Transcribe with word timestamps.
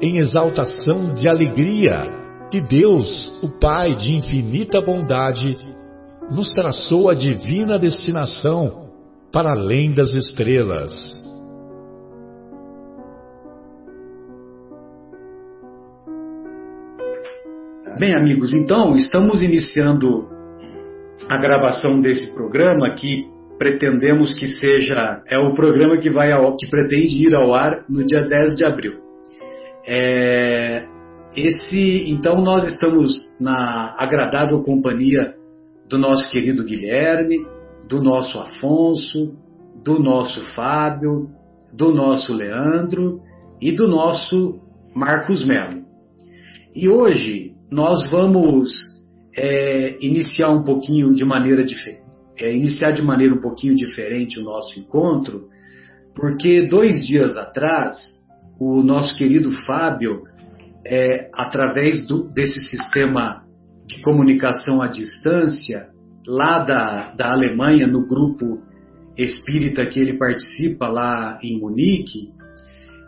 em 0.00 0.18
exaltação 0.18 1.14
de 1.14 1.28
alegria 1.28 2.06
que 2.50 2.60
Deus, 2.60 3.42
o 3.42 3.60
Pai 3.60 3.90
de 3.90 4.14
infinita 4.14 4.80
bondade, 4.80 5.56
nos 6.30 6.50
traçou 6.52 7.08
a 7.08 7.14
divina 7.14 7.78
destinação 7.78 8.88
para 9.32 9.52
além 9.52 9.92
das 9.92 10.12
estrelas. 10.12 10.92
Bem, 17.98 18.14
amigos, 18.14 18.54
então 18.54 18.94
estamos 18.94 19.42
iniciando 19.42 20.26
a 21.28 21.36
gravação 21.36 22.00
desse 22.00 22.32
programa 22.34 22.94
que 22.94 23.24
pretendemos 23.58 24.32
que 24.34 24.46
seja 24.46 25.22
é 25.26 25.38
o 25.38 25.52
programa 25.52 25.98
que 25.98 26.08
vai 26.08 26.32
ao, 26.32 26.56
que 26.56 26.66
pretende 26.66 27.26
ir 27.26 27.34
ao 27.34 27.52
ar 27.52 27.84
no 27.88 28.04
dia 28.04 28.22
10 28.22 28.54
de 28.54 28.64
abril. 28.64 29.09
É, 29.86 30.86
esse, 31.34 32.04
então 32.08 32.42
nós 32.42 32.64
estamos 32.64 33.12
na 33.40 33.94
agradável 33.98 34.62
companhia 34.62 35.34
do 35.88 35.98
nosso 35.98 36.30
querido 36.30 36.64
Guilherme, 36.64 37.46
do 37.88 38.02
nosso 38.02 38.38
Afonso, 38.38 39.36
do 39.84 39.98
nosso 39.98 40.40
Fábio, 40.54 41.28
do 41.72 41.92
nosso 41.92 42.32
Leandro 42.32 43.20
e 43.60 43.72
do 43.72 43.88
nosso 43.88 44.60
Marcos 44.94 45.44
Melo. 45.46 45.82
E 46.74 46.88
hoje 46.88 47.52
nós 47.70 48.08
vamos 48.10 48.70
é, 49.36 49.96
iniciar 50.00 50.50
um 50.50 50.62
pouquinho 50.62 51.12
de 51.14 51.24
maneira 51.24 51.64
diferente, 51.64 52.02
é, 52.38 52.54
iniciar 52.54 52.92
de 52.92 53.02
maneira 53.02 53.34
um 53.34 53.40
pouquinho 53.40 53.74
diferente 53.74 54.38
o 54.38 54.44
nosso 54.44 54.78
encontro, 54.78 55.48
porque 56.14 56.66
dois 56.66 57.04
dias 57.06 57.36
atrás 57.36 58.19
o 58.60 58.82
nosso 58.82 59.16
querido 59.16 59.50
Fábio, 59.64 60.24
é, 60.84 61.30
através 61.32 62.06
do, 62.06 62.30
desse 62.30 62.60
sistema 62.68 63.42
de 63.86 64.02
comunicação 64.02 64.82
à 64.82 64.86
distância, 64.86 65.88
lá 66.26 66.58
da, 66.58 67.12
da 67.12 67.32
Alemanha, 67.32 67.86
no 67.86 68.06
grupo 68.06 68.60
espírita 69.16 69.86
que 69.86 69.98
ele 69.98 70.18
participa 70.18 70.88
lá 70.88 71.38
em 71.42 71.58
Munique, 71.58 72.28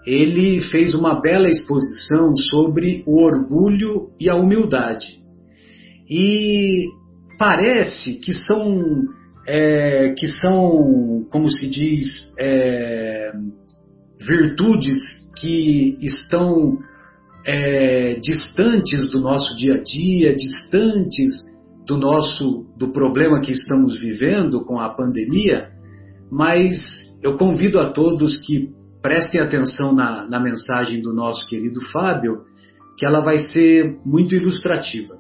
ele 0.07 0.63
fez 0.71 0.95
uma 0.95 1.21
bela 1.21 1.49
exposição 1.49 2.35
sobre 2.35 3.05
o 3.07 3.23
orgulho 3.23 4.11
e 4.19 4.29
a 4.31 4.35
humildade. 4.35 5.23
E 6.11 6.87
parece 7.39 8.19
que 8.21 8.33
são, 8.33 8.83
é, 9.47 10.15
que 10.19 10.27
são 10.27 11.27
como 11.31 11.51
se 11.51 11.69
diz, 11.69 12.09
é, 12.41 13.33
virtudes 14.19 15.22
que 15.43 15.99
estão 16.01 16.79
é, 17.45 18.15
distantes 18.21 19.11
do 19.11 19.21
nosso 19.21 19.57
dia 19.57 19.75
a 19.75 19.83
dia, 19.83 20.37
distantes 20.37 21.53
do 21.85 21.99
nosso 21.99 22.65
do 22.79 22.93
problema 22.93 23.41
que 23.41 23.51
estamos 23.51 23.99
vivendo 23.99 24.65
com 24.65 24.79
a 24.79 24.89
pandemia, 24.89 25.69
mas 26.31 26.79
eu 27.25 27.37
convido 27.37 27.81
a 27.81 27.91
todos 27.91 28.41
que 28.47 28.71
prestem 29.03 29.41
atenção 29.41 29.93
na, 29.93 30.25
na 30.29 30.39
mensagem 30.39 31.03
do 31.03 31.13
nosso 31.13 31.45
querido 31.49 31.81
Fábio, 31.93 32.43
que 32.97 33.05
ela 33.05 33.21
vai 33.21 33.41
ser 33.41 33.99
muito 34.07 34.37
ilustrativa. 34.37 35.17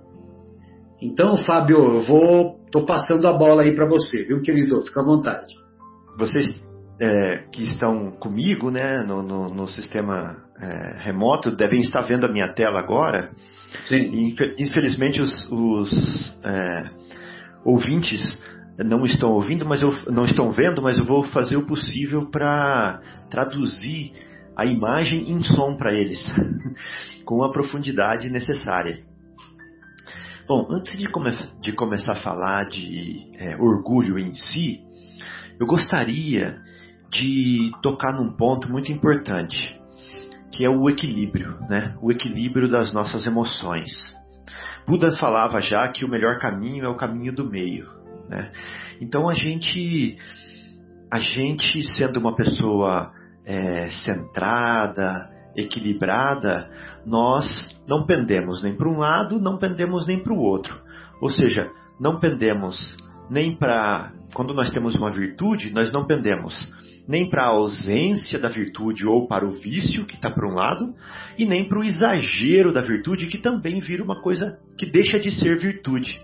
Então, 1.03 1.37
Fábio, 1.37 1.78
eu 1.78 2.00
vou, 2.00 2.61
tô 2.71 2.87
passando 2.87 3.27
a 3.27 3.32
bola 3.32 3.62
aí 3.62 3.75
para 3.75 3.88
você, 3.88 4.22
viu, 4.22 4.41
querido? 4.41 4.81
Fica 4.82 5.00
à 5.00 5.05
vontade. 5.05 5.53
Vocês 6.16 6.62
é, 7.02 7.38
que 7.50 7.64
estão 7.64 8.12
comigo 8.12 8.70
né, 8.70 9.02
no, 9.02 9.24
no, 9.24 9.48
no 9.52 9.66
sistema 9.66 10.36
é, 10.56 11.02
remoto 11.02 11.50
devem 11.50 11.80
estar 11.80 12.02
vendo 12.02 12.26
a 12.26 12.28
minha 12.28 12.48
tela 12.54 12.78
agora. 12.78 13.30
Sim. 13.86 14.36
infelizmente 14.56 15.20
os, 15.20 15.50
os 15.50 16.38
é, 16.44 16.90
ouvintes 17.64 18.38
não 18.78 19.04
estão 19.04 19.32
ouvindo, 19.32 19.66
mas 19.66 19.82
eu 19.82 19.92
não 20.12 20.24
estão 20.24 20.52
vendo, 20.52 20.80
mas 20.80 20.96
eu 20.96 21.04
vou 21.04 21.24
fazer 21.24 21.56
o 21.56 21.66
possível 21.66 22.30
para 22.30 23.00
traduzir 23.28 24.12
a 24.56 24.64
imagem 24.64 25.28
em 25.28 25.42
som 25.42 25.76
para 25.76 25.92
eles, 25.92 26.20
com 27.26 27.42
a 27.42 27.50
profundidade 27.50 28.30
necessária. 28.30 29.02
Bom, 30.46 30.69
antes 30.70 30.96
de, 30.96 31.10
come 31.10 31.36
de 31.60 31.72
começar 31.72 32.12
a 32.12 32.22
falar 32.22 32.69
de 32.69 33.32
é, 33.38 33.56
orgulho 33.56 34.19
em 34.19 34.34
si, 34.34 34.80
eu 35.58 35.66
gostaria 35.66 36.60
de 37.12 37.71
tocar 37.83 38.12
num 38.15 38.33
ponto 38.33 38.71
muito 38.71 38.91
importante, 38.91 39.78
que 40.50 40.65
é 40.65 40.71
o 40.71 40.89
equilíbrio, 40.89 41.59
né? 41.69 41.95
O 42.00 42.11
equilíbrio 42.11 42.69
das 42.69 42.93
nossas 42.93 43.27
emoções. 43.27 43.91
Buda 44.87 45.15
falava 45.17 45.61
já 45.61 45.87
que 45.89 46.05
o 46.05 46.09
melhor 46.09 46.39
caminho 46.39 46.87
é 46.87 46.89
o 46.89 46.97
caminho 46.97 47.33
do 47.33 47.49
meio, 47.49 47.87
né? 48.28 48.50
Então 49.00 49.28
a 49.28 49.34
gente, 49.34 50.17
a 51.11 51.21
gente 51.21 51.84
sendo 51.89 52.19
uma 52.19 52.34
pessoa 52.34 53.12
é, 53.44 53.91
centrada, 54.05 55.31
equilibrada, 55.55 56.71
nós 57.05 57.44
não 57.87 58.06
pendemos 58.06 58.62
nem 58.62 58.75
para 58.75 58.89
um 58.89 58.99
lado, 58.99 59.39
não 59.39 59.59
pendemos 59.59 60.06
nem 60.06 60.19
para 60.19 60.33
o 60.33 60.41
outro. 60.41 60.81
Ou 61.21 61.29
seja, 61.31 61.71
não 62.00 62.19
pendemos 62.19 62.97
nem 63.29 63.55
para 63.55 64.12
quando 64.34 64.55
nós 64.55 64.71
temos 64.71 64.94
uma 64.94 65.12
virtude, 65.12 65.71
nós 65.73 65.93
não 65.93 66.06
pendemos 66.06 66.55
nem 67.06 67.28
para 67.28 67.42
a 67.42 67.50
ausência 67.50 68.38
da 68.38 68.48
virtude 68.48 69.06
ou 69.06 69.26
para 69.26 69.46
o 69.46 69.52
vício, 69.52 70.06
que 70.06 70.14
está 70.14 70.30
por 70.30 70.44
um 70.44 70.54
lado, 70.54 70.94
e 71.36 71.44
nem 71.44 71.68
para 71.68 71.78
o 71.78 71.84
exagero 71.84 72.72
da 72.72 72.80
virtude, 72.80 73.26
que 73.26 73.38
também 73.38 73.80
vira 73.80 74.04
uma 74.04 74.20
coisa 74.22 74.58
que 74.78 74.86
deixa 74.86 75.18
de 75.18 75.30
ser 75.30 75.58
virtude. 75.58 76.20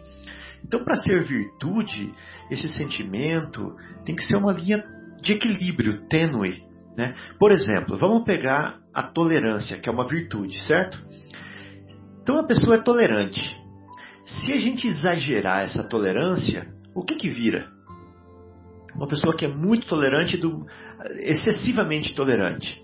Então, 0.65 0.85
para 0.85 0.97
ser 0.97 1.23
virtude, 1.25 2.13
esse 2.51 2.69
sentimento 2.69 3.75
tem 4.05 4.15
que 4.15 4.25
ser 4.25 4.37
uma 4.37 4.53
linha 4.53 4.85
de 5.21 5.33
equilíbrio 5.33 6.07
tênue. 6.09 6.63
Né? 6.97 7.15
Por 7.39 7.53
exemplo, 7.53 7.97
vamos 7.97 8.25
pegar 8.25 8.79
a 8.93 9.03
tolerância, 9.03 9.79
que 9.79 9.89
é 9.89 9.93
uma 9.93 10.07
virtude, 10.07 10.59
certo? 10.67 10.99
Então, 12.23 12.39
a 12.39 12.47
pessoa 12.47 12.77
é 12.77 12.83
tolerante. 12.83 13.41
Se 14.25 14.53
a 14.53 14.61
gente 14.61 14.87
exagerar 14.87 15.65
essa 15.65 15.83
tolerância, 15.85 16.67
o 16.95 17.03
que, 17.03 17.15
que 17.15 17.29
vira? 17.29 17.78
Uma 18.99 19.07
pessoa 19.07 19.35
que 19.35 19.45
é 19.45 19.49
muito 19.49 19.87
tolerante, 19.87 20.37
do, 20.37 20.67
excessivamente 21.21 22.17
tolerante, 22.17 22.83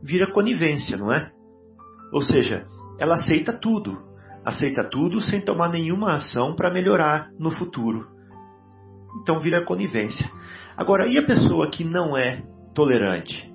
vira 0.00 0.32
conivência, 0.32 0.96
não 0.96 1.12
é? 1.12 1.32
Ou 2.12 2.22
seja, 2.22 2.64
ela 2.98 3.16
aceita 3.16 3.52
tudo, 3.52 3.98
aceita 4.44 4.84
tudo 4.84 5.20
sem 5.20 5.40
tomar 5.40 5.68
nenhuma 5.68 6.14
ação 6.14 6.54
para 6.54 6.72
melhorar 6.72 7.28
no 7.40 7.50
futuro. 7.50 8.06
Então 9.20 9.40
vira 9.40 9.64
conivência. 9.64 10.30
Agora, 10.76 11.08
e 11.08 11.18
a 11.18 11.26
pessoa 11.26 11.68
que 11.68 11.82
não 11.82 12.16
é 12.16 12.44
tolerante? 12.72 13.52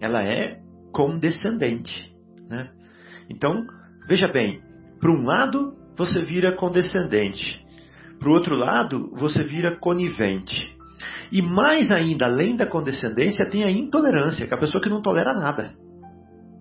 Ela 0.00 0.22
é 0.24 0.60
condescendente. 0.92 2.10
Né? 2.48 2.70
Então, 3.28 3.66
veja 4.08 4.28
bem: 4.28 4.62
para 4.98 5.12
um 5.12 5.24
lado 5.24 5.74
você 5.94 6.22
vira 6.22 6.52
condescendente, 6.52 7.62
para 8.18 8.30
o 8.30 8.32
outro 8.32 8.56
lado 8.56 9.10
você 9.14 9.42
vira 9.44 9.76
conivente. 9.78 10.72
E 11.30 11.42
mais 11.42 11.90
ainda, 11.90 12.26
além 12.26 12.56
da 12.56 12.66
condescendência, 12.66 13.48
tem 13.48 13.64
a 13.64 13.70
intolerância, 13.70 14.46
que 14.46 14.52
é 14.52 14.56
a 14.56 14.60
pessoa 14.60 14.82
que 14.82 14.88
não 14.88 15.02
tolera 15.02 15.34
nada. 15.34 15.72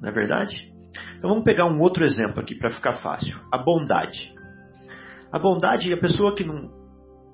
Não 0.01 0.09
é 0.09 0.11
verdade? 0.11 0.71
Então 1.17 1.29
vamos 1.29 1.43
pegar 1.43 1.65
um 1.65 1.79
outro 1.79 2.03
exemplo 2.03 2.39
aqui 2.39 2.55
para 2.55 2.71
ficar 2.71 2.97
fácil. 2.97 3.37
A 3.51 3.57
bondade. 3.57 4.33
A 5.31 5.39
bondade, 5.39 5.91
a 5.93 5.97
pessoa 5.97 6.35
que 6.35 6.43
não. 6.43 6.69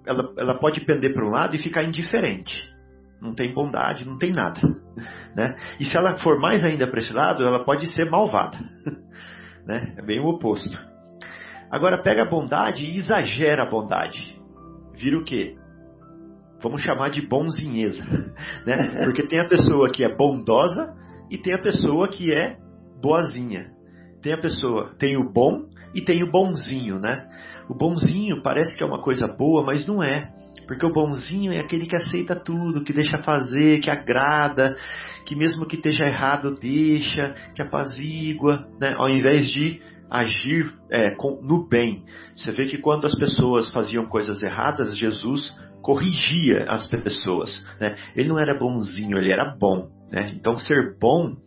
Ela, 0.06 0.34
ela 0.38 0.60
pode 0.60 0.82
pender 0.82 1.14
para 1.14 1.26
um 1.26 1.30
lado 1.30 1.56
e 1.56 1.60
ficar 1.60 1.84
indiferente. 1.84 2.54
Não 3.22 3.34
tem 3.34 3.54
bondade, 3.54 4.06
não 4.06 4.18
tem 4.18 4.32
nada. 4.32 4.62
Né? 5.36 5.56
E 5.80 5.86
se 5.86 5.96
ela 5.96 6.18
for 6.18 6.40
mais 6.40 6.64
ainda 6.64 6.88
para 6.88 7.00
esse 7.00 7.14
lado, 7.14 7.44
ela 7.44 7.64
pode 7.64 7.88
ser 7.94 8.10
malvada. 8.10 8.58
Né? 9.68 9.96
É 9.98 10.02
bem 10.02 10.18
o 10.18 10.28
oposto. 10.28 10.80
Agora 11.70 12.02
pega 12.02 12.22
a 12.22 12.30
bondade 12.30 12.86
e 12.86 12.98
exagera 12.98 13.64
a 13.64 13.70
bondade. 13.70 14.40
Vira 14.94 15.20
o 15.20 15.26
quê? 15.26 15.58
Vamos 16.62 16.82
chamar 16.82 17.10
de 17.10 17.22
bonzinheza. 17.22 18.04
Né? 18.66 19.04
Porque 19.06 19.26
tem 19.26 19.40
a 19.40 19.48
pessoa 19.48 19.90
que 19.90 20.04
é 20.04 20.14
bondosa 20.14 20.94
e 21.30 21.38
tem 21.38 21.54
a 21.54 21.62
pessoa 21.62 22.08
que 22.08 22.34
é 22.34 22.58
boazinha. 23.02 23.72
Tem 24.22 24.34
a 24.34 24.38
pessoa, 24.38 24.94
tem 25.00 25.18
o 25.18 25.32
bom 25.32 25.64
e 25.94 26.02
tem 26.02 26.24
o 26.24 26.32
bonzinho, 26.32 27.00
né? 27.00 27.26
O 27.70 27.74
bonzinho 27.74 28.42
parece 28.44 28.76
que 28.76 28.84
é 28.84 28.86
uma 28.86 29.02
coisa 29.02 29.28
boa, 29.28 29.64
mas 29.64 29.86
não 29.88 30.04
é. 30.04 30.34
Porque 30.68 30.86
o 30.86 30.92
bonzinho 30.92 31.54
é 31.54 31.60
aquele 31.60 31.86
que 31.86 31.96
aceita 31.96 32.36
tudo, 32.36 32.84
que 32.84 32.92
deixa 32.92 33.20
fazer, 33.20 33.80
que 33.80 33.90
agrada, 33.90 34.76
que 35.26 35.36
mesmo 35.36 35.66
que 35.66 35.78
esteja 35.78 36.06
errado, 36.06 36.58
deixa, 36.60 37.34
que 37.56 37.62
apazigua, 37.62 38.68
né? 38.80 38.94
ao 38.98 39.10
invés 39.10 39.50
de 39.50 39.82
agir 40.10 40.74
é, 40.92 41.12
com, 41.16 41.42
no 41.42 41.68
bem. 41.68 42.04
Você 42.36 42.52
vê 42.52 42.66
que 42.66 42.78
quando 42.78 43.06
as 43.06 43.16
pessoas 43.16 43.70
faziam 43.72 44.06
coisas 44.06 44.42
erradas, 44.42 44.98
Jesus 44.98 45.56
corrigia 45.88 46.66
as 46.68 46.86
pessoas. 46.86 47.66
Né? 47.80 47.96
Ele 48.14 48.28
não 48.28 48.38
era 48.38 48.60
bonzinho, 48.60 49.18
ele 49.18 49.32
era 49.32 49.56
bom. 49.58 49.88
Né? 50.12 50.34
Então, 50.36 50.58
ser 50.58 50.98
bom 51.00 51.38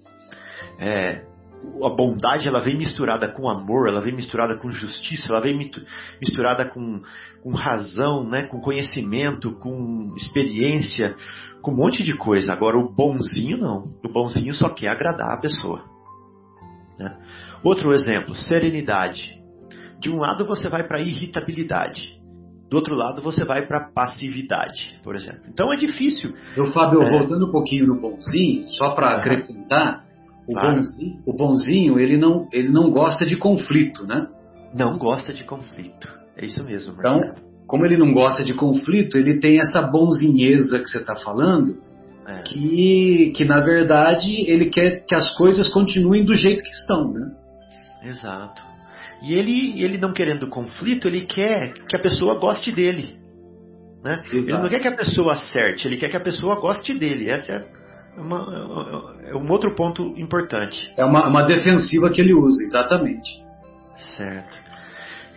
é, 0.79 1.27
a 1.85 1.91
bondade 1.91 2.49
ela 2.49 2.61
vem 2.61 2.75
misturada 2.75 3.29
com 3.29 3.51
amor, 3.51 3.87
ela 3.87 4.01
vem 4.01 4.15
misturada 4.15 4.57
com 4.57 4.73
justiça, 4.73 5.29
ela 5.29 5.43
vem 5.43 5.71
misturada 6.19 6.65
com, 6.65 7.03
com 7.43 7.51
razão, 7.51 8.27
né, 8.27 8.45
com 8.45 8.63
conhecimento, 8.63 9.53
com 9.57 10.15
experiência, 10.17 11.15
com 11.61 11.73
um 11.73 11.77
monte 11.77 12.03
de 12.03 12.17
coisa. 12.17 12.51
Agora 12.51 12.79
o 12.79 12.91
bonzinho 12.91 13.59
não, 13.59 13.93
o 14.03 14.09
bonzinho 14.11 14.55
só 14.55 14.71
quer 14.71 14.89
agradar 14.89 15.35
a 15.35 15.41
pessoa. 15.41 15.85
Né? 16.99 17.15
Outro 17.63 17.93
exemplo, 17.93 18.35
serenidade. 18.35 19.39
De 20.01 20.09
um 20.09 20.17
lado 20.17 20.47
você 20.47 20.67
vai 20.67 20.83
para 20.89 21.03
irritabilidade, 21.03 22.19
do 22.71 22.77
outro 22.77 22.95
lado 22.95 23.21
você 23.21 23.45
vai 23.45 23.67
para 23.67 23.91
passividade, 23.93 24.99
por 25.03 25.17
exemplo. 25.17 25.43
Então 25.49 25.73
é 25.73 25.77
difícil. 25.77 26.33
Eu, 26.57 26.67
Fábio, 26.67 27.03
é... 27.03 27.11
voltando 27.11 27.49
um 27.49 27.51
pouquinho 27.51 27.89
no 27.89 28.01
bonzinho, 28.01 28.69
só 28.69 28.91
para 28.95 29.17
acrescentar 29.17 30.05
o, 30.49 30.53
claro. 30.53 30.77
bonzinho, 30.77 31.23
o 31.27 31.33
bonzinho, 31.33 31.99
ele 31.99 32.17
não, 32.17 32.49
ele 32.53 32.69
não 32.69 32.91
gosta 32.91 33.27
de 33.27 33.37
conflito, 33.37 34.07
né? 34.07 34.29
Não 34.73 34.97
gosta 34.97 35.35
de 35.35 35.43
conflito. 35.43 36.09
É 36.37 36.47
isso 36.47 36.63
mesmo, 36.65 36.95
Marcelo. 36.95 37.19
Então, 37.19 37.51
como 37.67 37.85
ele 37.85 37.97
não 37.97 38.13
gosta 38.13 38.45
de 38.45 38.55
conflito, 38.55 39.19
ele 39.19 39.41
tem 39.41 39.59
essa 39.59 39.83
bonzinheza 39.83 40.79
que 40.79 40.89
você 40.89 40.99
está 40.99 41.17
falando, 41.17 41.81
é. 42.27 42.43
que, 42.43 43.33
que 43.35 43.45
na 43.45 43.61
verdade 43.61 44.45
ele 44.49 44.67
quer 44.67 45.05
que 45.05 45.15
as 45.15 45.37
coisas 45.37 45.69
continuem 45.69 46.25
do 46.25 46.35
jeito 46.35 46.63
que 46.63 46.71
estão, 46.71 47.13
né? 47.13 47.33
Exato. 48.05 48.70
E 49.23 49.35
ele, 49.35 49.83
ele 49.83 49.99
não 49.99 50.13
querendo 50.13 50.49
conflito, 50.49 51.07
ele 51.07 51.23
quer 51.23 51.75
que 51.89 51.97
a 51.97 51.99
pessoa 51.99 52.39
goste 52.39 52.73
dele. 52.73 53.19
Né? 54.03 54.23
Ele 54.33 54.53
não 54.53 54.69
quer 54.69 54.81
que 54.81 54.89
a 54.89 54.97
pessoa 54.97 55.35
acerte, 55.35 55.87
ele 55.87 55.97
quer 55.99 56.09
que 56.09 56.17
a 56.17 56.21
pessoa 56.21 56.59
goste 56.59 56.95
dele. 56.95 57.29
Essa 57.29 57.53
é 58.17 58.21
uma, 58.21 59.17
é 59.27 59.35
um 59.37 59.51
outro 59.51 59.75
ponto 59.75 60.03
importante. 60.17 60.91
É 60.97 61.05
uma, 61.05 61.29
uma 61.29 61.43
defensiva 61.43 62.09
que 62.11 62.21
ele 62.21 62.33
usa, 62.33 62.63
exatamente. 62.63 63.29
Certo. 64.17 64.59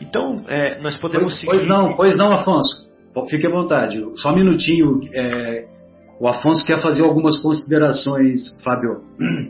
Então, 0.01 0.43
é, 0.47 0.81
nós 0.81 0.97
podemos 0.97 1.33
pois, 1.33 1.39
seguir... 1.39 1.51
Pois 1.51 1.67
não, 1.67 1.95
pois 1.95 2.17
não, 2.17 2.31
Afonso. 2.31 2.89
Fique 3.29 3.45
à 3.45 3.49
vontade. 3.49 4.01
Só 4.15 4.31
um 4.31 4.35
minutinho. 4.35 4.99
É, 5.13 5.65
o 6.19 6.27
Afonso 6.27 6.65
quer 6.65 6.79
fazer 6.81 7.03
algumas 7.03 7.37
considerações, 7.39 8.39
Fábio. 8.63 9.03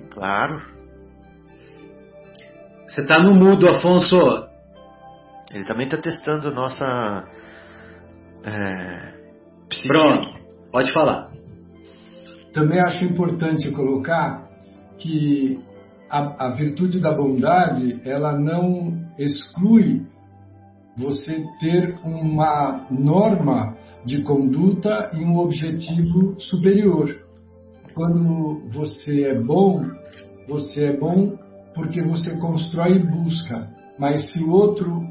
Claro. 0.09 0.59
Você 2.93 3.01
está 3.01 3.23
no 3.23 3.33
mudo, 3.33 3.67
Afonso. 3.67 4.15
Ele 5.51 5.65
também 5.65 5.87
está 5.87 5.97
testando 5.97 6.53
nossa. 6.53 7.27
É, 8.45 9.13
Pronto, 9.87 10.29
pode 10.71 10.93
falar. 10.93 11.31
Também 12.53 12.79
acho 12.79 13.03
importante 13.05 13.71
colocar 13.71 14.47
que 14.99 15.59
a, 16.07 16.45
a 16.45 16.53
virtude 16.53 17.01
da 17.01 17.11
bondade 17.11 17.99
ela 18.05 18.37
não 18.37 18.93
exclui 19.17 20.05
você 20.95 21.41
ter 21.59 21.97
uma 22.03 22.85
norma 22.91 23.75
de 24.05 24.21
conduta 24.21 25.09
e 25.15 25.25
um 25.25 25.39
objetivo 25.39 26.39
superior. 26.39 27.09
Quando 27.95 28.69
você 28.69 29.23
é 29.23 29.41
bom, 29.41 29.83
você 30.47 30.83
é 30.83 30.99
bom 30.99 31.41
porque 31.73 32.01
você 32.01 32.37
constrói 32.37 32.97
e 32.97 33.07
busca. 33.07 33.69
Mas 33.97 34.31
se 34.31 34.43
o 34.43 34.51
outro 34.51 35.07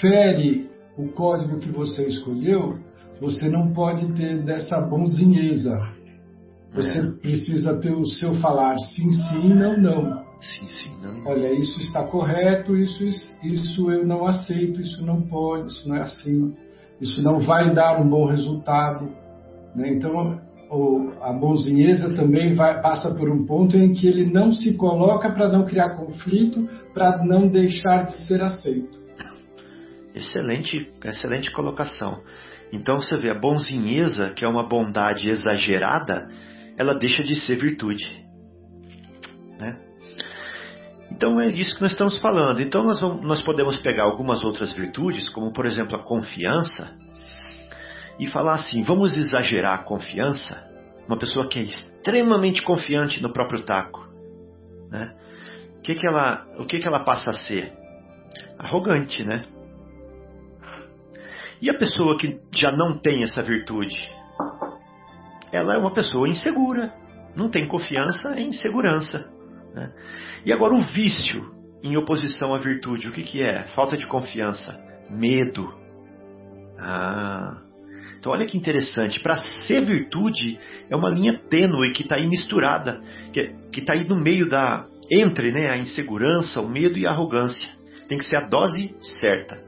fere 0.00 0.70
o 0.96 1.08
código 1.08 1.58
que 1.58 1.70
você 1.70 2.06
escolheu, 2.06 2.78
você 3.20 3.48
não 3.48 3.72
pode 3.72 4.12
ter 4.14 4.44
dessa 4.44 4.80
bonzinheza. 4.80 5.76
Você 6.74 6.98
é. 6.98 7.10
precisa 7.20 7.78
ter 7.78 7.92
o 7.92 8.04
seu 8.04 8.34
falar 8.34 8.76
sim, 8.78 9.10
sim, 9.10 9.54
não, 9.54 9.76
não. 9.80 10.26
Sim, 10.40 10.66
sim, 10.66 10.90
não. 11.02 11.24
Olha, 11.26 11.50
isso 11.52 11.80
está 11.80 12.04
correto, 12.04 12.76
isso, 12.76 13.02
isso 13.42 13.90
eu 13.90 14.06
não 14.06 14.26
aceito, 14.26 14.80
isso 14.80 15.04
não 15.04 15.22
pode, 15.22 15.68
isso 15.68 15.88
não 15.88 15.96
é 15.96 16.02
assim, 16.02 16.54
isso 17.00 17.22
não 17.22 17.40
vai 17.40 17.74
dar 17.74 17.98
um 18.00 18.08
bom 18.08 18.26
resultado. 18.26 19.10
Né? 19.74 19.94
Então, 19.94 20.38
o, 20.70 21.12
a 21.20 21.32
bonzinheza 21.32 22.14
também 22.14 22.54
vai, 22.54 22.80
passa 22.80 23.14
por 23.14 23.28
um 23.28 23.46
ponto 23.46 23.76
em 23.76 23.92
que 23.92 24.06
ele 24.06 24.26
não 24.26 24.52
se 24.52 24.76
coloca 24.76 25.30
para 25.30 25.48
não 25.48 25.64
criar 25.64 25.96
conflito, 25.96 26.68
para 26.92 27.24
não 27.24 27.48
deixar 27.48 28.06
de 28.06 28.26
ser 28.26 28.42
aceito. 28.42 28.98
Excelente, 30.14 30.90
excelente 31.04 31.52
colocação. 31.52 32.16
Então 32.72 32.98
você 32.98 33.16
vê 33.16 33.30
a 33.30 33.34
bonzinheza, 33.34 34.30
que 34.30 34.44
é 34.44 34.48
uma 34.48 34.68
bondade 34.68 35.28
exagerada, 35.28 36.26
ela 36.76 36.94
deixa 36.94 37.22
de 37.22 37.34
ser 37.36 37.56
virtude. 37.56 38.04
Né? 39.58 39.78
Então 41.12 41.40
é 41.40 41.50
disso 41.50 41.76
que 41.76 41.82
nós 41.82 41.92
estamos 41.92 42.18
falando. 42.18 42.60
Então 42.60 42.82
nós, 42.82 43.00
vamos, 43.00 43.26
nós 43.26 43.42
podemos 43.42 43.76
pegar 43.78 44.04
algumas 44.04 44.42
outras 44.42 44.72
virtudes, 44.72 45.28
como 45.28 45.52
por 45.52 45.64
exemplo 45.64 45.96
a 45.96 46.02
confiança, 46.02 46.90
e 48.18 48.26
falar 48.26 48.54
assim: 48.54 48.82
vamos 48.82 49.16
exagerar 49.16 49.74
a 49.74 49.84
confiança? 49.84 50.64
Uma 51.06 51.18
pessoa 51.18 51.48
que 51.48 51.58
é 51.58 51.62
extremamente 51.62 52.62
confiante 52.62 53.22
no 53.22 53.32
próprio 53.32 53.64
taco. 53.64 54.06
Né? 54.90 55.14
O, 55.78 55.82
que, 55.82 55.94
que, 55.94 56.06
ela, 56.06 56.44
o 56.58 56.66
que, 56.66 56.78
que 56.80 56.86
ela 56.86 57.04
passa 57.04 57.30
a 57.30 57.34
ser? 57.34 57.72
Arrogante, 58.58 59.24
né? 59.24 59.46
E 61.60 61.70
a 61.70 61.74
pessoa 61.74 62.18
que 62.18 62.40
já 62.52 62.70
não 62.72 62.98
tem 62.98 63.22
essa 63.22 63.42
virtude? 63.42 63.96
Ela 65.52 65.74
é 65.74 65.78
uma 65.78 65.92
pessoa 65.92 66.28
insegura, 66.28 66.92
não 67.34 67.48
tem 67.48 67.66
confiança 67.66 68.38
em 68.38 68.48
insegurança. 68.48 69.30
Né? 69.74 69.92
E 70.44 70.52
agora 70.52 70.74
o 70.74 70.82
vício 70.82 71.54
em 71.82 71.96
oposição 71.96 72.52
à 72.52 72.58
virtude, 72.58 73.08
o 73.08 73.12
que, 73.12 73.22
que 73.22 73.42
é? 73.42 73.64
Falta 73.68 73.96
de 73.96 74.06
confiança, 74.06 74.76
medo. 75.08 75.72
Ah, 76.78 77.62
então 78.26 78.34
olha 78.34 78.44
que 78.44 78.58
interessante, 78.58 79.20
para 79.20 79.38
ser 79.38 79.84
virtude 79.84 80.58
é 80.90 80.96
uma 80.96 81.08
linha 81.08 81.38
tênue 81.48 81.92
que 81.92 82.02
está 82.02 82.16
aí 82.16 82.26
misturada, 82.26 83.00
que 83.32 83.78
está 83.78 83.92
aí 83.92 84.04
no 84.04 84.16
meio 84.16 84.48
da 84.48 84.84
entre 85.08 85.52
né, 85.52 85.70
a 85.70 85.78
insegurança, 85.78 86.60
o 86.60 86.68
medo 86.68 86.98
e 86.98 87.06
a 87.06 87.10
arrogância. 87.10 87.70
Tem 88.08 88.18
que 88.18 88.24
ser 88.24 88.38
a 88.38 88.48
dose 88.48 88.96
certa. 89.20 89.62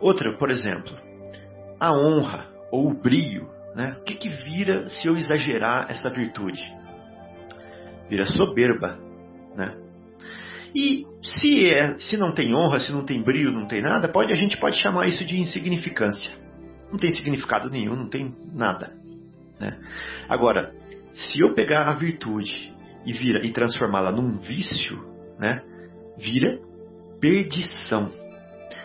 Outra, 0.00 0.36
por 0.36 0.50
exemplo, 0.50 0.98
a 1.78 1.96
honra 1.96 2.48
ou 2.72 2.90
o 2.90 2.94
brio. 2.94 3.48
Né? 3.76 3.96
O 4.00 4.02
que, 4.02 4.14
que 4.16 4.28
vira 4.28 4.88
se 4.88 5.06
eu 5.06 5.16
exagerar 5.16 5.86
essa 5.88 6.10
virtude? 6.10 6.60
Vira 8.10 8.26
soberba. 8.26 8.98
Né? 9.54 9.76
E 10.74 11.04
se, 11.22 11.70
é, 11.70 12.00
se 12.00 12.16
não 12.16 12.34
tem 12.34 12.52
honra, 12.52 12.80
se 12.80 12.90
não 12.90 13.04
tem 13.04 13.22
brio, 13.22 13.52
não 13.52 13.68
tem 13.68 13.80
nada, 13.80 14.08
pode, 14.08 14.32
a 14.32 14.36
gente 14.36 14.56
pode 14.56 14.76
chamar 14.78 15.06
isso 15.06 15.24
de 15.24 15.38
insignificância. 15.38 16.45
Não 16.90 16.98
tem 16.98 17.10
significado 17.12 17.70
nenhum, 17.70 17.96
não 17.96 18.08
tem 18.08 18.34
nada. 18.52 18.92
Né? 19.58 19.78
Agora, 20.28 20.72
se 21.12 21.40
eu 21.40 21.54
pegar 21.54 21.88
a 21.88 21.94
virtude 21.94 22.74
e 23.04 23.12
vira 23.12 23.44
e 23.44 23.52
transformá-la 23.52 24.12
num 24.12 24.38
vício, 24.38 24.98
né, 25.38 25.62
vira 26.18 26.58
perdição. 27.20 28.10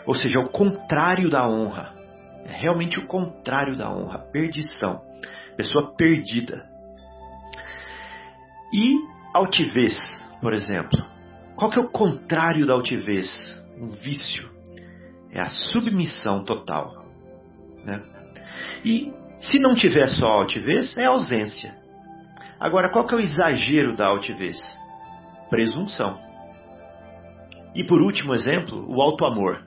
Ou 0.05 0.15
seja, 0.15 0.37
é 0.37 0.39
o 0.39 0.49
contrário 0.49 1.29
da 1.29 1.47
honra. 1.47 1.93
É 2.45 2.53
realmente 2.53 2.99
o 2.99 3.05
contrário 3.05 3.77
da 3.77 3.91
honra, 3.91 4.19
perdição. 4.19 5.01
Pessoa 5.55 5.95
perdida. 5.95 6.65
E 8.73 8.93
altivez. 9.33 9.95
por 10.41 10.53
exemplo, 10.53 11.05
qual 11.55 11.69
que 11.69 11.77
é 11.77 11.81
o 11.81 11.89
contrário 11.89 12.65
da 12.65 12.73
altivez? 12.73 13.29
Um 13.77 13.89
vício. 13.89 14.49
É 15.31 15.39
a 15.39 15.49
submissão 15.49 16.43
total. 16.45 17.00
Né? 17.85 18.01
E 18.85 19.13
se 19.39 19.59
não 19.59 19.75
tiver 19.75 20.07
só 20.09 20.27
altivez, 20.27 20.95
é 20.97 21.05
ausência. 21.05 21.75
Agora, 22.59 22.91
qual 22.91 23.05
que 23.07 23.13
é 23.13 23.17
o 23.17 23.21
exagero 23.21 23.95
da 23.95 24.07
altivez? 24.07 24.57
Presunção. 25.49 26.19
E 27.75 27.83
por 27.83 28.01
último 28.01 28.33
exemplo, 28.33 28.85
o 28.87 29.01
auto-amor. 29.01 29.63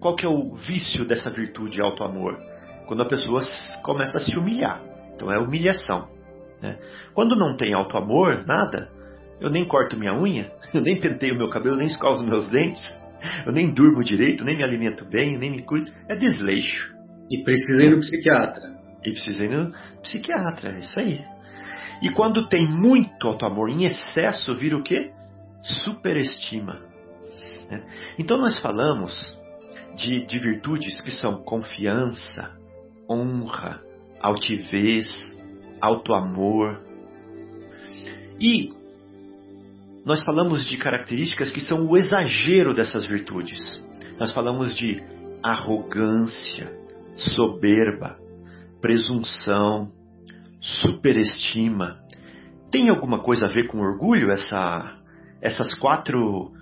Qual 0.00 0.16
que 0.16 0.26
é 0.26 0.28
o 0.28 0.54
vício 0.56 1.04
dessa 1.04 1.30
virtude 1.30 1.80
auto-amor? 1.80 2.38
Quando 2.86 3.02
a 3.02 3.06
pessoa 3.06 3.42
começa 3.82 4.18
a 4.18 4.20
se 4.20 4.36
humilhar. 4.36 4.82
Então 5.14 5.32
é 5.32 5.38
humilhação. 5.38 6.08
Né? 6.60 6.78
Quando 7.14 7.36
não 7.36 7.56
tem 7.56 7.74
auto-amor, 7.74 8.44
nada, 8.46 8.90
eu 9.40 9.50
nem 9.50 9.64
corto 9.64 9.96
minha 9.96 10.14
unha, 10.14 10.50
eu 10.74 10.80
nem 10.80 10.98
penteio 10.98 11.36
meu 11.36 11.48
cabelo, 11.48 11.76
nem 11.76 11.86
escovo 11.86 12.22
meus 12.24 12.48
dentes, 12.48 12.82
eu 13.46 13.52
nem 13.52 13.72
durmo 13.72 14.02
direito, 14.02 14.44
nem 14.44 14.56
me 14.56 14.64
alimento 14.64 15.04
bem, 15.04 15.38
nem 15.38 15.50
me 15.50 15.62
cuido. 15.62 15.92
É 16.08 16.16
desleixo. 16.16 16.95
E 17.30 17.42
precisa 17.42 17.82
ir 17.82 17.90
no 17.90 18.00
psiquiatra. 18.00 18.76
E 19.04 19.10
precisa 19.10 19.44
ir 19.44 19.50
no 19.50 19.72
psiquiatra, 20.02 20.70
é 20.70 20.80
isso 20.80 20.98
aí. 20.98 21.24
E 22.02 22.10
quando 22.10 22.48
tem 22.48 22.66
muito 22.66 23.26
auto-amor 23.26 23.70
em 23.70 23.84
excesso, 23.84 24.54
vira 24.54 24.76
o 24.76 24.82
quê? 24.82 25.12
Superestima. 25.84 26.80
Né? 27.70 27.82
Então 28.18 28.38
nós 28.38 28.58
falamos 28.58 29.12
de, 29.96 30.26
de 30.26 30.38
virtudes 30.38 31.00
que 31.00 31.10
são 31.10 31.42
confiança, 31.42 32.50
honra, 33.10 33.80
altivez, 34.20 35.36
auto-amor. 35.80 36.82
E 38.40 38.72
nós 40.04 40.22
falamos 40.22 40.64
de 40.66 40.76
características 40.76 41.50
que 41.50 41.60
são 41.60 41.86
o 41.86 41.96
exagero 41.96 42.74
dessas 42.74 43.06
virtudes. 43.06 43.82
Nós 44.20 44.32
falamos 44.32 44.76
de 44.76 45.02
arrogância, 45.42 46.70
soberba, 47.16 48.16
presunção, 48.80 49.90
superestima. 50.60 51.98
Tem 52.70 52.88
alguma 52.90 53.20
coisa 53.20 53.46
a 53.46 53.48
ver 53.48 53.68
com 53.68 53.78
orgulho 53.78 54.30
essa, 54.30 54.98
essas 55.40 55.74
quatro 55.74 56.52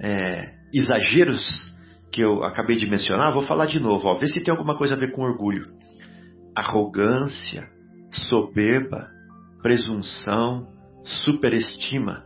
é, 0.00 0.54
exageros 0.72 1.70
que 2.10 2.22
eu 2.22 2.42
acabei 2.42 2.76
de 2.76 2.88
mencionar? 2.88 3.32
Vou 3.32 3.42
falar 3.42 3.66
de 3.66 3.78
novo, 3.78 4.08
ó, 4.08 4.14
vê 4.14 4.26
se 4.26 4.42
tem 4.42 4.52
alguma 4.52 4.76
coisa 4.76 4.94
a 4.94 4.98
ver 4.98 5.12
com 5.12 5.22
orgulho. 5.22 5.66
Arrogância, 6.56 7.68
soberba, 8.12 9.08
presunção, 9.62 10.66
superestima. 11.24 12.24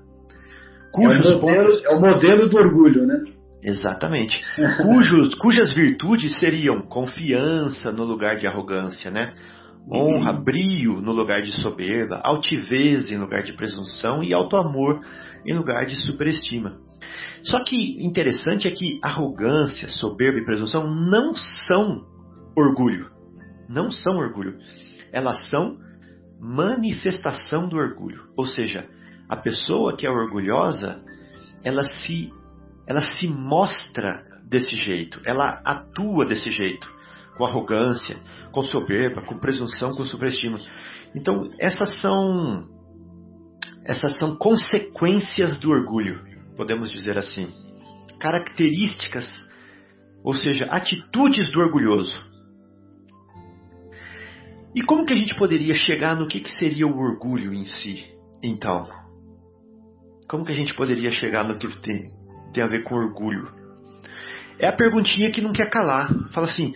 Cujos 0.93 1.27
é, 1.27 1.35
o 1.35 1.41
modelo, 1.41 1.67
pontos... 1.67 1.85
é 1.85 1.91
o 1.91 2.01
modelo 2.01 2.49
do 2.49 2.57
orgulho, 2.57 3.07
né? 3.07 3.25
Exatamente. 3.65 4.45
Cujos, 4.83 5.35
cujas 5.37 5.73
virtudes 5.73 6.39
seriam 6.39 6.83
confiança 6.83 7.91
no 7.91 8.05
lugar 8.05 8.37
de 8.37 8.47
arrogância, 8.47 9.11
né? 9.11 9.35
Honra, 9.91 10.33
uhum. 10.33 10.45
brio 10.45 11.01
no 11.01 11.13
lugar 11.13 11.43
de 11.43 11.53
soberba, 11.61 12.21
altivez 12.25 13.11
em 13.11 13.19
lugar 13.19 13.43
de 13.43 13.53
presunção 13.53 14.23
e 14.23 14.33
auto-amor 14.33 15.01
em 15.47 15.55
lugar 15.55 15.85
de 15.87 15.97
superestima. 15.97 16.79
Só 17.43 17.63
que 17.63 18.03
interessante 18.03 18.67
é 18.67 18.71
que 18.71 18.99
arrogância, 19.03 19.89
soberba 19.89 20.39
e 20.39 20.45
presunção 20.45 20.89
não 20.89 21.35
são 21.35 22.03
orgulho. 22.57 23.11
Não 23.69 23.91
são 23.91 24.17
orgulho. 24.17 24.57
Elas 25.13 25.49
são 25.51 25.77
manifestação 26.41 27.69
do 27.69 27.77
orgulho. 27.77 28.23
Ou 28.37 28.47
seja, 28.47 28.89
a 29.29 29.37
pessoa 29.37 29.97
que 29.97 30.07
é 30.07 30.11
orgulhosa, 30.11 30.97
ela 31.63 31.83
se, 31.83 32.33
ela 32.87 33.01
se 33.01 33.27
mostra 33.29 34.23
desse 34.49 34.77
jeito, 34.77 35.21
ela 35.25 35.61
atua 35.65 36.27
desse 36.27 36.51
jeito, 36.53 36.87
com 37.37 37.45
arrogância, 37.45 38.19
com 38.53 38.63
soberba, 38.63 39.23
com 39.23 39.39
presunção, 39.39 39.93
com 39.95 40.05
superestima. 40.05 40.59
Então, 41.15 41.49
essas 41.59 42.01
são 42.01 42.69
essas 43.85 44.19
são 44.19 44.35
consequências 44.37 45.59
do 45.61 45.71
orgulho, 45.71 46.21
podemos 46.57 46.91
dizer 46.91 47.19
assim. 47.19 47.49
Características, 48.19 49.27
ou 50.25 50.35
seja, 50.35 50.65
atitudes 50.67 51.51
do 51.53 51.61
orgulhoso. 51.61 52.19
E 54.75 54.83
como 54.83 55.05
que 55.05 55.13
a 55.13 55.17
gente 55.17 55.35
poderia 55.37 55.75
chegar 55.75 56.17
no 56.17 56.27
que, 56.27 56.41
que 56.41 56.51
seria 56.53 56.87
o 56.87 56.99
orgulho 56.99 57.53
em 57.53 57.65
si, 57.65 58.03
então? 58.43 58.87
Como 60.29 60.45
que 60.45 60.53
a 60.53 60.57
gente 60.57 60.75
poderia 60.75 61.13
chegar 61.13 61.45
no 61.45 61.59
que 61.59 61.69
tem 62.55 62.63
a 62.63 62.69
ver 62.69 62.85
com 62.85 62.95
orgulho? 62.95 63.49
É 64.59 64.69
a 64.69 64.73
perguntinha 64.73 65.31
que 65.31 65.43
não 65.43 65.53
quer 65.53 65.69
calar. 65.69 66.09
Fala 66.31 66.47
assim, 66.47 66.75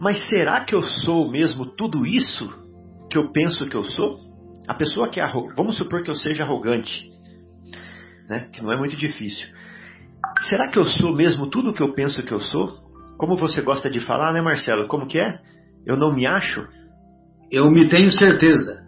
mas 0.00 0.26
será 0.28 0.64
que 0.64 0.74
eu 0.74 0.82
sou 0.82 1.30
mesmo 1.30 1.66
tudo 1.66 2.06
isso 2.06 2.48
que 3.10 3.18
eu 3.18 3.32
penso 3.32 3.66
que 3.68 3.76
eu 3.76 3.84
sou? 3.84 4.18
A 4.66 4.74
pessoa 4.74 5.10
que 5.10 5.18
é 5.18 5.22
arrogante, 5.22 5.56
vamos 5.56 5.76
supor 5.76 6.02
que 6.02 6.10
eu 6.10 6.14
seja 6.14 6.44
arrogante, 6.44 7.10
né? 8.28 8.48
que 8.52 8.62
não 8.62 8.72
é 8.72 8.76
muito 8.76 8.96
difícil. 8.96 9.46
Será 10.42 10.68
que 10.68 10.78
eu 10.78 10.84
sou 10.84 11.14
mesmo 11.14 11.48
tudo 11.48 11.70
o 11.70 11.74
que 11.74 11.82
eu 11.82 11.94
penso 11.94 12.22
que 12.22 12.32
eu 12.32 12.40
sou? 12.40 12.72
Como 13.18 13.36
você 13.36 13.62
gosta 13.62 13.90
de 13.90 14.00
falar, 14.00 14.32
né, 14.32 14.40
Marcelo? 14.40 14.86
Como 14.86 15.06
que 15.06 15.18
é? 15.18 15.40
Eu 15.84 15.96
não 15.96 16.14
me 16.14 16.26
acho? 16.26 16.64
Eu 17.50 17.70
me 17.70 17.88
tenho 17.88 18.12
certeza. 18.12 18.84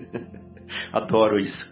Adoro 0.92 1.38
isso. 1.38 1.66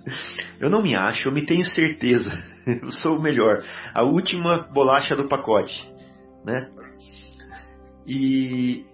Eu 0.60 0.70
não 0.70 0.82
me 0.82 0.96
acho, 0.96 1.28
eu 1.28 1.32
me 1.32 1.44
tenho 1.44 1.66
certeza. 1.66 2.30
Eu 2.82 2.90
sou 2.92 3.16
o 3.16 3.22
melhor. 3.22 3.62
A 3.94 4.02
última 4.02 4.68
bolacha 4.72 5.16
do 5.16 5.28
pacote. 5.28 5.88
Né? 6.44 6.70
E 8.06 8.84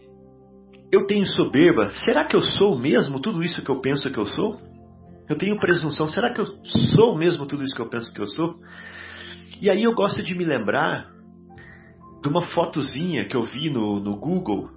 eu 0.93 1.07
tenho 1.07 1.26
soberba. 1.26 1.90
Será 1.90 2.25
que 2.25 2.37
eu 2.37 2.43
sou 2.43 2.78
mesmo 2.78 3.21
tudo 3.21 3.43
isso 3.43 3.62
que 3.62 3.71
eu 3.71 3.81
penso 3.81 4.11
que 4.11 4.19
eu 4.19 4.26
sou? 4.26 4.57
Eu 5.28 5.37
tenho 5.37 5.59
presunção. 5.59 6.09
Será 6.09 6.33
que 6.33 6.40
eu 6.40 6.47
sou 6.95 7.16
mesmo 7.16 7.47
tudo 7.47 7.62
isso 7.62 7.75
que 7.75 7.83
eu 7.83 7.88
penso 7.88 8.12
que 8.12 8.21
eu 8.21 8.26
sou? 8.26 8.54
E 9.61 9.71
aí 9.71 9.83
eu 9.83 9.95
gosto 9.95 10.23
de 10.23 10.35
me 10.35 10.45
lembrar 10.45 11.11
de 12.23 12.28
uma 12.28 12.43
fotozinha 12.49 13.25
que 13.25 13.37
eu 13.37 13.45
vi 13.45 13.71
no, 13.71 14.00
no 14.00 14.16
Google, 14.16 14.71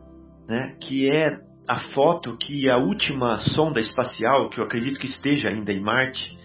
né, 0.48 0.75
que 0.82 1.10
é 1.10 1.39
a 1.68 1.80
foto 1.94 2.38
que 2.38 2.70
a 2.70 2.77
última 2.77 3.39
sonda 3.39 3.80
espacial, 3.80 4.50
que 4.50 4.60
eu 4.60 4.66
acredito 4.66 5.00
que 5.00 5.08
esteja 5.08 5.50
ainda 5.50 5.72
em 5.72 5.82
Marte, 5.82 6.38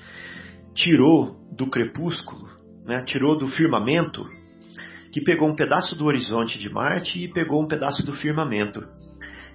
tirou 0.75 1.37
do 1.51 1.67
crepúsculo, 1.69 2.49
né, 2.87 3.05
tirou 3.05 3.37
do 3.37 3.49
firmamento, 3.49 4.25
que 5.13 5.21
pegou 5.21 5.49
um 5.49 5.55
pedaço 5.55 5.97
do 5.97 6.07
horizonte 6.07 6.59
de 6.59 6.71
Marte 6.71 7.23
e 7.23 7.29
pegou 7.29 7.63
um 7.63 7.69
pedaço 7.69 8.05
do 8.05 8.15
firmamento. 8.15 8.83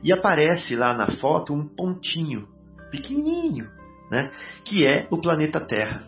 E 0.03 0.13
aparece 0.13 0.75
lá 0.75 0.93
na 0.93 1.11
foto 1.17 1.53
um 1.53 1.67
pontinho, 1.67 2.47
pequenininho, 2.91 3.67
né, 4.11 4.31
que 4.63 4.85
é 4.85 5.07
o 5.09 5.19
planeta 5.19 5.59
Terra. 5.59 6.03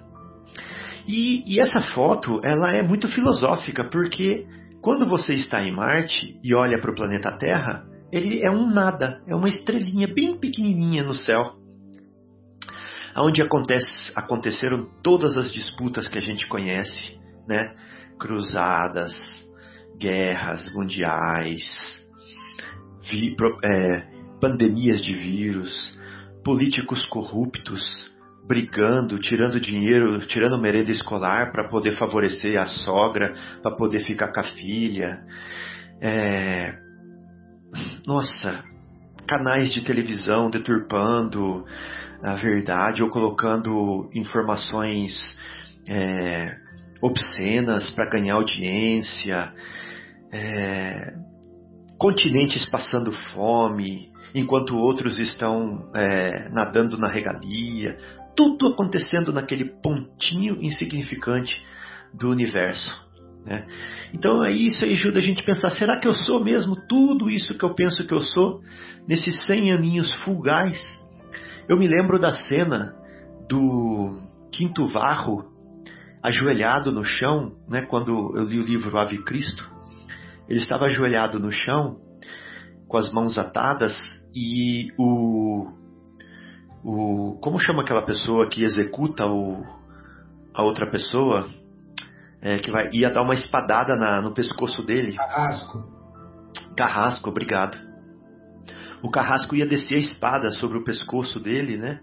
E, 1.07 1.43
e 1.51 1.59
essa 1.59 1.81
foto 1.81 2.39
ela 2.43 2.71
é 2.71 2.83
muito 2.83 3.07
filosófica, 3.07 3.83
porque 3.83 4.45
quando 4.81 5.09
você 5.09 5.33
está 5.33 5.63
em 5.63 5.71
Marte 5.71 6.39
e 6.43 6.53
olha 6.53 6.79
para 6.79 6.91
o 6.91 6.95
planeta 6.95 7.31
Terra, 7.31 7.83
ele 8.11 8.45
é 8.45 8.51
um 8.51 8.67
nada, 8.67 9.21
é 9.27 9.35
uma 9.35 9.49
estrelinha 9.49 10.07
bem 10.07 10.39
pequenininha 10.39 11.03
no 11.03 11.13
céu. 11.13 11.58
Onde 13.19 13.41
acontece, 13.41 14.11
aconteceram 14.15 14.87
todas 15.03 15.35
as 15.35 15.51
disputas 15.51 16.07
que 16.07 16.17
a 16.17 16.21
gente 16.21 16.47
conhece, 16.47 17.19
né? 17.47 17.75
Cruzadas, 18.17 19.13
guerras 19.99 20.73
mundiais, 20.73 21.61
vi, 23.09 23.35
é, 23.65 24.07
pandemias 24.39 25.03
de 25.03 25.13
vírus, 25.13 25.99
políticos 26.43 27.05
corruptos 27.07 28.09
brigando, 28.47 29.19
tirando 29.19 29.59
dinheiro, 29.59 30.19
tirando 30.25 30.57
merenda 30.57 30.91
escolar 30.91 31.51
para 31.51 31.67
poder 31.67 31.97
favorecer 31.97 32.59
a 32.59 32.65
sogra, 32.65 33.35
para 33.61 33.75
poder 33.75 33.99
ficar 34.05 34.33
com 34.33 34.39
a 34.39 34.43
filha. 34.43 35.21
É, 36.01 36.73
nossa, 38.07 38.63
canais 39.27 39.73
de 39.73 39.81
televisão 39.81 40.49
deturpando 40.49 41.65
a 42.21 42.35
verdade 42.35 43.01
ou 43.01 43.09
colocando 43.09 44.09
informações 44.13 45.13
é, 45.87 46.57
obscenas 47.01 47.89
para 47.91 48.09
ganhar 48.09 48.35
audiência, 48.35 49.53
é, 50.31 51.13
continentes 51.97 52.65
passando 52.69 53.11
fome, 53.33 54.09
enquanto 54.33 54.77
outros 54.77 55.17
estão 55.19 55.89
é, 55.95 56.49
nadando 56.49 56.97
na 56.97 57.07
regalia, 57.07 57.95
tudo 58.35 58.67
acontecendo 58.67 59.33
naquele 59.33 59.65
pontinho 59.81 60.61
insignificante 60.61 61.61
do 62.13 62.29
universo. 62.29 63.09
Né? 63.45 63.65
Então 64.13 64.41
aí 64.41 64.67
isso 64.67 64.83
ajuda 64.83 65.19
a 65.19 65.21
gente 65.21 65.41
a 65.41 65.45
pensar: 65.45 65.69
será 65.71 65.97
que 65.97 66.07
eu 66.07 66.15
sou 66.15 66.43
mesmo 66.43 66.75
tudo 66.87 67.29
isso 67.29 67.57
que 67.57 67.63
eu 67.63 67.73
penso 67.73 68.05
que 68.05 68.13
eu 68.13 68.21
sou 68.21 68.61
nesses 69.07 69.45
100 69.45 69.73
aninhos 69.73 70.13
fugais? 70.23 70.98
Eu 71.69 71.77
me 71.77 71.87
lembro 71.87 72.17
da 72.17 72.33
cena 72.33 72.95
do 73.47 74.19
Quinto 74.51 74.87
Varro 74.87 75.45
ajoelhado 76.23 76.91
no 76.91 77.03
chão, 77.03 77.57
né, 77.67 77.83
quando 77.83 78.35
eu 78.35 78.43
li 78.43 78.59
o 78.59 78.65
livro 78.65 78.97
Ave 78.97 79.23
Cristo, 79.23 79.63
ele 80.47 80.59
estava 80.59 80.85
ajoelhado 80.85 81.39
no 81.39 81.51
chão, 81.51 81.97
com 82.87 82.97
as 82.97 83.11
mãos 83.11 83.37
atadas, 83.37 83.93
e 84.35 84.91
o. 84.97 85.67
o 86.83 87.39
como 87.39 87.59
chama 87.59 87.83
aquela 87.83 88.01
pessoa 88.01 88.49
que 88.49 88.63
executa 88.63 89.23
o, 89.27 89.63
a 90.55 90.63
outra 90.63 90.89
pessoa? 90.89 91.47
É, 92.41 92.57
que 92.57 92.71
vai, 92.71 92.89
ia 92.93 93.11
dar 93.11 93.21
uma 93.21 93.35
espadada 93.35 93.95
na, 93.95 94.21
no 94.21 94.33
pescoço 94.33 94.81
dele. 94.81 95.13
Carrasco. 95.13 95.83
Carrasco, 96.75 97.29
obrigado. 97.29 97.88
O 99.01 99.09
carrasco 99.09 99.55
ia 99.55 99.65
descer 99.65 99.95
a 99.95 99.99
espada 99.99 100.49
sobre 100.51 100.77
o 100.77 100.83
pescoço 100.83 101.39
dele, 101.39 101.77
né? 101.77 101.99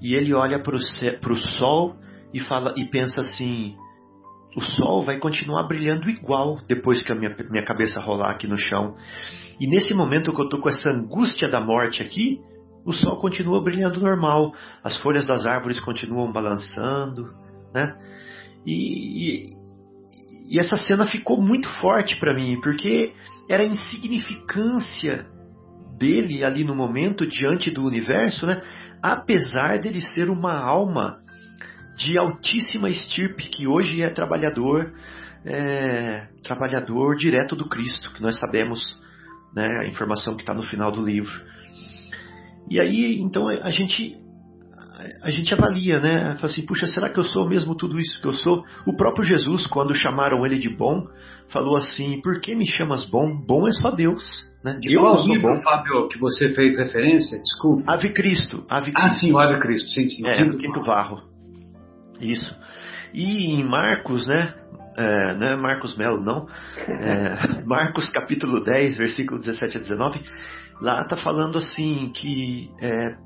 E 0.00 0.14
ele 0.14 0.32
olha 0.32 0.60
para 0.60 0.74
o 0.74 1.36
sol 1.36 1.96
e 2.32 2.40
fala 2.40 2.74
e 2.76 2.84
pensa 2.84 3.20
assim: 3.20 3.76
o 4.56 4.60
sol 4.60 5.02
vai 5.02 5.18
continuar 5.18 5.66
brilhando 5.66 6.08
igual 6.08 6.58
depois 6.66 7.02
que 7.02 7.12
a 7.12 7.14
minha, 7.14 7.34
minha 7.50 7.64
cabeça 7.64 8.00
rolar 8.00 8.30
aqui 8.30 8.46
no 8.46 8.56
chão. 8.56 8.96
E 9.60 9.66
nesse 9.66 9.92
momento 9.92 10.32
que 10.32 10.40
eu 10.40 10.44
estou 10.44 10.60
com 10.60 10.68
essa 10.68 10.90
angústia 10.90 11.48
da 11.48 11.60
morte 11.60 12.02
aqui, 12.02 12.40
o 12.84 12.92
sol 12.92 13.18
continua 13.20 13.62
brilhando 13.62 14.00
normal, 14.00 14.54
as 14.82 14.96
folhas 14.98 15.26
das 15.26 15.44
árvores 15.44 15.80
continuam 15.80 16.32
balançando, 16.32 17.34
né? 17.74 17.94
E, 18.66 18.72
e, 18.72 19.50
e 20.50 20.58
essa 20.58 20.76
cena 20.76 21.06
ficou 21.06 21.42
muito 21.42 21.68
forte 21.80 22.18
para 22.18 22.34
mim, 22.34 22.58
porque 22.62 23.12
era 23.48 23.62
a 23.62 23.66
insignificância 23.66 25.26
dele 25.98 26.44
ali 26.44 26.64
no 26.64 26.74
momento 26.74 27.26
diante 27.26 27.70
do 27.70 27.84
universo, 27.84 28.46
né? 28.46 28.62
Apesar 29.02 29.78
dele 29.78 30.00
ser 30.00 30.30
uma 30.30 30.54
alma 30.54 31.18
de 31.96 32.18
altíssima 32.18 32.88
estirpe 32.88 33.48
que 33.48 33.66
hoje 33.66 34.02
é 34.02 34.08
trabalhador, 34.08 34.92
é, 35.44 36.28
trabalhador 36.44 37.16
direto 37.16 37.56
do 37.56 37.68
Cristo, 37.68 38.12
que 38.14 38.22
nós 38.22 38.38
sabemos, 38.38 38.80
né, 39.54 39.66
a 39.80 39.86
informação 39.86 40.36
que 40.36 40.42
está 40.42 40.54
no 40.54 40.62
final 40.62 40.92
do 40.92 41.04
livro. 41.04 41.32
E 42.70 42.78
aí, 42.78 43.18
então 43.20 43.48
a 43.48 43.70
gente 43.70 44.16
a 45.22 45.30
gente 45.30 45.54
avalia, 45.54 46.00
né? 46.00 46.34
Fala 46.36 46.52
assim, 46.52 46.66
puxa, 46.66 46.86
será 46.86 47.08
que 47.08 47.18
eu 47.18 47.24
sou 47.24 47.48
mesmo 47.48 47.76
tudo 47.76 48.00
isso 48.00 48.20
que 48.20 48.26
eu 48.26 48.34
sou? 48.34 48.64
O 48.84 48.96
próprio 48.96 49.24
Jesus, 49.24 49.64
quando 49.68 49.94
chamaram 49.94 50.44
ele 50.44 50.58
de 50.58 50.68
bom, 50.68 51.06
falou 51.52 51.76
assim: 51.76 52.20
Por 52.20 52.40
que 52.40 52.54
me 52.54 52.66
chamas 52.66 53.04
bom? 53.04 53.36
Bom 53.36 53.66
é 53.68 53.72
só 53.72 53.90
Deus. 53.90 54.22
Né? 54.64 54.78
De 54.80 54.94
eu 54.94 55.02
qual 55.02 55.24
livro, 55.26 55.54
bom. 55.54 55.62
Fábio, 55.62 56.08
que 56.08 56.18
você 56.18 56.48
fez 56.54 56.78
referência? 56.78 57.38
Desculpa. 57.38 57.92
Ave 57.92 58.12
Cristo. 58.12 58.64
Ave 58.68 58.92
Cristo. 58.92 59.12
Ah, 59.12 59.14
sim, 59.14 59.32
o 59.32 59.38
Ave 59.38 59.60
Cristo. 59.60 59.88
Sim, 59.88 60.06
sim. 60.06 60.26
É, 60.26 60.44
do 60.44 60.58
Quinto 60.58 60.82
Varro. 60.82 61.22
Isso. 62.20 62.56
E 63.14 63.52
em 63.52 63.64
Marcos, 63.64 64.26
né? 64.26 64.54
É, 64.96 65.34
não 65.34 65.46
é 65.46 65.56
Marcos 65.56 65.96
Melo, 65.96 66.20
não. 66.20 66.48
É, 66.76 67.62
Marcos 67.64 68.10
capítulo 68.10 68.64
10, 68.64 68.98
versículo 68.98 69.40
17 69.40 69.76
a 69.76 69.80
19. 69.80 70.20
Lá 70.80 71.02
está 71.02 71.16
falando 71.16 71.58
assim 71.58 72.10
que 72.14 72.68
é, 72.80 73.16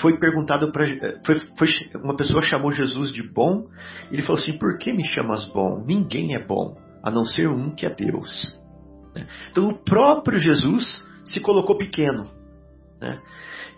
foi 0.00 0.18
perguntado 0.18 0.72
para 0.72 0.86
foi, 1.24 1.40
foi, 1.56 1.68
uma 2.02 2.16
pessoa 2.16 2.42
chamou 2.42 2.72
Jesus 2.72 3.12
de 3.12 3.22
bom. 3.22 3.66
Ele 4.10 4.22
falou 4.22 4.40
assim: 4.40 4.58
Por 4.58 4.78
que 4.78 4.92
me 4.92 5.04
chamas 5.04 5.44
bom? 5.46 5.84
Ninguém 5.86 6.34
é 6.34 6.44
bom, 6.44 6.76
a 7.02 7.10
não 7.10 7.24
ser 7.24 7.48
um 7.48 7.74
que 7.74 7.84
é 7.84 7.90
Deus. 7.90 8.58
Né? 9.14 9.26
Então 9.50 9.68
o 9.68 9.78
próprio 9.78 10.38
Jesus 10.38 11.04
se 11.24 11.40
colocou 11.40 11.76
pequeno. 11.76 12.30
Né? 13.00 13.20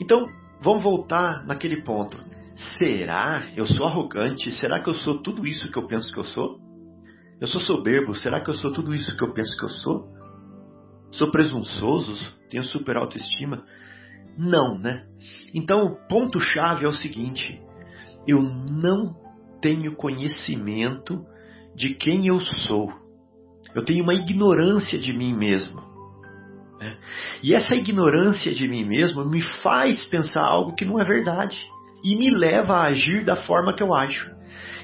Então 0.01 0.29
vamos 0.61 0.83
voltar 0.83 1.45
naquele 1.47 1.83
ponto. 1.83 2.19
Será 2.79 3.43
eu 3.57 3.67
sou 3.67 3.87
arrogante? 3.87 4.53
Será 4.53 4.81
que 4.81 4.89
eu 4.89 4.95
sou 4.95 5.23
tudo 5.23 5.47
isso 5.47 5.71
que 5.71 5.79
eu 5.79 5.87
penso 5.87 6.13
que 6.13 6.21
eu 6.21 6.25
sou? 6.25 6.59
Eu 7.41 7.49
sou 7.49 7.61
soberbo? 7.61 8.15
Será 8.15 8.41
que 8.41 8.51
eu 8.51 8.55
sou 8.55 8.73
tudo 8.73 8.95
isso 8.95 9.17
que 9.17 9.25
eu 9.25 9.33
penso 9.33 9.57
que 9.57 9.65
eu 9.65 9.69
sou? 9.69 10.09
Sou 11.11 11.31
presunçoso? 11.31 12.15
Tenho 12.49 12.65
super 12.65 12.97
autoestima? 12.97 13.65
Não, 14.37 14.79
né? 14.79 15.07
Então 15.53 15.85
o 15.85 16.09
ponto-chave 16.09 16.85
é 16.85 16.89
o 16.89 16.93
seguinte: 16.93 17.61
eu 18.27 18.43
não 18.43 19.15
tenho 19.61 19.95
conhecimento 19.97 21.25
de 21.75 21.95
quem 21.95 22.29
eu 22.29 22.41
sou. 22.41 23.04
Eu 23.75 23.85
tenho 23.85 24.05
uma 24.05 24.15
ignorância 24.15 24.99
de 24.99 25.13
mim 25.13 25.35
mesmo. 25.35 25.83
Né? 26.81 26.97
E 27.43 27.55
essa 27.55 27.75
ignorância 27.75 28.55
de 28.55 28.69
mim 28.69 28.85
mesmo 28.85 29.25
me 29.25 29.43
faz 29.63 30.05
pensar 30.05 30.43
algo 30.43 30.75
que 30.75 30.85
não 30.85 31.01
é 31.01 31.05
verdade 31.05 31.59
e 32.05 32.17
me 32.17 32.31
leva 32.31 32.77
a 32.77 32.85
agir 32.85 33.25
da 33.25 33.37
forma 33.37 33.75
que 33.75 33.83
eu 33.83 33.95
acho. 33.95 34.31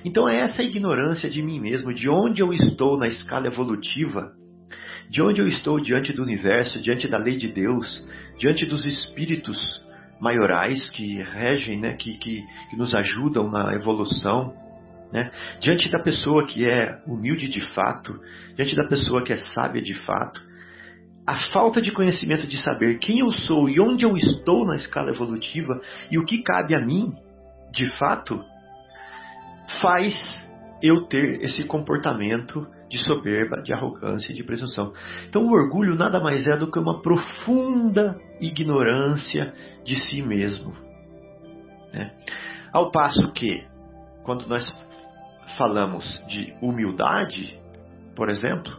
Então 0.05 0.29
é 0.29 0.40
essa 0.40 0.62
ignorância 0.62 1.29
de 1.29 1.42
mim 1.42 1.61
mesmo, 1.61 1.92
de 1.92 2.09
onde 2.09 2.42
eu 2.42 2.53
estou 2.53 2.96
na 2.96 3.07
escala 3.07 3.46
evolutiva, 3.46 4.33
de 5.11 5.20
onde 5.20 5.40
eu 5.40 5.46
estou 5.46 5.79
diante 5.81 6.12
do 6.12 6.22
universo, 6.22 6.81
diante 6.81 7.07
da 7.07 7.18
lei 7.18 7.37
de 7.37 7.48
Deus, 7.48 8.07
diante 8.38 8.64
dos 8.64 8.87
espíritos 8.87 9.59
maiorais 10.20 10.88
que 10.90 11.22
regem, 11.22 11.79
né, 11.79 11.94
que, 11.94 12.16
que, 12.16 12.42
que 12.70 12.76
nos 12.76 12.94
ajudam 12.94 13.50
na 13.50 13.74
evolução, 13.74 14.55
né, 15.12 15.31
diante 15.61 15.90
da 15.90 15.99
pessoa 15.99 16.46
que 16.46 16.68
é 16.68 17.01
humilde 17.07 17.49
de 17.49 17.61
fato, 17.61 18.18
diante 18.55 18.77
da 18.77 18.87
pessoa 18.87 19.23
que 19.23 19.33
é 19.33 19.38
sábia 19.38 19.83
de 19.83 19.94
fato, 19.94 20.40
a 21.27 21.37
falta 21.51 21.81
de 21.81 21.92
conhecimento 21.92 22.46
de 22.46 22.59
saber 22.59 22.99
quem 22.99 23.20
eu 23.20 23.33
sou 23.33 23.68
e 23.68 23.81
onde 23.81 24.05
eu 24.05 24.16
estou 24.16 24.66
na 24.66 24.77
escala 24.77 25.11
evolutiva 25.11 25.81
e 26.11 26.18
o 26.18 26.25
que 26.25 26.42
cabe 26.42 26.75
a 26.75 26.81
mim, 26.81 27.12
de 27.73 27.87
fato, 27.99 28.42
faz 29.81 30.51
eu 30.83 31.03
ter 31.07 31.42
esse 31.42 31.64
comportamento 31.64 32.66
de 32.88 32.99
soberba, 32.99 33.62
de 33.62 33.73
arrogância 33.73 34.33
e 34.33 34.35
de 34.35 34.42
presunção. 34.42 34.92
Então, 35.29 35.44
o 35.44 35.53
orgulho 35.53 35.94
nada 35.94 36.18
mais 36.18 36.44
é 36.46 36.57
do 36.57 36.70
que 36.70 36.79
uma 36.79 37.01
profunda 37.01 38.18
ignorância 38.40 39.55
de 39.85 39.94
si 39.94 40.23
mesmo. 40.23 40.75
Né? 41.92 42.11
Ao 42.73 42.90
passo 42.90 43.31
que, 43.33 43.64
quando 44.25 44.49
nós 44.49 44.66
falamos 45.57 46.23
de 46.27 46.55
humildade, 46.61 47.59
por 48.17 48.29
exemplo, 48.29 48.73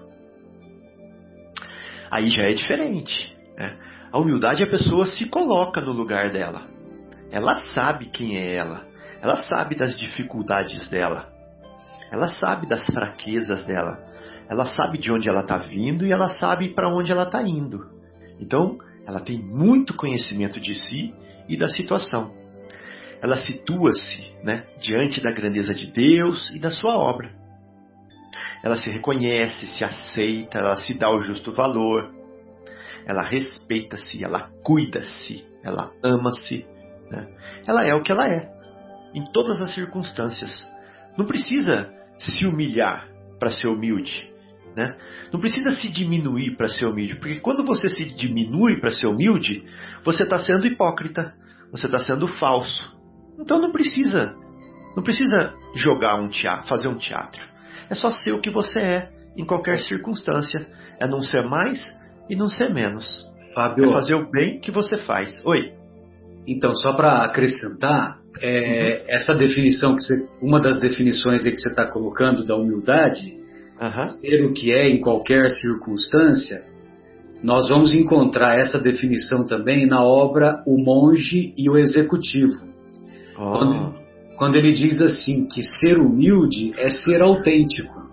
aí 2.10 2.30
já 2.30 2.44
é 2.44 2.54
diferente. 2.54 3.36
Né? 3.58 3.78
A 4.12 4.20
humildade, 4.20 4.64
a 4.64 4.68
pessoa 4.68 5.06
se 5.08 5.30
coloca 5.30 5.82
no 5.82 5.94
lugar 5.94 6.30
dela. 6.32 6.68
Ela 7.32 7.56
sabe 7.74 8.08
quem 8.08 8.38
é 8.38 8.56
ela. 8.56 8.86
Ela 9.22 9.38
sabe 9.38 9.76
das 9.76 9.98
dificuldades 9.98 10.90
dela. 10.90 11.30
Ela 12.12 12.28
sabe 12.28 12.68
das 12.68 12.86
fraquezas 12.88 13.66
dela. 13.66 14.04
Ela 14.50 14.66
sabe 14.66 14.98
de 14.98 15.10
onde 15.12 15.30
ela 15.30 15.42
está 15.42 15.58
vindo 15.58 16.06
e 16.06 16.12
ela 16.12 16.30
sabe 16.32 16.70
para 16.70 16.90
onde 16.90 17.12
ela 17.12 17.24
está 17.24 17.42
indo. 17.42 17.90
Então, 18.38 18.78
ela 19.08 19.22
tem 19.22 19.40
muito 19.40 19.96
conhecimento 19.96 20.60
de 20.60 20.76
si 20.76 21.14
e 21.48 21.56
da 21.56 21.70
situação. 21.70 22.41
Ela 23.22 23.38
situa-se 23.38 24.34
né, 24.44 24.66
diante 24.80 25.22
da 25.22 25.32
grandeza 25.32 25.74
de 25.74 25.88
Deus 25.88 26.50
e 26.52 26.60
da 26.60 26.72
sua 26.72 26.98
obra 26.98 27.42
ela 28.64 28.78
se 28.78 28.90
reconhece, 28.90 29.66
se 29.68 29.84
aceita, 29.84 30.60
ela 30.60 30.76
se 30.78 30.94
dá 30.94 31.10
o 31.10 31.22
justo 31.22 31.52
valor, 31.52 32.12
ela 33.06 33.24
respeita-se, 33.24 34.24
ela 34.24 34.50
cuida-se, 34.64 35.44
ela 35.64 35.92
ama-se. 36.04 36.66
Né? 37.10 37.28
Ela 37.68 37.86
é 37.86 37.94
o 37.94 38.04
que 38.04 38.12
ela 38.12 38.28
é, 38.28 38.50
em 39.14 39.26
todas 39.32 39.60
as 39.62 39.74
circunstâncias. 39.74 40.66
Não 41.18 41.26
precisa 41.26 41.92
se 42.20 42.46
humilhar 42.46 43.08
para 43.40 43.52
ser 43.52 43.68
humilde. 43.68 44.30
Né? 44.76 44.96
Não 45.34 45.40
precisa 45.40 45.72
se 45.72 45.90
diminuir 45.90 46.56
para 46.56 46.70
ser 46.70 46.86
humilde, 46.86 47.16
porque 47.16 47.40
quando 47.40 47.66
você 47.66 47.90
se 47.90 48.06
diminui 48.06 48.80
para 48.80 48.92
ser 48.92 49.08
humilde, 49.08 49.64
você 50.06 50.24
está 50.24 50.40
sendo 50.40 50.68
hipócrita, 50.68 51.34
você 51.72 51.88
está 51.88 51.98
sendo 52.00 52.28
falso. 52.28 53.01
Então 53.42 53.60
não 53.60 53.72
precisa, 53.72 54.32
não 54.96 55.04
precisa 55.04 55.54
jogar 55.76 56.22
um 56.22 56.30
teatro, 56.30 56.68
fazer 56.68 56.88
um 56.88 56.98
teatro. 56.98 57.42
É 57.90 57.96
só 57.96 58.10
ser 58.10 58.32
o 58.32 58.40
que 58.40 58.50
você 58.50 58.80
é 58.80 59.10
em 59.36 59.46
qualquer 59.46 59.80
circunstância. 59.82 60.66
É 61.00 61.08
não 61.08 61.22
ser 61.22 61.44
mais 61.44 61.80
e 62.30 62.36
não 62.36 62.48
ser 62.48 62.74
menos. 62.74 63.28
Fábio, 63.54 63.90
é 63.90 63.92
fazer 63.92 64.16
o 64.16 64.30
bem 64.30 64.60
que 64.60 64.72
você 64.72 64.98
faz. 64.98 65.42
Oi. 65.44 65.74
Então, 66.48 66.74
só 66.74 66.94
para 66.94 67.24
acrescentar, 67.24 68.18
é, 68.42 69.04
uhum. 69.04 69.16
essa 69.16 69.36
definição 69.36 69.96
que 69.96 70.02
você, 70.02 70.28
uma 70.42 70.60
das 70.60 70.80
definições 70.80 71.44
que 71.44 71.58
você 71.58 71.70
está 71.70 71.86
colocando 71.86 72.46
da 72.46 72.56
humildade, 72.56 73.38
uhum. 73.80 74.10
ser 74.20 74.46
o 74.46 74.54
que 74.54 74.72
é 74.72 74.90
em 74.90 75.02
qualquer 75.02 75.50
circunstância, 75.50 76.64
nós 77.44 77.68
vamos 77.70 77.94
encontrar 77.94 78.58
essa 78.58 78.80
definição 78.80 79.46
também 79.46 79.88
na 79.88 80.04
obra 80.04 80.64
O 80.66 80.78
Monge 80.82 81.54
e 81.58 81.70
o 81.70 81.78
Executivo. 81.78 82.71
Oh. 83.38 83.58
Quando, 83.58 83.96
quando 84.38 84.56
ele 84.56 84.74
diz 84.74 85.02
assim 85.02 85.48
que 85.48 85.64
ser 85.64 86.00
humilde 86.00 86.74
é 86.78 86.90
ser 86.90 87.22
autêntico. 87.22 88.10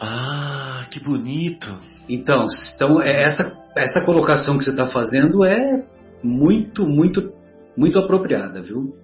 Ah, 0.00 0.86
que 0.90 1.00
bonito. 1.00 1.68
Então, 2.08 2.46
então 2.74 3.00
é, 3.00 3.22
essa, 3.22 3.56
essa 3.76 4.00
colocação 4.00 4.58
que 4.58 4.64
você 4.64 4.70
está 4.70 4.86
fazendo 4.86 5.44
é 5.44 5.84
muito, 6.22 6.86
muito, 6.86 7.32
muito 7.76 7.98
apropriada, 7.98 8.60
viu? 8.60 8.94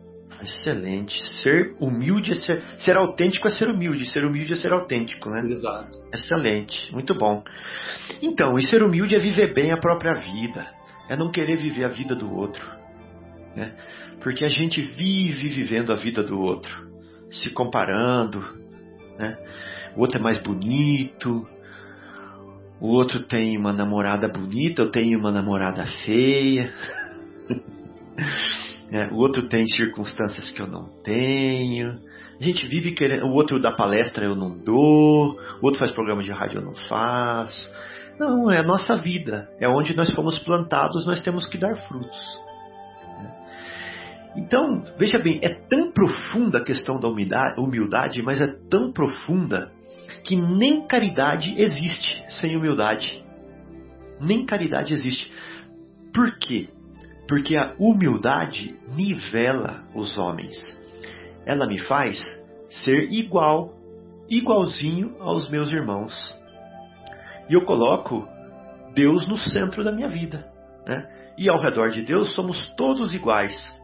Excelente. 0.42 1.20
Ser 1.42 1.74
humilde 1.80 2.32
é 2.32 2.34
ser, 2.34 2.62
ser 2.78 2.96
autêntico 2.96 3.48
é 3.48 3.50
ser 3.50 3.68
humilde, 3.68 4.06
ser 4.06 4.24
humilde 4.24 4.52
é 4.52 4.56
ser 4.56 4.72
autêntico, 4.72 5.28
né? 5.30 5.42
Exato. 5.48 5.98
Excelente, 6.12 6.92
muito 6.92 7.14
bom. 7.14 7.42
Então, 8.22 8.58
e 8.58 8.64
ser 8.64 8.82
humilde 8.82 9.16
é 9.16 9.18
viver 9.18 9.52
bem 9.52 9.72
a 9.72 9.76
própria 9.76 10.14
vida, 10.14 10.66
é 11.08 11.16
não 11.16 11.30
querer 11.30 11.60
viver 11.60 11.84
a 11.84 11.88
vida 11.88 12.14
do 12.14 12.32
outro, 12.32 12.77
né? 13.54 13.74
Porque 14.20 14.44
a 14.44 14.48
gente 14.48 14.80
vive 14.80 15.48
vivendo 15.48 15.92
a 15.92 15.96
vida 15.96 16.22
do 16.22 16.40
outro, 16.40 16.88
se 17.30 17.50
comparando, 17.50 18.40
né? 19.18 19.38
O 19.96 20.00
outro 20.00 20.18
é 20.18 20.22
mais 20.22 20.42
bonito, 20.42 21.46
o 22.80 22.88
outro 22.88 23.20
tem 23.20 23.56
uma 23.56 23.72
namorada 23.72 24.28
bonita, 24.28 24.82
eu 24.82 24.90
tenho 24.90 25.18
uma 25.18 25.32
namorada 25.32 25.84
feia. 26.04 26.72
É, 28.90 29.06
o 29.08 29.16
outro 29.16 29.46
tem 29.50 29.68
circunstâncias 29.68 30.50
que 30.50 30.62
eu 30.62 30.66
não 30.66 30.88
tenho. 31.02 32.00
A 32.40 32.42
gente 32.42 32.66
vive 32.66 32.92
querendo. 32.92 33.26
O 33.26 33.34
outro 33.34 33.60
dá 33.60 33.72
palestra, 33.72 34.24
eu 34.24 34.34
não 34.34 34.56
dou. 34.56 35.38
O 35.60 35.66
outro 35.66 35.78
faz 35.78 35.92
programa 35.92 36.22
de 36.22 36.32
rádio, 36.32 36.60
eu 36.60 36.64
não 36.64 36.74
faço. 36.88 37.70
Não, 38.18 38.50
é 38.50 38.58
a 38.58 38.62
nossa 38.62 38.96
vida. 38.96 39.46
É 39.60 39.68
onde 39.68 39.94
nós 39.94 40.10
fomos 40.12 40.38
plantados, 40.38 41.04
nós 41.04 41.20
temos 41.20 41.46
que 41.46 41.58
dar 41.58 41.76
frutos. 41.86 42.38
Então, 44.38 44.84
veja 44.96 45.18
bem, 45.18 45.40
é 45.42 45.48
tão 45.48 45.90
profunda 45.90 46.58
a 46.58 46.64
questão 46.64 47.00
da 47.00 47.08
humildade, 47.08 48.22
mas 48.22 48.40
é 48.40 48.46
tão 48.70 48.92
profunda 48.92 49.72
que 50.22 50.36
nem 50.36 50.86
caridade 50.86 51.60
existe 51.60 52.24
sem 52.28 52.56
humildade. 52.56 53.24
Nem 54.20 54.46
caridade 54.46 54.94
existe. 54.94 55.30
Por 56.14 56.38
quê? 56.38 56.68
Porque 57.26 57.56
a 57.56 57.74
humildade 57.80 58.76
nivela 58.94 59.82
os 59.92 60.16
homens. 60.16 60.56
Ela 61.44 61.66
me 61.66 61.80
faz 61.80 62.16
ser 62.70 63.10
igual, 63.10 63.74
igualzinho 64.28 65.16
aos 65.18 65.50
meus 65.50 65.68
irmãos. 65.72 66.14
E 67.50 67.54
eu 67.54 67.64
coloco 67.64 68.24
Deus 68.94 69.26
no 69.26 69.36
centro 69.36 69.82
da 69.82 69.90
minha 69.90 70.08
vida. 70.08 70.46
Né? 70.86 71.08
E 71.36 71.50
ao 71.50 71.60
redor 71.60 71.90
de 71.90 72.02
Deus 72.02 72.36
somos 72.36 72.72
todos 72.76 73.12
iguais. 73.12 73.77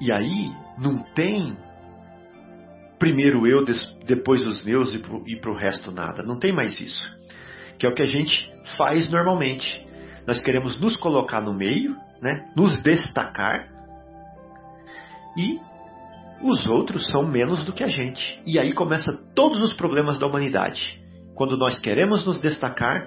E 0.00 0.12
aí 0.12 0.52
não 0.78 0.98
tem 1.14 1.56
primeiro 2.98 3.46
eu, 3.46 3.64
depois 4.06 4.46
os 4.46 4.64
meus 4.64 4.94
e 4.94 5.36
para 5.36 5.50
o 5.50 5.56
resto 5.56 5.90
nada. 5.90 6.22
Não 6.22 6.38
tem 6.38 6.52
mais 6.52 6.80
isso. 6.80 7.06
Que 7.78 7.86
é 7.86 7.88
o 7.88 7.94
que 7.94 8.02
a 8.02 8.06
gente 8.06 8.50
faz 8.76 9.10
normalmente. 9.10 9.84
Nós 10.26 10.40
queremos 10.40 10.80
nos 10.80 10.96
colocar 10.96 11.40
no 11.40 11.52
meio, 11.52 11.96
né? 12.22 12.50
nos 12.56 12.80
destacar, 12.82 13.68
e 15.36 15.60
os 16.42 16.66
outros 16.66 17.08
são 17.08 17.26
menos 17.26 17.64
do 17.64 17.72
que 17.72 17.84
a 17.84 17.88
gente. 17.88 18.40
E 18.46 18.58
aí 18.58 18.72
começa 18.72 19.12
todos 19.34 19.62
os 19.62 19.72
problemas 19.74 20.18
da 20.18 20.26
humanidade. 20.26 21.00
Quando 21.34 21.56
nós 21.56 21.78
queremos 21.78 22.24
nos 22.24 22.40
destacar 22.40 23.06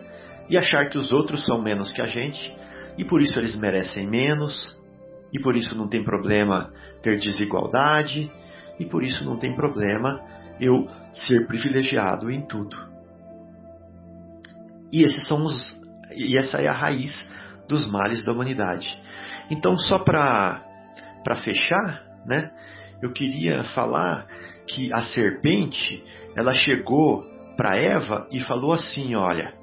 e 0.50 0.58
achar 0.58 0.89
que 0.89 0.97
os 0.97 1.12
outros 1.12 1.43
são 1.45 1.62
menos 1.62 1.91
que 1.91 2.02
a 2.02 2.08
gente, 2.08 2.54
e 2.97 3.06
por 3.06 3.21
isso 3.21 3.39
eles 3.39 3.56
merecem 3.56 4.08
menos, 4.08 4.76
e 5.33 5.39
por 5.39 5.55
isso 5.55 5.75
não 5.75 5.87
tem 5.87 6.03
problema 6.03 6.71
ter 7.01 7.17
desigualdade, 7.17 8.31
e 8.79 8.85
por 8.85 9.03
isso 9.03 9.25
não 9.25 9.37
tem 9.37 9.55
problema 9.55 10.21
eu 10.59 10.87
ser 11.11 11.47
privilegiado 11.47 12.31
em 12.31 12.45
tudo. 12.45 12.77
E 14.91 15.03
esses 15.03 15.27
são 15.27 15.45
os 15.45 15.77
e 16.15 16.37
essa 16.37 16.61
é 16.61 16.67
a 16.67 16.73
raiz 16.73 17.29
dos 17.67 17.85
males 17.87 18.23
da 18.23 18.31
humanidade. 18.31 18.87
Então, 19.49 19.77
só 19.77 19.99
para 19.99 20.63
fechar, 21.43 22.03
né, 22.25 22.51
eu 23.01 23.11
queria 23.11 23.63
falar 23.75 24.25
que 24.67 24.91
a 24.93 25.01
serpente 25.03 26.03
ela 26.35 26.53
chegou 26.53 27.23
para 27.55 27.77
Eva 27.77 28.27
e 28.31 28.39
falou 28.41 28.73
assim: 28.73 29.15
Olha, 29.15 29.53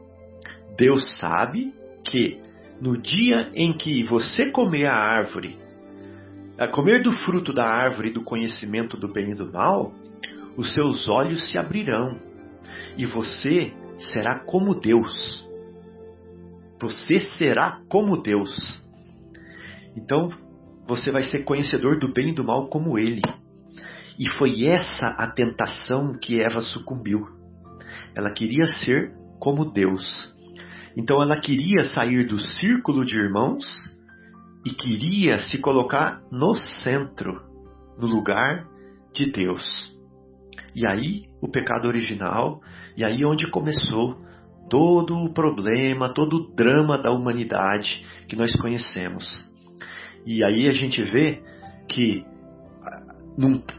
Deus 0.76 1.18
sabe 1.18 1.74
que 2.04 2.40
no 2.84 3.00
dia 3.00 3.50
em 3.54 3.72
que 3.72 4.04
você 4.04 4.50
comer 4.50 4.86
a 4.86 4.94
árvore, 4.94 5.58
a 6.58 6.68
comer 6.68 7.02
do 7.02 7.12
fruto 7.12 7.52
da 7.52 7.64
árvore 7.64 8.10
do 8.10 8.22
conhecimento 8.22 8.96
do 8.96 9.08
bem 9.08 9.30
e 9.30 9.34
do 9.34 9.50
mal, 9.50 9.92
os 10.56 10.72
seus 10.74 11.08
olhos 11.08 11.50
se 11.50 11.58
abrirão 11.58 12.18
e 12.96 13.06
você 13.06 13.72
será 13.98 14.40
como 14.40 14.78
Deus 14.78 15.44
você 16.84 17.20
será 17.38 17.80
como 17.88 18.22
Deus. 18.22 18.84
Então, 19.96 20.30
você 20.86 21.10
vai 21.10 21.22
ser 21.22 21.44
conhecedor 21.44 21.98
do 21.98 22.12
bem 22.12 22.28
e 22.28 22.34
do 22.34 22.44
mal 22.44 22.68
como 22.68 22.98
Ele. 22.98 23.22
E 24.18 24.28
foi 24.30 24.66
essa 24.66 25.08
a 25.08 25.30
tentação 25.30 26.18
que 26.18 26.42
Eva 26.42 26.60
sucumbiu. 26.60 27.26
Ela 28.14 28.30
queria 28.30 28.66
ser 28.66 29.12
como 29.40 29.72
Deus. 29.72 30.33
Então, 30.96 31.20
ela 31.20 31.40
queria 31.40 31.84
sair 31.84 32.24
do 32.24 32.38
círculo 32.40 33.04
de 33.04 33.16
irmãos 33.16 33.64
e 34.64 34.70
queria 34.70 35.38
se 35.40 35.58
colocar 35.58 36.22
no 36.30 36.54
centro, 36.54 37.42
no 37.98 38.06
lugar 38.06 38.66
de 39.12 39.30
Deus. 39.30 39.94
E 40.74 40.86
aí, 40.86 41.24
o 41.40 41.48
pecado 41.48 41.86
original, 41.86 42.60
e 42.96 43.04
aí 43.04 43.24
onde 43.24 43.50
começou 43.50 44.16
todo 44.70 45.16
o 45.16 45.32
problema, 45.32 46.12
todo 46.12 46.36
o 46.36 46.54
drama 46.54 46.96
da 46.96 47.10
humanidade 47.10 48.04
que 48.28 48.36
nós 48.36 48.54
conhecemos. 48.56 49.24
E 50.26 50.44
aí 50.44 50.68
a 50.68 50.72
gente 50.72 51.02
vê 51.02 51.42
que 51.88 52.24
ah, 52.82 53.02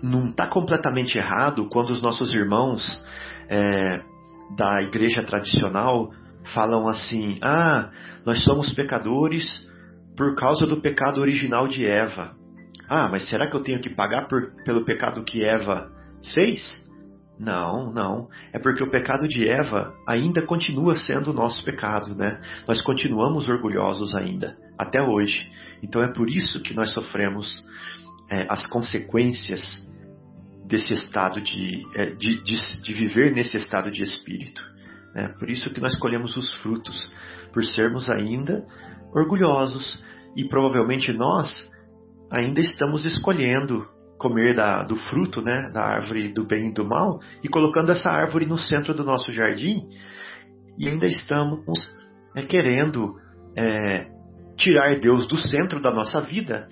não 0.04 0.30
está 0.30 0.48
completamente 0.48 1.18
errado 1.18 1.68
quando 1.70 1.90
os 1.90 2.02
nossos 2.02 2.34
irmãos 2.34 3.04
é, 3.50 4.02
da 4.56 4.82
igreja 4.84 5.24
tradicional 5.24 6.12
falam 6.54 6.88
assim: 6.88 7.40
ah, 7.42 7.90
nós 8.26 8.44
somos 8.44 8.74
pecadores 8.74 9.46
por 10.16 10.36
causa 10.36 10.66
do 10.66 10.82
pecado 10.82 11.22
original 11.22 11.68
de 11.68 11.86
Eva. 11.86 12.36
Ah, 12.88 13.08
mas 13.10 13.28
será 13.30 13.48
que 13.48 13.56
eu 13.56 13.64
tenho 13.64 13.82
que 13.82 13.90
pagar 13.90 14.28
por, 14.28 14.54
pelo 14.64 14.86
pecado 14.86 15.24
que 15.24 15.44
Eva 15.44 15.92
fez? 16.34 16.84
Não, 17.40 17.92
não. 17.92 18.30
É 18.54 18.60
porque 18.60 18.84
o 18.84 18.90
pecado 18.90 19.28
de 19.28 19.48
Eva 19.48 19.94
ainda 20.08 20.42
continua 20.42 20.96
sendo 20.96 21.32
o 21.32 21.34
nosso 21.34 21.64
pecado, 21.66 22.16
né? 22.16 22.40
Nós 22.68 22.82
continuamos 22.82 23.50
orgulhosos 23.50 24.16
ainda, 24.16 24.56
até 24.78 25.02
hoje. 25.02 25.50
Então 25.84 26.02
é 26.02 26.08
por 26.08 26.30
isso 26.30 26.62
que 26.62 26.74
nós 26.74 26.92
sofremos 26.94 27.62
é, 28.30 28.46
as 28.50 28.66
consequências 28.68 29.86
desse 30.66 30.94
estado 30.94 31.42
de, 31.42 31.86
é, 31.96 32.12
de, 32.12 32.44
de, 32.44 32.82
de, 32.82 32.94
viver 32.94 33.32
nesse 33.34 33.58
estado 33.58 33.92
de 33.92 34.02
espírito. 34.02 34.62
Né? 35.16 35.30
Por 35.40 35.50
isso 35.50 35.74
que 35.74 35.80
nós 35.80 35.98
colhemos 35.98 36.36
os 36.36 36.54
frutos, 36.56 37.10
por 37.54 37.64
sermos 37.64 38.10
ainda 38.10 38.66
orgulhosos 39.14 40.04
e 40.36 40.44
provavelmente 40.44 41.14
nós 41.14 41.72
ainda 42.30 42.60
estamos 42.60 43.06
escolhendo 43.06 43.88
comer 44.18 44.54
da, 44.54 44.84
do 44.84 44.96
fruto, 44.96 45.42
né, 45.42 45.70
da 45.74 45.84
árvore 45.84 46.34
do 46.34 46.46
bem 46.46 46.70
e 46.70 46.74
do 46.74 46.86
mal, 46.86 47.20
e 47.44 47.48
colocando 47.48 47.92
essa 47.92 48.10
árvore 48.10 48.46
no 48.46 48.58
centro 48.58 48.94
do 48.94 49.04
nosso 49.04 49.32
jardim, 49.32 49.88
e 50.78 50.88
ainda 50.88 51.06
estamos 51.06 51.62
é, 52.36 52.42
querendo 52.42 53.16
é, 53.56 54.08
tirar 54.58 54.96
Deus 55.00 55.28
do 55.28 55.38
centro 55.38 55.82
da 55.82 55.92
nossa 55.92 56.22
vida 56.22 56.68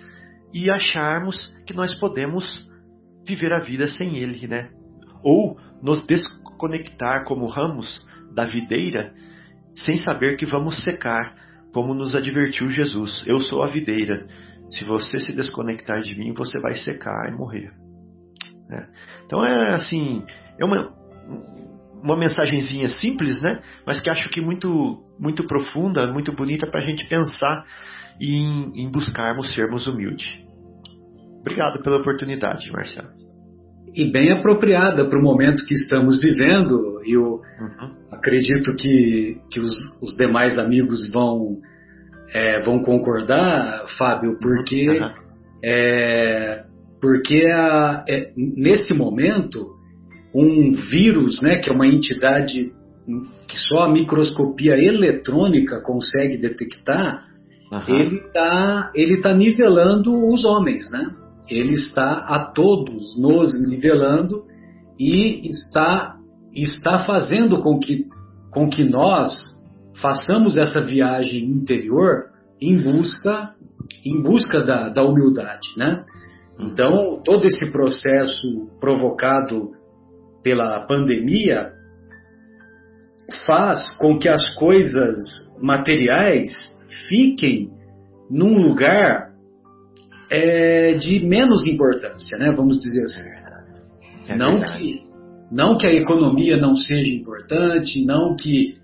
e 0.54 0.70
acharmos 0.70 1.54
que 1.66 1.74
nós 1.74 1.98
podemos 2.00 2.68
viver 3.26 3.54
a 3.54 3.60
vida 3.60 3.88
sem 3.88 4.18
Ele, 4.18 4.48
né? 4.48 4.70
Ou 5.24 5.58
nos 5.82 6.06
desconectar 6.06 7.26
como 7.26 7.48
ramos 7.48 8.06
da 8.34 8.46
videira, 8.46 9.14
sem 9.76 9.98
saber 9.98 10.38
que 10.38 10.46
vamos 10.46 10.84
secar, 10.84 11.36
como 11.74 11.94
nos 11.94 12.16
advertiu 12.16 12.70
Jesus. 12.70 13.24
Eu 13.26 13.42
sou 13.42 13.64
a 13.64 13.68
videira 13.68 14.28
se 14.74 14.84
você 14.84 15.20
se 15.20 15.34
desconectar 15.34 16.02
de 16.02 16.18
mim, 16.18 16.34
você 16.34 16.60
vai 16.60 16.76
secar 16.78 17.30
e 17.30 17.36
morrer. 17.36 17.72
Né? 18.68 18.90
Então 19.26 19.46
é 19.46 19.76
assim, 19.76 20.24
é 20.60 20.66
uma, 20.66 20.92
uma 22.02 22.18
mensagenzinha 22.18 22.90
simples, 22.90 23.42
né? 23.42 23.62
Mas 23.86 24.00
que 24.02 24.10
acho 24.10 24.28
que 24.30 24.42
muito, 24.42 25.04
muito 25.20 25.46
profunda, 25.46 26.12
muito 26.12 26.32
bonita 26.32 26.66
para 26.68 26.82
a 26.82 26.84
gente 26.84 27.08
pensar 27.08 27.64
em, 28.20 28.72
em 28.76 28.92
buscarmos 28.92 29.54
sermos 29.54 29.86
humildes. 29.86 30.28
Obrigado 31.42 31.84
pela 31.84 31.98
oportunidade, 31.98 32.72
Marcelo. 32.72 33.23
E 33.96 34.12
bem 34.12 34.32
apropriada 34.32 35.06
para 35.06 35.20
o 35.20 35.22
momento 35.22 35.66
que 35.66 35.74
estamos 35.74 36.20
vivendo, 36.20 37.02
e 37.06 37.14
eu 37.14 37.22
uhum. 37.22 37.92
acredito 38.12 38.76
que, 38.76 39.38
que 39.52 39.60
os, 39.60 39.74
os 40.02 40.16
demais 40.16 40.58
amigos 40.58 41.12
vão 41.12 41.60
é, 42.34 42.60
vão 42.62 42.80
concordar, 42.80 43.86
Fábio, 43.98 44.38
porque, 44.42 44.90
uhum. 44.90 45.12
é, 45.64 46.64
porque 47.00 47.46
a, 47.46 48.04
é, 48.10 48.32
nesse 48.36 48.94
momento 48.94 49.74
um 50.34 50.74
vírus, 50.90 51.42
né, 51.44 51.58
que 51.58 51.70
é 51.70 51.74
uma 51.74 51.86
entidade 51.86 52.72
que 53.48 53.58
só 53.68 53.84
a 53.84 53.90
microscopia 53.90 54.76
eletrônica 54.76 55.80
consegue 55.82 56.38
detectar, 56.38 57.24
uhum. 57.72 57.96
ele 57.96 58.16
está 58.16 58.92
ele 58.96 59.22
tá 59.22 59.34
nivelando 59.34 60.12
os 60.28 60.44
homens, 60.44 60.90
né? 60.90 61.12
Ele 61.50 61.74
está 61.74 62.26
a 62.28 62.52
todos 62.54 63.20
nos 63.20 63.52
nivelando 63.68 64.46
e 65.00 65.48
está, 65.50 66.16
está 66.54 67.06
fazendo 67.06 67.62
com 67.62 67.80
que, 67.80 68.06
com 68.52 68.70
que 68.70 68.84
nós 68.84 69.34
façamos 70.02 70.58
essa 70.58 70.82
viagem 70.82 71.46
interior 71.46 72.26
em 72.62 72.82
busca, 72.82 73.54
em 74.06 74.22
busca 74.22 74.64
da, 74.64 74.90
da 74.90 75.04
humildade, 75.04 75.68
né? 75.78 76.04
Então, 76.60 77.22
todo 77.26 77.46
esse 77.46 77.72
processo 77.72 78.70
provocado 78.80 79.72
pela 80.44 80.82
pandemia 80.82 81.72
faz 83.46 83.98
com 83.98 84.18
que 84.18 84.30
as 84.30 84.54
coisas 84.56 85.18
materiais 85.60 86.52
fiquem 87.08 87.72
num 88.30 88.58
lugar 88.58 89.33
é, 90.34 90.94
de 90.96 91.24
menos 91.24 91.68
importância, 91.68 92.38
né? 92.40 92.52
Vamos 92.58 92.80
dizer 92.80 93.04
assim. 93.04 93.30
É 94.28 94.36
não, 94.36 94.60
que, 94.60 95.04
não 95.52 95.78
que 95.78 95.86
a 95.86 95.94
economia 95.94 96.58
não 96.58 96.76
seja 96.76 97.12
importante, 97.12 98.04
não 98.04 98.36
que, 98.36 98.76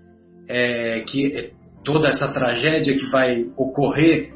é, 0.48 1.00
que 1.00 1.50
toda 1.84 2.08
essa 2.08 2.28
tragédia 2.32 2.94
que 2.94 3.10
vai 3.10 3.46
ocorrer 3.56 4.32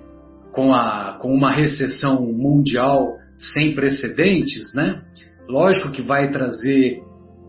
com, 0.51 0.75
a, 0.75 1.17
com 1.21 1.33
uma 1.33 1.53
recessão 1.53 2.21
mundial 2.33 3.17
sem 3.53 3.75
precedentes, 3.75 4.75
né? 4.75 5.01
Lógico 5.49 5.93
que 5.93 6.03
vai 6.03 6.31
trazer 6.33 7.01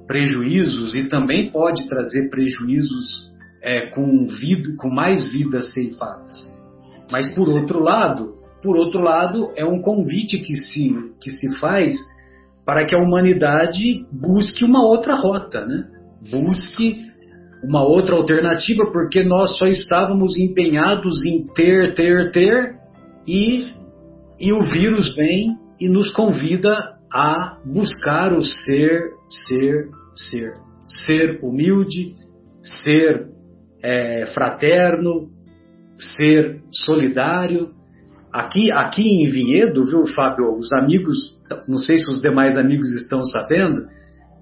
prejuízos 0.06 0.94
e 0.94 1.06
também 1.08 1.50
pode 1.50 1.88
trazer 1.88 2.30
prejuízos 2.30 3.32
é, 3.64 3.88
com, 3.88 4.28
vida, 4.28 4.76
com 4.78 4.90
mais 4.90 5.32
vidas 5.32 5.74
ceifadas. 5.74 6.54
Mas 7.12 7.34
por 7.34 7.50
outro 7.50 7.80
lado, 7.80 8.35
por 8.66 8.76
outro 8.76 9.00
lado, 9.00 9.54
é 9.56 9.64
um 9.64 9.80
convite 9.80 10.40
que 10.40 10.56
se, 10.56 10.92
que 11.22 11.30
se 11.30 11.60
faz 11.60 11.94
para 12.66 12.84
que 12.84 12.96
a 12.96 13.00
humanidade 13.00 14.04
busque 14.12 14.66
uma 14.66 14.84
outra 14.84 15.14
rota, 15.14 15.64
né? 15.64 15.86
Busque 16.32 17.06
uma 17.64 17.84
outra 17.84 18.16
alternativa, 18.16 18.92
porque 18.92 19.24
nós 19.24 19.56
só 19.60 19.68
estávamos 19.68 20.36
empenhados 20.36 21.24
em 21.26 21.46
ter, 21.54 21.94
ter, 21.94 22.32
ter, 22.32 22.76
e, 23.28 23.68
e 24.40 24.52
o 24.52 24.64
vírus 24.64 25.16
vem 25.16 25.56
e 25.80 25.88
nos 25.88 26.12
convida 26.12 26.76
a 27.14 27.60
buscar 27.64 28.34
o 28.34 28.44
ser, 28.44 29.12
ser, 29.48 29.90
ser. 30.16 30.54
Ser 31.06 31.40
humilde, 31.44 32.16
ser 32.84 33.28
é, 33.84 34.26
fraterno, 34.34 35.30
ser 36.18 36.62
solidário. 36.72 37.75
Aqui, 38.36 38.70
aqui 38.70 39.02
em 39.02 39.28
Vinhedo, 39.28 39.86
viu, 39.86 40.06
Fábio, 40.08 40.58
os 40.58 40.70
amigos, 40.74 41.40
não 41.66 41.78
sei 41.78 41.98
se 41.98 42.06
os 42.06 42.22
demais 42.22 42.58
amigos 42.58 42.92
estão 42.92 43.24
sabendo, 43.24 43.88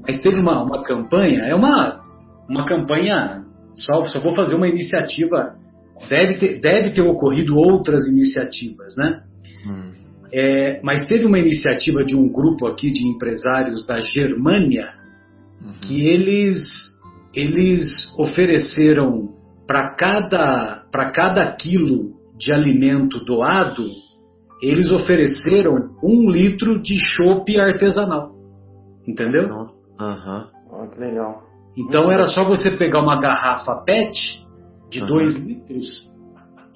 mas 0.01 0.19
teve 0.19 0.39
uma, 0.39 0.63
uma 0.63 0.82
campanha, 0.82 1.43
é 1.43 1.53
uma, 1.53 2.01
uma 2.49 2.65
campanha, 2.65 3.43
só, 3.75 4.03
só 4.08 4.19
vou 4.19 4.36
fazer 4.36 4.56
uma 4.56 4.67
iniciativa, 4.67 5.53
deve 6.10 6.39
ter, 6.39 6.60
deve 6.60 6.89
ter 6.89 7.03
ocorrido 7.03 7.56
outras 7.56 8.08
iniciativas, 8.08 8.95
né? 8.97 9.21
Hum. 9.67 9.91
É, 10.34 10.82
mas 10.84 11.08
teve 11.08 11.27
uma 11.27 11.38
iniciativa 11.38 12.03
de 12.03 12.15
um 12.15 12.27
grupo 12.27 12.65
aqui 12.65 12.91
de 12.91 13.08
empresários 13.08 13.86
da 13.86 13.99
Germânia 13.99 14.91
uhum. 15.62 15.73
que 15.82 16.08
eles, 16.08 16.63
eles 17.32 17.88
ofereceram 18.17 19.29
para 19.67 19.89
cada, 19.89 20.84
cada 21.13 21.51
quilo 21.51 22.22
de 22.43 22.53
alimento 22.53 23.23
doado, 23.23 23.84
eles 24.62 24.91
ofereceram 24.91 25.75
um 26.03 26.29
litro 26.29 26.82
de 26.82 26.97
chope 26.97 27.60
artesanal. 27.60 28.32
Entendeu? 29.08 29.49
Aham. 29.99 30.49
Uhum. 30.71 30.89
que 30.89 30.99
legal. 30.99 31.43
Então 31.77 32.12
era 32.12 32.25
só 32.25 32.45
você 32.45 32.71
pegar 32.71 33.01
uma 33.01 33.19
garrafa 33.19 33.84
PET 33.84 34.45
de 34.89 34.99
2 34.99 35.36
uhum. 35.36 35.47
litros 35.47 36.10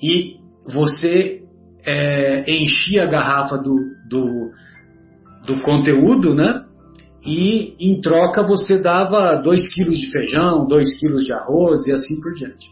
e 0.01 0.38
você 0.73 1.43
é, 1.86 2.43
enchia 2.51 3.03
a 3.03 3.08
garrafa 3.08 3.58
do, 3.58 3.75
do, 4.10 4.51
do 5.45 5.62
conteúdo, 5.62 6.34
né? 6.34 6.65
E 7.25 7.75
em 7.80 8.01
troca 8.01 8.43
você 8.43 8.82
dava 8.82 9.36
2 9.41 9.73
quilos 9.73 9.97
de 9.97 10.12
feijão, 10.12 10.65
2 10.67 10.99
quilos 10.99 11.25
de 11.25 11.34
arroz 11.34 11.86
e 11.88 11.91
assim 11.91 12.19
por 12.21 12.34
diante. 12.34 12.67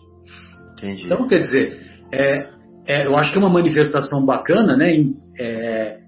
Entendi. 0.73 1.03
Então, 1.03 1.27
quer 1.27 1.39
dizer, 1.39 1.81
é, 2.11 2.49
é, 2.87 3.05
eu 3.05 3.17
acho 3.17 3.31
que 3.31 3.37
é 3.37 3.41
uma 3.41 3.51
manifestação 3.51 4.25
bacana, 4.25 4.77
né? 4.77 4.91
É, 5.39 5.99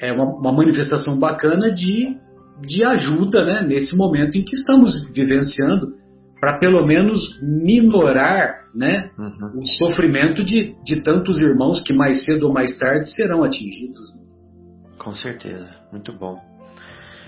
é 0.00 0.12
uma, 0.12 0.24
uma, 0.24 0.52
manifestação 0.52 1.18
bacana 1.18 1.72
de, 1.72 2.16
de 2.60 2.84
ajuda, 2.84 3.44
né? 3.44 3.66
Nesse 3.66 3.96
momento 3.96 4.36
em 4.36 4.44
que 4.44 4.54
estamos 4.54 4.94
vivenciando, 5.14 5.94
para 6.40 6.58
pelo 6.58 6.86
menos 6.86 7.20
minorar 7.42 8.58
né, 8.74 9.10
uhum. 9.18 9.60
o 9.60 9.66
sofrimento 9.66 10.44
de, 10.44 10.74
de 10.84 11.02
tantos 11.02 11.40
irmãos 11.40 11.80
que 11.80 11.92
mais 11.92 12.24
cedo 12.24 12.46
ou 12.46 12.52
mais 12.52 12.78
tarde 12.78 13.12
serão 13.12 13.42
atingidos. 13.42 14.08
Com 14.98 15.14
certeza, 15.14 15.68
muito 15.92 16.12
bom. 16.12 16.38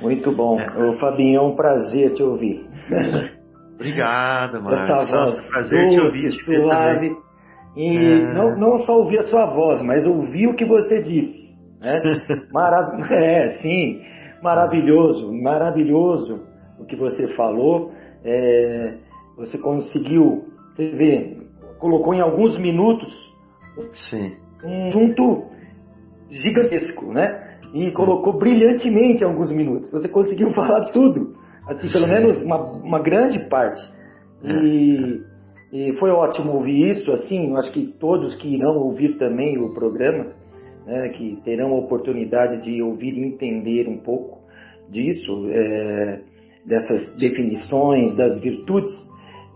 Muito 0.00 0.32
bom. 0.32 0.58
É. 0.58 0.78
Ô, 0.78 0.98
Fabinho, 0.98 1.38
é 1.38 1.42
um 1.42 1.56
prazer 1.56 2.14
te 2.14 2.22
ouvir. 2.22 2.64
Obrigado, 3.74 4.60
Marcos. 4.62 5.10
Voz 5.10 5.46
prazer 5.48 5.84
doce, 5.84 5.96
te 5.96 6.00
ouvir. 6.00 6.32
suave. 6.32 7.29
E 7.80 7.96
é. 7.96 8.34
não, 8.34 8.58
não 8.58 8.80
só 8.80 8.98
ouvir 8.98 9.20
a 9.20 9.28
sua 9.28 9.46
voz, 9.46 9.80
mas 9.80 10.04
ouvir 10.04 10.48
o 10.48 10.54
que 10.54 10.66
você 10.66 11.00
disse. 11.00 11.56
Né? 11.80 12.02
Marav 12.52 13.00
é, 13.10 13.52
sim, 13.62 14.02
maravilhoso, 14.42 15.32
maravilhoso 15.32 16.42
o 16.78 16.84
que 16.84 16.94
você 16.94 17.28
falou. 17.28 17.92
É, 18.22 18.98
você 19.34 19.56
conseguiu, 19.56 20.44
você 20.76 20.90
vê, 20.90 21.38
colocou 21.78 22.12
em 22.12 22.20
alguns 22.20 22.58
minutos 22.58 23.10
Sim. 24.10 24.36
um 24.62 24.92
junto 24.92 25.46
gigantesco, 26.28 27.14
né? 27.14 27.56
E 27.72 27.90
colocou 27.92 28.38
brilhantemente 28.38 29.24
em 29.24 29.26
alguns 29.26 29.50
minutos. 29.50 29.90
Você 29.90 30.06
conseguiu 30.06 30.52
falar 30.54 30.92
tudo, 30.92 31.34
assim, 31.66 31.90
pelo 31.90 32.06
menos 32.06 32.42
uma, 32.42 32.58
uma 32.58 32.98
grande 32.98 33.38
parte. 33.48 33.82
E, 34.44 35.22
e, 35.72 35.92
foi 35.98 36.10
ótimo 36.10 36.52
ouvir 36.52 36.92
isso, 36.92 37.10
assim, 37.12 37.50
eu 37.50 37.56
acho 37.56 37.72
que 37.72 37.86
todos 37.98 38.34
que 38.36 38.48
irão 38.48 38.76
ouvir 38.78 39.16
também 39.18 39.58
o 39.58 39.72
programa, 39.72 40.32
né, 40.86 41.08
que 41.10 41.40
terão 41.44 41.72
a 41.72 41.78
oportunidade 41.78 42.62
de 42.62 42.82
ouvir 42.82 43.14
e 43.14 43.24
entender 43.24 43.88
um 43.88 43.98
pouco 43.98 44.40
disso, 44.88 45.48
é, 45.50 46.20
dessas 46.66 47.14
definições, 47.16 48.16
das 48.16 48.40
virtudes, 48.40 48.92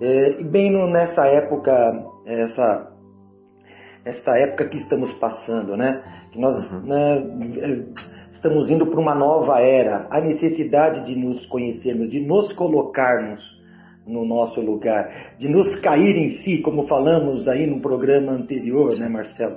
é, 0.00 0.40
e 0.40 0.44
bem 0.44 0.70
no, 0.70 0.88
nessa 0.90 1.27
época, 1.27 1.72
essa, 2.27 2.92
esta 4.05 4.38
época 4.38 4.68
que 4.68 4.79
estamos 4.79 5.12
passando, 5.14 5.77
né? 5.77 6.03
Que 6.33 6.40
nós 6.40 6.57
uhum. 6.72 6.81
né, 6.83 7.87
estamos 8.33 8.70
indo 8.70 8.87
para 8.87 9.00
uma 9.00 9.14
nova 9.14 9.61
era, 9.61 10.07
a 10.11 10.20
necessidade 10.20 11.07
de 11.07 11.16
nos 11.16 11.46
conhecermos, 11.46 12.11
de 12.11 12.20
nos 12.20 12.53
colocarmos 12.53 13.40
no 14.06 14.24
nosso 14.24 14.60
lugar, 14.60 15.36
de 15.38 15.48
nos 15.48 15.76
cair 15.80 16.16
em 16.16 16.30
si, 16.42 16.60
como 16.60 16.86
falamos 16.86 17.48
aí 17.48 17.66
no 17.66 17.80
programa 17.80 18.32
anterior, 18.32 18.98
né, 18.98 19.08
Marcelo? 19.08 19.56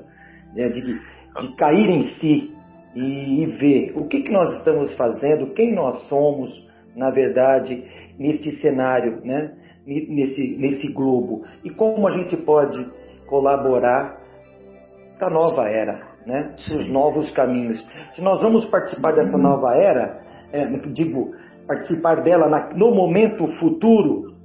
É, 0.56 0.70
de, 0.70 0.82
de 0.82 1.56
cair 1.58 1.90
em 1.90 2.10
si 2.12 2.54
e, 2.96 3.44
e 3.44 3.46
ver 3.46 3.94
o 3.96 4.08
que, 4.08 4.22
que 4.22 4.32
nós 4.32 4.58
estamos 4.58 4.94
fazendo, 4.96 5.54
quem 5.54 5.74
nós 5.74 6.08
somos, 6.08 6.50
na 6.96 7.12
verdade, 7.12 7.84
neste 8.18 8.52
cenário, 8.62 9.22
né? 9.24 9.54
nesse, 9.88 10.58
nesse 10.58 10.92
globo 10.92 11.44
e 11.64 11.70
como 11.70 12.08
a 12.08 12.18
gente 12.18 12.36
pode 12.36 12.86
colaborar 13.26 14.18
com 15.18 15.26
a 15.26 15.30
nova 15.30 15.68
era, 15.70 16.08
né? 16.26 16.54
os 16.58 16.90
novos 16.90 17.32
caminhos. 17.32 17.80
Se 18.14 18.22
nós 18.22 18.42
vamos 18.42 18.66
participar 18.66 19.14
dessa 19.14 19.38
nova 19.38 19.74
era, 19.76 20.22
é, 20.52 20.66
digo, 20.92 21.32
participar 21.66 22.22
dela 22.22 22.50
na, 22.50 22.70
no 22.76 22.92
momento 22.94 23.48
futuro, 23.60 24.37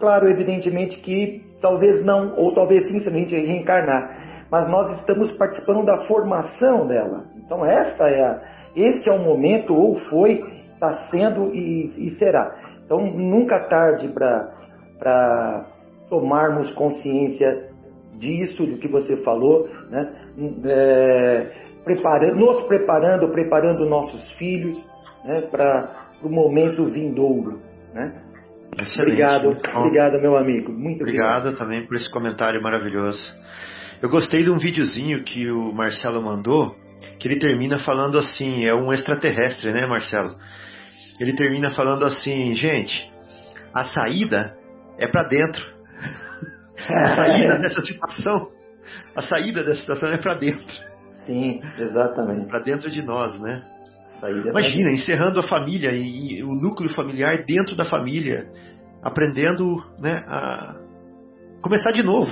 claro, 0.00 0.28
evidentemente 0.28 0.98
que 1.00 1.44
talvez 1.60 2.04
não, 2.04 2.34
ou 2.36 2.54
talvez 2.54 2.88
sim, 2.88 2.98
se 3.00 3.08
a 3.08 3.12
gente 3.12 3.34
reencarnar, 3.34 4.46
mas 4.50 4.68
nós 4.68 4.98
estamos 4.98 5.30
participando 5.32 5.84
da 5.84 6.02
formação 6.06 6.86
dela. 6.86 7.26
Então 7.36 7.64
essa 7.64 8.08
é 8.08 8.22
a, 8.22 8.42
esse 8.74 9.08
é 9.08 9.12
o 9.12 9.22
momento, 9.22 9.74
ou 9.74 9.96
foi, 10.08 10.42
está 10.74 11.08
sendo 11.10 11.54
e, 11.54 12.06
e 12.06 12.10
será. 12.18 12.50
Então 12.84 12.98
nunca 12.98 13.60
tarde 13.68 14.08
para 14.08 15.66
tomarmos 16.08 16.72
consciência 16.72 17.70
disso, 18.18 18.66
do 18.66 18.78
que 18.78 18.88
você 18.88 19.16
falou, 19.18 19.68
né? 19.88 20.12
É, 20.66 21.50
preparando, 21.84 22.36
nos 22.36 22.62
preparando, 22.62 23.28
preparando 23.30 23.88
nossos 23.88 24.30
filhos 24.32 24.82
né? 25.24 25.42
para 25.50 26.08
o 26.22 26.28
momento 26.28 26.84
vindouro. 26.86 27.60
Né? 27.94 28.12
Obrigado, 28.72 29.48
obrigado, 29.48 30.20
meu 30.20 30.36
amigo. 30.36 30.72
Muito 30.72 31.02
obrigado. 31.02 31.48
Obrigado 31.48 31.58
também 31.58 31.86
por 31.86 31.96
esse 31.96 32.10
comentário 32.10 32.62
maravilhoso. 32.62 33.20
Eu 34.00 34.08
gostei 34.08 34.42
de 34.42 34.50
um 34.50 34.58
videozinho 34.58 35.22
que 35.24 35.50
o 35.50 35.72
Marcelo 35.72 36.22
mandou, 36.22 36.74
que 37.18 37.28
ele 37.28 37.38
termina 37.38 37.78
falando 37.80 38.18
assim, 38.18 38.64
é 38.64 38.74
um 38.74 38.92
extraterrestre, 38.92 39.72
né, 39.72 39.86
Marcelo? 39.86 40.30
Ele 41.18 41.34
termina 41.34 41.70
falando 41.72 42.06
assim, 42.06 42.54
gente, 42.56 43.10
a 43.74 43.84
saída 43.84 44.56
é 44.98 45.06
para 45.06 45.28
dentro. 45.28 45.62
a 47.04 47.14
saída 47.14 47.58
dessa 47.58 47.84
situação, 47.84 48.48
a 49.14 49.22
saída 49.22 49.62
dessa 49.62 49.80
situação 49.80 50.08
é 50.10 50.16
para 50.16 50.34
dentro. 50.34 50.90
Sim, 51.26 51.60
exatamente. 51.78 52.48
Para 52.48 52.60
dentro 52.60 52.90
de 52.90 53.02
nós, 53.02 53.38
né? 53.38 53.62
Imagina, 54.28 54.90
encerrando 54.92 55.40
a 55.40 55.42
família 55.42 55.92
e, 55.92 56.38
e, 56.38 56.42
o 56.42 56.54
núcleo 56.54 56.92
familiar 56.94 57.44
dentro 57.44 57.74
da 57.74 57.84
família, 57.84 58.46
aprendendo 59.02 59.82
né, 59.98 60.22
a 60.26 60.76
começar 61.62 61.92
de 61.92 62.02
novo. 62.02 62.30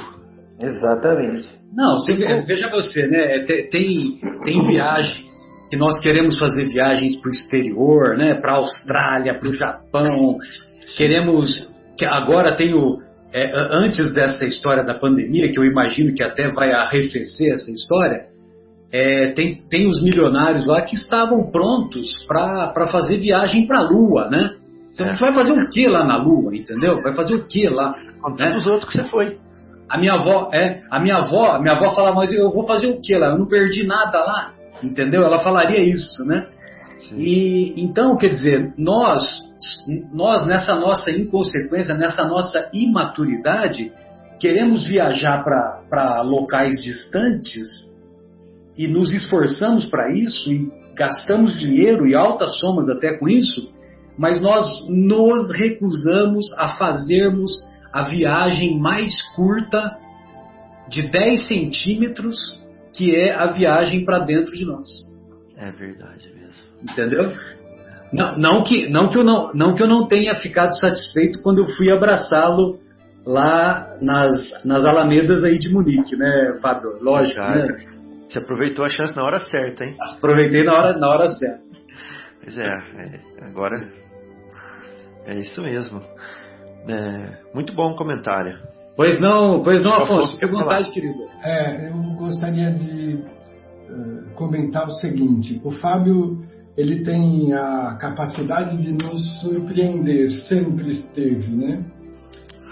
Exatamente. 0.60 1.48
Não, 1.74 1.94
você, 1.94 2.14
veja 2.46 2.68
você, 2.70 3.06
né? 3.06 3.44
Tem, 3.70 4.14
tem 4.44 4.60
viagem 4.66 5.28
que 5.70 5.76
nós 5.76 6.00
queremos 6.00 6.38
fazer 6.38 6.66
viagens 6.66 7.16
para 7.16 7.28
o 7.28 7.32
exterior, 7.32 8.16
né? 8.16 8.34
Para 8.34 8.52
a 8.52 8.56
Austrália, 8.56 9.38
para 9.38 9.48
o 9.48 9.54
Japão. 9.54 10.36
Queremos 10.96 11.72
que 11.96 12.04
agora 12.04 12.56
tem 12.56 12.74
o 12.74 12.98
é, 13.32 13.50
antes 13.70 14.14
dessa 14.14 14.44
história 14.46 14.82
da 14.82 14.94
pandemia, 14.94 15.52
que 15.52 15.58
eu 15.58 15.64
imagino 15.64 16.14
que 16.14 16.22
até 16.22 16.50
vai 16.50 16.72
arrefecer 16.72 17.52
essa 17.52 17.70
história, 17.70 18.26
é, 18.90 19.32
tem, 19.32 19.56
tem 19.68 19.86
os 19.86 20.02
milionários 20.02 20.66
lá 20.66 20.80
que 20.82 20.94
estavam 20.94 21.50
prontos 21.50 22.24
para 22.26 22.88
fazer 22.90 23.18
viagem 23.18 23.66
para 23.66 23.78
a 23.78 23.82
Lua, 23.82 24.28
né? 24.30 24.54
Você 24.92 25.02
é. 25.02 25.14
vai 25.14 25.34
fazer 25.34 25.52
o 25.52 25.68
que 25.68 25.86
lá 25.86 26.04
na 26.04 26.16
Lua, 26.16 26.56
entendeu? 26.56 27.02
Vai 27.02 27.14
fazer 27.14 27.34
o 27.34 27.46
que 27.46 27.68
lá? 27.68 27.94
Com 28.20 28.30
né? 28.34 28.56
os 28.56 28.66
outros 28.66 28.90
que 28.90 28.96
você 28.96 29.08
foi. 29.08 29.38
A 29.88 29.98
minha 29.98 30.14
avó, 30.14 30.50
é, 30.52 30.82
a 30.90 30.98
minha 31.00 31.16
avó, 31.16 31.58
minha 31.58 31.74
avó 31.74 31.94
falava, 31.94 32.16
mas 32.16 32.32
eu 32.32 32.50
vou 32.50 32.66
fazer 32.66 32.88
o 32.88 33.00
que 33.00 33.16
lá? 33.16 33.28
Eu 33.28 33.38
não 33.38 33.46
perdi 33.46 33.86
nada 33.86 34.18
lá, 34.18 34.52
entendeu? 34.82 35.22
Ela 35.22 35.40
falaria 35.40 35.80
isso, 35.80 36.24
né? 36.24 36.46
Sim. 36.98 37.16
E 37.16 37.82
então, 37.82 38.16
quer 38.16 38.28
dizer, 38.28 38.74
nós, 38.76 39.22
nós 40.12 40.46
nessa 40.46 40.74
nossa 40.74 41.10
inconsequência, 41.10 41.94
nessa 41.94 42.24
nossa 42.24 42.68
imaturidade, 42.72 43.92
queremos 44.40 44.86
viajar 44.86 45.42
para 45.42 46.22
locais 46.22 46.82
distantes 46.82 47.87
e 48.78 48.86
nos 48.86 49.12
esforçamos 49.12 49.84
para 49.86 50.08
isso 50.10 50.50
e 50.50 50.70
gastamos 50.94 51.58
dinheiro 51.58 52.06
e 52.06 52.14
altas 52.14 52.58
somas 52.60 52.88
até 52.88 53.18
com 53.18 53.28
isso, 53.28 53.72
mas 54.16 54.40
nós 54.40 54.66
nos 54.88 55.50
recusamos 55.50 56.46
a 56.58 56.68
fazermos 56.76 57.52
a 57.92 58.02
viagem 58.02 58.78
mais 58.78 59.12
curta 59.34 59.96
de 60.88 61.10
10 61.10 61.48
centímetros, 61.48 62.36
que 62.92 63.14
é 63.14 63.34
a 63.34 63.46
viagem 63.46 64.04
para 64.04 64.20
dentro 64.20 64.52
de 64.52 64.64
nós. 64.64 64.86
É 65.56 65.70
verdade 65.70 66.32
mesmo. 66.34 66.62
Entendeu? 66.82 67.32
Não, 68.12 68.38
não, 68.38 68.62
que, 68.62 68.88
não, 68.88 69.08
que 69.08 69.18
eu 69.18 69.24
não, 69.24 69.52
não 69.52 69.74
que 69.74 69.82
eu 69.82 69.88
não 69.88 70.06
tenha 70.06 70.34
ficado 70.34 70.78
satisfeito 70.78 71.42
quando 71.42 71.58
eu 71.58 71.66
fui 71.68 71.90
abraçá-lo 71.90 72.78
lá 73.26 73.96
nas, 74.00 74.64
nas 74.64 74.84
alamedas 74.84 75.44
aí 75.44 75.58
de 75.58 75.68
Munique, 75.68 76.16
né, 76.16 76.54
Fábio? 76.62 76.98
Lógico, 77.02 77.40
né? 77.40 77.97
Você 78.28 78.38
aproveitou 78.38 78.84
a 78.84 78.90
chance 78.90 79.16
na 79.16 79.24
hora 79.24 79.40
certa, 79.40 79.84
hein? 79.84 79.96
Aproveitei 79.98 80.62
na 80.64 80.74
hora, 80.74 80.98
na 80.98 81.08
hora 81.08 81.28
certa. 81.28 81.62
Pois 82.42 82.58
é, 82.58 82.64
é 82.66 83.44
agora 83.46 83.76
é 85.26 85.40
isso 85.40 85.62
mesmo. 85.62 86.00
É, 86.88 87.38
muito 87.54 87.74
bom 87.74 87.92
o 87.92 87.96
comentário. 87.96 88.58
Pois 88.96 89.20
não, 89.20 89.62
pois 89.62 89.82
não, 89.82 89.92
Afonso. 89.92 90.32
Fique 90.32 90.44
à 90.44 90.48
vontade, 90.48 90.90
querido. 90.90 91.24
É, 91.42 91.88
eu 91.88 91.94
gostaria 92.16 92.72
de 92.72 93.14
uh, 93.14 94.34
comentar 94.34 94.88
o 94.88 94.92
seguinte. 94.92 95.60
O 95.64 95.70
Fábio, 95.70 96.42
ele 96.76 97.04
tem 97.04 97.52
a 97.52 97.96
capacidade 98.00 98.76
de 98.78 98.92
nos 98.92 99.40
surpreender, 99.40 100.32
sempre 100.48 100.90
esteve, 100.90 101.48
né? 101.56 101.84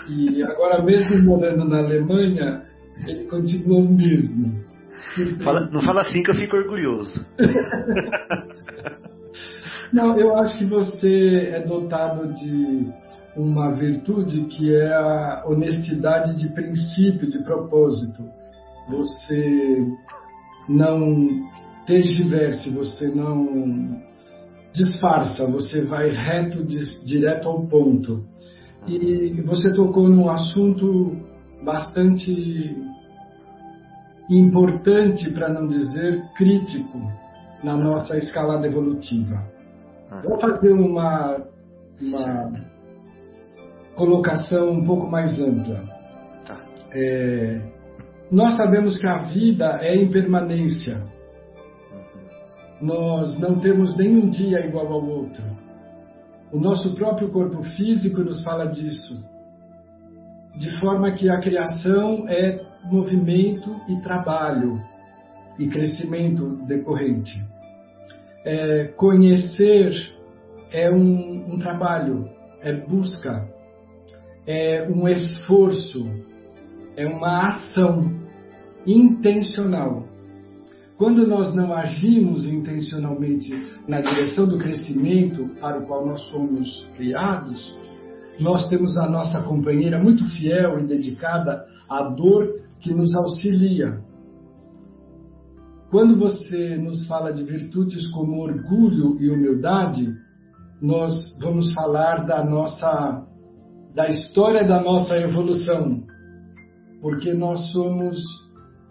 E 0.09 0.43
agora 0.43 0.83
mesmo 0.83 1.23
morando 1.23 1.65
na 1.65 1.79
Alemanha, 1.79 2.63
ele 3.07 3.25
continua 3.25 3.79
o 3.79 3.89
mesmo. 3.89 4.66
Fala, 5.43 5.69
não 5.71 5.83
fala 5.83 6.03
assim 6.03 6.23
que 6.23 6.31
eu 6.31 6.35
fico 6.35 6.57
orgulhoso. 6.57 7.25
não, 9.93 10.19
eu 10.19 10.37
acho 10.37 10.59
que 10.59 10.67
você 10.67 11.53
é 11.55 11.65
dotado 11.65 12.33
de 12.35 12.93
uma 13.37 13.73
virtude 13.73 14.45
que 14.45 14.75
é 14.75 14.95
a 14.95 15.45
honestidade 15.47 16.37
de 16.37 16.49
princípio, 16.55 17.31
de 17.31 17.43
propósito. 17.45 18.25
Você 18.89 19.87
não 20.69 21.29
tergiverse, 21.87 22.71
você 22.71 23.09
não 23.09 24.03
disfarça, 24.73 25.47
você 25.47 25.83
vai 25.83 26.11
reto, 26.11 26.65
direto 27.05 27.49
ao 27.49 27.67
ponto. 27.67 28.25
E 28.87 29.41
você 29.43 29.73
tocou 29.75 30.09
num 30.09 30.29
assunto 30.29 31.17
bastante 31.65 32.77
importante, 34.29 35.31
para 35.33 35.49
não 35.49 35.67
dizer 35.67 36.23
crítico, 36.35 36.99
na 37.63 37.77
nossa 37.77 38.17
escalada 38.17 38.67
evolutiva. 38.67 39.45
Ah. 40.11 40.23
Vou 40.23 40.39
fazer 40.39 40.73
uma, 40.73 41.43
uma 42.01 42.53
colocação 43.95 44.71
um 44.71 44.85
pouco 44.85 45.07
mais 45.07 45.33
ampla. 45.39 45.83
Tá. 46.45 46.61
É, 46.93 47.61
nós 48.31 48.57
sabemos 48.57 48.99
que 48.99 49.07
a 49.07 49.19
vida 49.19 49.79
é 49.81 49.97
impermanência. 49.97 51.03
Nós 52.81 53.39
não 53.39 53.59
temos 53.59 53.97
nenhum 53.97 54.29
dia 54.29 54.67
igual 54.67 54.93
ao 54.93 55.05
outro. 55.05 55.45
O 56.53 56.61
nosso 56.61 56.95
próprio 56.95 57.31
corpo 57.31 57.63
físico 57.63 58.23
nos 58.23 58.43
fala 58.43 58.67
disso. 58.67 59.25
De 60.57 60.79
forma 60.81 61.13
que 61.13 61.29
a 61.29 61.39
criação 61.41 62.29
é 62.29 62.61
movimento 62.91 63.81
e 63.89 64.01
trabalho 64.01 64.81
e 65.59 65.69
crescimento 65.69 66.57
decorrente. 66.67 67.35
É, 68.45 68.85
conhecer 68.97 70.15
é 70.71 70.91
um, 70.91 71.55
um 71.55 71.59
trabalho, 71.59 72.29
é 72.61 72.73
busca, 72.73 73.49
é 74.47 74.87
um 74.89 75.09
esforço, 75.09 76.07
é 76.97 77.07
uma 77.07 77.49
ação 77.49 78.13
intencional. 78.87 80.05
Quando 80.97 81.27
nós 81.27 81.55
não 81.55 81.75
agimos 81.75 82.47
intencionalmente 82.47 83.53
na 83.87 84.01
direção 84.01 84.47
do 84.47 84.59
crescimento 84.59 85.49
para 85.61 85.79
o 85.79 85.87
qual 85.87 86.07
nós 86.07 86.21
somos 86.31 86.89
criados, 86.97 87.75
nós 88.41 88.69
temos 88.69 88.97
a 88.97 89.09
nossa 89.09 89.43
companheira 89.43 90.03
muito 90.03 90.25
fiel 90.37 90.79
e 90.81 90.87
dedicada 90.87 91.67
à 91.89 92.03
dor 92.05 92.66
que 92.81 92.93
nos 92.93 93.15
auxilia. 93.15 94.01
Quando 95.91 96.19
você 96.19 96.77
nos 96.77 97.07
fala 97.07 97.33
de 97.33 97.45
virtudes 97.45 98.09
como 98.11 98.43
orgulho 98.43 99.17
e 99.21 99.31
humildade, 99.31 100.13
nós 100.83 101.15
vamos 101.41 101.73
falar 101.73 102.27
da 102.27 102.45
nossa 102.45 103.25
da 103.95 104.09
história 104.09 104.67
da 104.69 104.83
nossa 104.83 105.17
evolução, 105.17 106.03
porque 107.01 107.33
nós 107.33 107.73
somos 107.73 108.19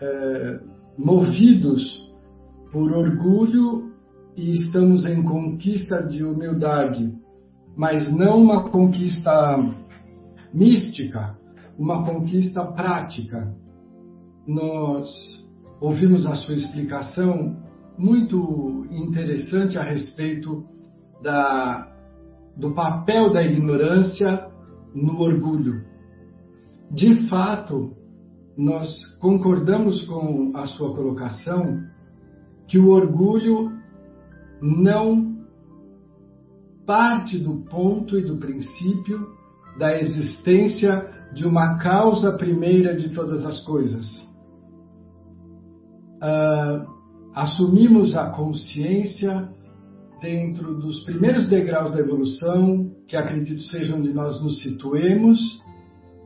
é, 0.01 0.59
movidos 0.97 2.03
por 2.71 2.91
orgulho 2.91 3.91
e 4.35 4.51
estamos 4.51 5.05
em 5.05 5.21
conquista 5.21 6.01
de 6.01 6.23
humildade, 6.23 7.13
mas 7.77 8.11
não 8.11 8.41
uma 8.41 8.67
conquista 8.69 9.57
mística, 10.51 11.37
uma 11.77 12.03
conquista 12.03 12.65
prática 12.65 13.53
nós 14.47 15.09
ouvimos 15.81 16.25
a 16.25 16.35
sua 16.35 16.55
explicação 16.55 17.57
muito 17.97 18.85
interessante 18.91 19.77
a 19.77 19.83
respeito 19.83 20.63
da, 21.21 21.91
do 22.55 22.73
papel 22.73 23.33
da 23.33 23.41
ignorância 23.43 24.47
no 24.93 25.19
orgulho. 25.19 25.83
De 26.91 27.27
fato, 27.27 27.93
nós 28.57 28.89
concordamos 29.19 30.05
com 30.05 30.51
a 30.55 30.65
sua 30.67 30.93
colocação 30.93 31.83
que 32.67 32.77
o 32.77 32.89
orgulho 32.89 33.71
não 34.61 35.35
parte 36.85 37.39
do 37.39 37.65
ponto 37.69 38.17
e 38.17 38.21
do 38.21 38.37
princípio 38.37 39.27
da 39.77 39.97
existência 39.99 41.13
de 41.33 41.45
uma 41.45 41.77
causa 41.77 42.37
primeira 42.37 42.95
de 42.95 43.09
todas 43.13 43.43
as 43.43 43.61
coisas 43.63 44.05
uh, 46.21 46.85
assumimos 47.33 48.15
a 48.15 48.29
consciência 48.31 49.49
dentro 50.21 50.75
dos 50.79 51.03
primeiros 51.03 51.47
degraus 51.47 51.91
da 51.91 51.99
evolução, 51.99 52.91
que 53.07 53.15
acredito 53.15 53.61
seja 53.63 53.95
onde 53.95 54.13
nós 54.13 54.41
nos 54.41 54.61
situemos, 54.61 55.39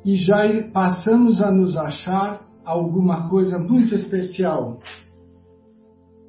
e 0.06 0.16
já 0.16 0.44
passamos 0.72 1.42
a 1.42 1.52
nos 1.52 1.76
achar 1.76 2.42
alguma 2.64 3.28
coisa 3.30 3.58
muito 3.58 3.94
especial. 3.96 4.80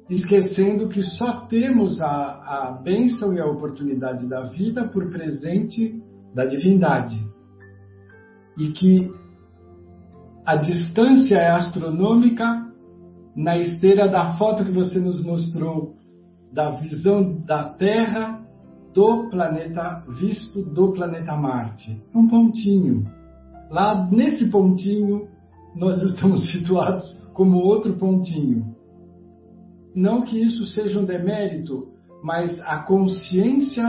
esquecendo 0.09 0.89
que 0.89 1.01
só 1.01 1.45
temos 1.45 2.01
a, 2.01 2.07
a 2.07 2.71
bênção 2.83 3.33
e 3.33 3.39
a 3.39 3.45
oportunidade 3.45 4.27
da 4.27 4.41
vida 4.47 4.85
por 4.89 5.09
presente 5.09 6.01
da 6.35 6.45
divindade. 6.45 7.15
E 8.57 8.71
que 8.71 9.09
a 10.45 10.57
distância 10.57 11.37
é 11.37 11.51
astronômica 11.51 12.70
na 13.35 13.57
esteira 13.57 14.07
da 14.07 14.37
foto 14.37 14.65
que 14.65 14.71
você 14.71 14.99
nos 14.99 15.23
mostrou 15.23 15.95
da 16.51 16.71
visão 16.71 17.41
da 17.45 17.63
Terra 17.63 18.41
do 18.93 19.29
planeta 19.29 20.03
visto 20.19 20.61
do 20.63 20.91
planeta 20.91 21.35
Marte. 21.35 22.01
Um 22.13 22.27
pontinho. 22.27 23.05
Lá 23.69 24.07
nesse 24.11 24.49
pontinho 24.49 25.27
nós 25.75 26.01
estamos 26.03 26.51
situados 26.51 27.05
como 27.33 27.59
outro 27.59 27.93
pontinho. 27.93 28.75
Não 29.95 30.21
que 30.21 30.41
isso 30.41 30.65
seja 30.65 30.99
um 30.99 31.05
demérito, 31.05 31.87
mas 32.23 32.59
a 32.61 32.79
consciência 32.79 33.83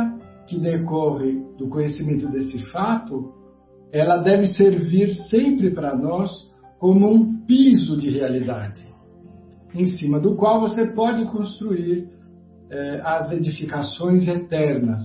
que 0.47 0.59
decorre 0.59 1.41
do 1.57 1.69
conhecimento 1.69 2.29
desse 2.31 2.59
fato, 2.71 3.33
ela 3.93 4.19
deve 4.19 4.49
servir 4.55 5.11
sempre 5.29 5.71
para 5.71 5.97
nós 5.97 6.31
como 6.79 7.09
um 7.09 7.45
piso 7.47 7.97
de 7.97 8.11
realidade, 8.11 8.83
em 9.75 9.87
cima 9.87 10.21
do 10.21 10.37
qual 10.37 10.61
você 10.61 10.93
pode 10.93 11.25
construir 11.27 12.09
eh, 12.71 13.01
as 13.05 13.31
edificações 13.33 14.27
eternas. 14.27 15.01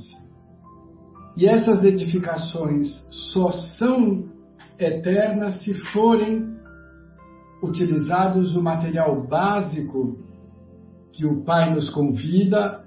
E 1.35 1.45
essas 1.45 1.83
edificações 1.83 2.87
só 3.31 3.49
são 3.77 4.25
eternas 4.79 5.61
se 5.61 5.73
forem 5.91 6.55
utilizados 7.61 8.55
o 8.55 8.61
material 8.61 9.27
básico 9.27 10.17
que 11.13 11.25
o 11.25 11.43
Pai 11.43 11.73
nos 11.73 11.89
convida, 11.89 12.83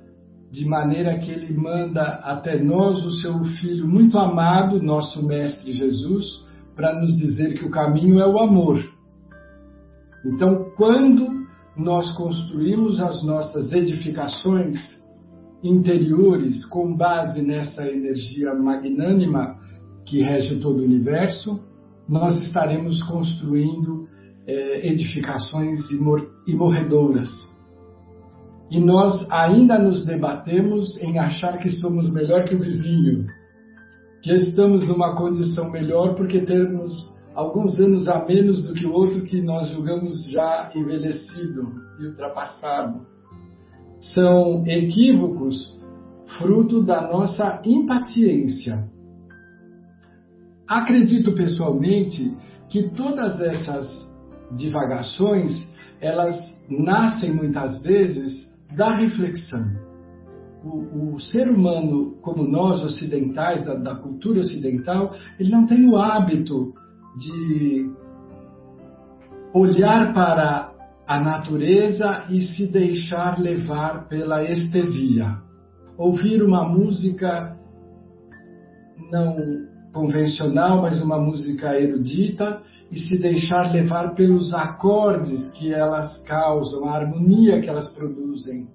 de 0.51 0.65
maneira 0.67 1.19
que 1.19 1.31
Ele 1.31 1.53
manda 1.57 2.03
até 2.03 2.61
nós 2.61 3.05
o 3.05 3.11
seu 3.21 3.45
Filho 3.61 3.87
muito 3.87 4.19
amado, 4.19 4.83
nosso 4.83 5.25
Mestre 5.25 5.73
Jesus, 5.73 6.27
para 6.75 6.99
nos 6.99 7.17
dizer 7.17 7.55
que 7.55 7.65
o 7.65 7.71
caminho 7.71 8.21
é 8.21 8.27
o 8.27 8.39
amor. 8.39 8.81
Então, 10.25 10.73
quando 10.77 11.40
nós 11.81 12.15
construímos 12.17 13.01
as 13.01 13.25
nossas 13.25 13.73
edificações 13.73 14.77
interiores 15.63 16.65
com 16.67 16.95
base 16.95 17.41
nessa 17.43 17.87
energia 17.87 18.55
magnânima 18.55 19.57
que 20.05 20.21
rege 20.23 20.61
todo 20.61 20.81
o 20.81 20.85
universo, 20.85 21.61
nós 22.09 22.39
estaremos 22.41 23.03
construindo 23.05 24.09
é, 24.47 24.89
edificações 24.89 25.79
imorredoras. 26.47 27.31
E 28.71 28.79
nós 28.79 29.27
ainda 29.31 29.79
nos 29.79 30.05
debatemos 30.05 30.99
em 31.01 31.19
achar 31.19 31.59
que 31.59 31.71
somos 31.71 32.13
melhor 32.13 32.45
que 32.45 32.55
o 32.55 32.61
vizinho, 32.61 33.27
que 34.23 34.33
estamos 34.33 34.87
numa 34.87 35.17
condição 35.17 35.71
melhor 35.71 36.15
porque 36.15 36.41
temos 36.41 36.93
alguns 37.35 37.79
anos 37.79 38.09
a 38.09 38.25
menos 38.25 38.63
do 38.63 38.75
que 38.75 38.87
o 38.87 38.93
outro 38.93 39.23
que 39.23 39.41
nós 39.41 39.69
julgamos 39.71 40.25
já 40.31 40.71
envelhecido 40.75 41.73
e 42.01 42.07
ultrapassado. 42.07 43.07
São 44.15 44.67
equívocos 44.67 45.79
fruto 46.39 46.83
da 46.83 47.03
nossa 47.03 47.61
impaciência. 47.65 48.89
Acredito 50.67 51.35
pessoalmente 51.35 52.37
que 52.69 52.89
todas 52.91 53.41
essas 53.41 54.11
divagações, 54.57 55.51
elas 56.01 56.37
nascem 56.69 57.33
muitas 57.33 57.83
vezes 57.83 58.49
da 58.77 58.95
reflexão. 58.95 59.67
O, 60.65 61.15
o 61.15 61.21
ser 61.21 61.49
humano, 61.49 62.17
como 62.21 62.43
nós 62.43 62.83
ocidentais, 62.83 63.65
da, 63.65 63.75
da 63.75 63.95
cultura 63.97 64.41
ocidental, 64.41 65.15
ele 65.39 65.51
não 65.51 65.67
tem 65.67 65.89
o 65.89 65.97
hábito 65.97 66.75
de 67.17 67.91
olhar 69.53 70.13
para 70.15 70.73
a 71.07 71.21
natureza 71.21 72.27
e 72.31 72.41
se 72.41 72.67
deixar 72.67 73.39
levar 73.39 74.09
pela 74.09 74.45
estesia. 74.45 75.39
Ouvir 75.99 76.43
uma 76.43 76.69
música 76.69 77.57
não 79.11 79.37
convencional, 79.93 80.83
mas 80.83 81.03
uma 81.03 81.19
música 81.19 81.79
erudita 81.79 82.63
e 82.91 82.99
se 82.99 83.19
deixar 83.19 83.73
levar 83.73 84.15
pelos 84.15 84.55
acordes 84.55 85.51
que 85.53 85.73
elas 85.73 86.17
causam, 86.23 86.89
a 86.89 86.97
harmonia 86.97 87.61
que 87.61 87.69
elas 87.69 87.89
produzem. 87.91 88.69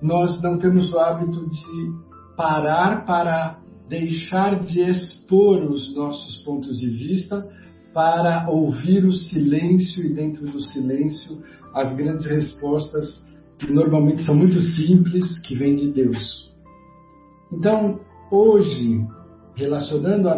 Nós 0.00 0.42
não 0.42 0.58
temos 0.58 0.92
o 0.92 0.98
hábito 0.98 1.48
de 1.48 1.92
parar 2.36 3.04
para 3.04 3.58
deixar 3.88 4.64
de 4.64 4.80
expor 4.80 5.62
os 5.64 5.94
nossos 5.94 6.36
pontos 6.44 6.78
de 6.78 6.88
vista 6.88 7.46
para 7.92 8.50
ouvir 8.50 9.04
o 9.04 9.12
silêncio 9.12 10.04
e 10.04 10.14
dentro 10.14 10.50
do 10.50 10.60
silêncio 10.60 11.38
as 11.72 11.94
grandes 11.94 12.26
respostas 12.26 13.22
que 13.58 13.72
normalmente 13.72 14.24
são 14.24 14.34
muito 14.34 14.60
simples 14.60 15.38
que 15.40 15.56
vêm 15.56 15.74
de 15.74 15.92
Deus. 15.92 16.52
Então, 17.52 18.00
hoje 18.30 19.06
relacionando 19.56 20.28
a 20.28 20.34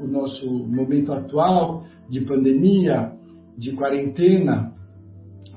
o 0.00 0.06
nosso 0.06 0.50
momento 0.66 1.12
atual 1.12 1.84
de 2.08 2.22
pandemia, 2.22 3.12
de 3.58 3.72
quarentena, 3.72 4.72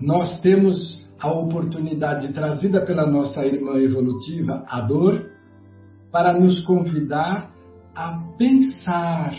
nós 0.02 0.40
temos 0.42 1.06
a 1.20 1.32
oportunidade 1.32 2.32
trazida 2.34 2.82
pela 2.82 3.10
nossa 3.10 3.46
irmã 3.46 3.80
evolutiva, 3.80 4.64
a 4.68 4.82
dor, 4.82 5.26
para 6.12 6.38
nos 6.38 6.62
convidar 6.62 7.54
a 7.96 8.12
pensar, 8.38 9.36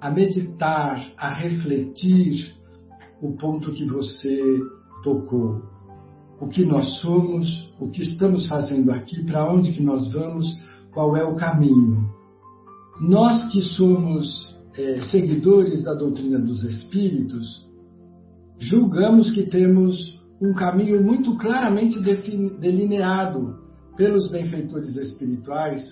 a 0.00 0.10
meditar, 0.10 1.12
a 1.16 1.34
refletir 1.34 2.54
o 3.20 3.32
ponto 3.32 3.72
que 3.72 3.84
você 3.84 4.60
tocou. 5.02 5.62
O 6.40 6.48
que 6.48 6.64
nós 6.64 7.00
somos, 7.00 7.74
o 7.80 7.88
que 7.88 8.02
estamos 8.02 8.46
fazendo 8.46 8.92
aqui, 8.92 9.24
para 9.24 9.50
onde 9.50 9.72
que 9.72 9.82
nós 9.82 10.10
vamos, 10.12 10.46
qual 10.92 11.16
é 11.16 11.24
o 11.24 11.36
caminho. 11.36 12.08
Nós 13.00 13.50
que 13.50 13.60
somos 13.60 14.56
é, 14.76 15.00
seguidores 15.10 15.82
da 15.82 15.94
doutrina 15.94 16.38
dos 16.38 16.62
espíritos, 16.64 17.68
julgamos 18.58 19.32
que 19.32 19.44
temos 19.44 19.96
um 20.40 20.52
caminho 20.52 21.02
muito 21.02 21.36
claramente 21.36 22.00
delineado 22.00 23.63
pelos 23.96 24.30
benfeitores 24.30 24.94
espirituais, 24.96 25.82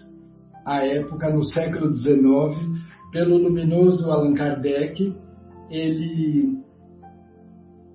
à 0.65 0.85
época, 0.85 1.31
no 1.31 1.45
século 1.45 1.95
XIX, 1.95 2.83
pelo 3.13 3.37
luminoso 3.37 4.11
Allan 4.11 4.35
Kardec, 4.35 5.15
ele 5.71 6.59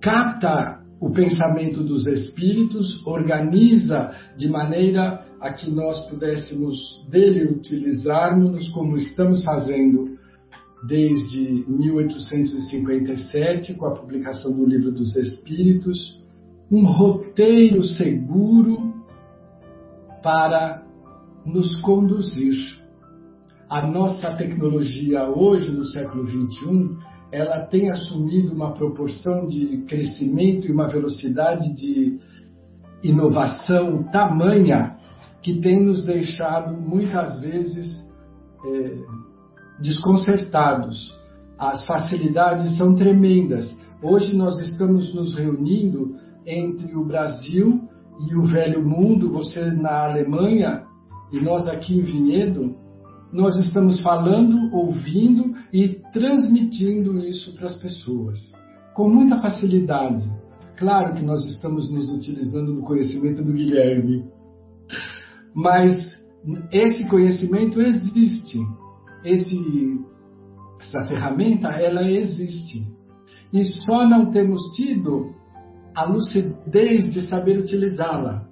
capta 0.00 0.80
o 1.00 1.10
pensamento 1.10 1.82
dos 1.82 2.06
espíritos, 2.06 3.04
organiza 3.06 4.12
de 4.36 4.48
maneira 4.48 5.24
a 5.40 5.52
que 5.52 5.70
nós 5.70 6.00
pudéssemos 6.08 6.76
dele 7.08 7.44
utilizarmos 7.44 8.68
como 8.70 8.96
estamos 8.96 9.44
fazendo 9.44 10.18
desde 10.86 11.64
1857, 11.68 13.74
com 13.74 13.86
a 13.86 13.94
publicação 13.94 14.52
do 14.52 14.64
Livro 14.64 14.92
dos 14.92 15.16
Espíritos, 15.16 16.22
um 16.70 16.86
roteiro 16.86 17.82
seguro 17.82 18.87
para 20.22 20.82
nos 21.44 21.80
conduzir. 21.80 22.78
A 23.68 23.86
nossa 23.86 24.34
tecnologia 24.36 25.28
hoje, 25.28 25.70
no 25.70 25.84
século 25.84 26.26
XXI, 26.26 26.96
ela 27.30 27.66
tem 27.66 27.90
assumido 27.90 28.54
uma 28.54 28.72
proporção 28.72 29.46
de 29.46 29.84
crescimento 29.86 30.66
e 30.66 30.72
uma 30.72 30.88
velocidade 30.88 31.74
de 31.74 32.18
inovação 33.02 34.04
tamanha 34.10 34.96
que 35.42 35.60
tem 35.60 35.84
nos 35.84 36.04
deixado 36.04 36.74
muitas 36.74 37.40
vezes 37.40 37.94
é, 38.64 38.96
desconcertados. 39.80 41.16
As 41.58 41.84
facilidades 41.86 42.76
são 42.76 42.94
tremendas. 42.94 43.68
Hoje 44.02 44.36
nós 44.36 44.58
estamos 44.58 45.14
nos 45.14 45.36
reunindo 45.36 46.16
entre 46.46 46.96
o 46.96 47.04
Brasil 47.04 47.88
e 48.20 48.34
o 48.34 48.44
velho 48.44 48.86
mundo, 48.86 49.30
você 49.30 49.70
na 49.70 50.04
Alemanha 50.04 50.84
e 51.32 51.40
nós 51.40 51.66
aqui 51.66 51.98
em 51.98 52.02
Vinhedo, 52.02 52.74
nós 53.32 53.56
estamos 53.58 54.00
falando, 54.00 54.74
ouvindo 54.74 55.54
e 55.72 56.00
transmitindo 56.12 57.18
isso 57.18 57.54
para 57.54 57.66
as 57.66 57.76
pessoas 57.76 58.38
com 58.98 59.08
muita 59.08 59.40
facilidade. 59.40 60.28
Claro 60.76 61.14
que 61.14 61.24
nós 61.24 61.44
estamos 61.44 61.88
nos 61.88 62.12
utilizando 62.12 62.74
do 62.74 62.82
conhecimento 62.82 63.44
do 63.44 63.52
Guilherme, 63.52 64.24
mas 65.54 66.10
esse 66.72 67.08
conhecimento 67.08 67.80
existe, 67.80 68.58
esse, 69.24 70.00
essa 70.80 71.06
ferramenta 71.06 71.68
ela 71.68 72.10
existe 72.10 72.86
e 73.52 73.62
só 73.62 74.04
não 74.08 74.32
temos 74.32 74.60
tido 74.74 75.34
a 75.98 76.04
lucidez 76.04 77.12
de 77.12 77.22
saber 77.22 77.58
utilizá-la. 77.58 78.46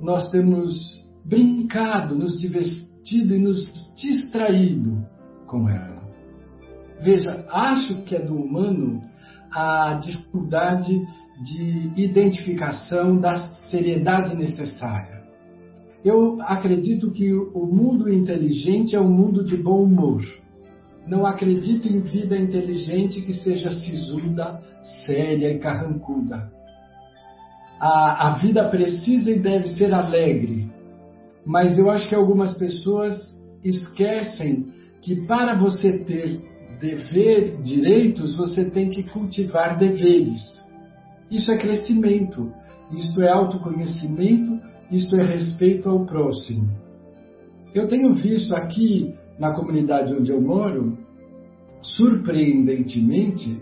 Nós 0.00 0.30
temos 0.30 0.72
brincado, 1.22 2.14
nos 2.14 2.38
divertido 2.40 3.34
e 3.34 3.38
nos 3.38 3.68
distraído 3.94 5.06
com 5.46 5.68
ela. 5.68 6.02
Veja, 7.02 7.46
acho 7.50 8.02
que 8.04 8.16
é 8.16 8.20
do 8.20 8.34
humano 8.34 9.02
a 9.52 10.00
dificuldade 10.02 10.98
de 11.44 11.92
identificação 11.94 13.20
da 13.20 13.36
seriedade 13.70 14.34
necessária. 14.34 15.22
Eu 16.02 16.40
acredito 16.40 17.10
que 17.10 17.34
o 17.34 17.66
mundo 17.66 18.10
inteligente 18.10 18.96
é 18.96 19.00
um 19.00 19.10
mundo 19.10 19.44
de 19.44 19.58
bom 19.58 19.82
humor. 19.82 20.22
Não 21.06 21.24
acredito 21.24 21.88
em 21.88 22.00
vida 22.00 22.36
inteligente 22.36 23.22
que 23.22 23.34
seja 23.34 23.70
sisuda, 23.70 24.60
séria 25.04 25.52
e 25.52 25.58
carrancuda. 25.58 26.50
A, 27.80 28.28
a 28.28 28.38
vida 28.38 28.68
precisa 28.68 29.30
e 29.30 29.38
deve 29.38 29.68
ser 29.76 29.92
alegre, 29.92 30.68
mas 31.44 31.78
eu 31.78 31.90
acho 31.90 32.08
que 32.08 32.14
algumas 32.14 32.58
pessoas 32.58 33.14
esquecem 33.62 34.72
que 35.02 35.26
para 35.26 35.56
você 35.56 35.98
ter 35.98 36.40
dever, 36.80 37.60
direitos, 37.62 38.36
você 38.36 38.70
tem 38.70 38.90
que 38.90 39.02
cultivar 39.04 39.78
deveres. 39.78 40.40
Isso 41.30 41.50
é 41.50 41.56
crescimento, 41.56 42.52
isto 42.92 43.22
é 43.22 43.30
autoconhecimento, 43.30 44.60
isto 44.90 45.16
é 45.16 45.24
respeito 45.24 45.88
ao 45.88 46.04
próximo. 46.04 46.68
Eu 47.74 47.88
tenho 47.88 48.14
visto 48.14 48.54
aqui 48.54 49.14
na 49.38 49.52
comunidade 49.52 50.14
onde 50.14 50.30
eu 50.30 50.40
moro, 50.40 50.96
surpreendentemente, 51.82 53.60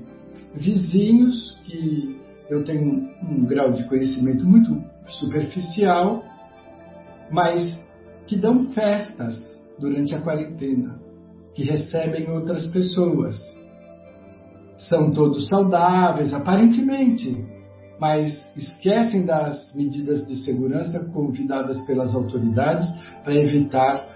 vizinhos 0.55 1.61
que 1.65 2.17
eu 2.49 2.63
tenho 2.65 3.09
um 3.23 3.45
grau 3.45 3.73
de 3.73 3.87
conhecimento 3.89 4.45
muito 4.47 4.83
superficial, 5.07 6.23
mas 7.31 7.83
que 8.27 8.37
dão 8.37 8.71
festas 8.73 9.35
durante 9.79 10.15
a 10.15 10.23
quarentena 10.23 11.01
que 11.55 11.65
recebem 11.65 12.29
outras 12.31 12.67
pessoas. 12.71 13.37
São 14.89 15.13
todos 15.13 15.47
saudáveis, 15.49 16.33
aparentemente, 16.33 17.45
mas 17.99 18.35
esquecem 18.57 19.25
das 19.25 19.73
medidas 19.75 20.27
de 20.27 20.37
segurança 20.45 20.99
convidadas 21.13 21.81
pelas 21.87 22.15
autoridades 22.15 22.87
para 23.23 23.35
evitar 23.35 24.14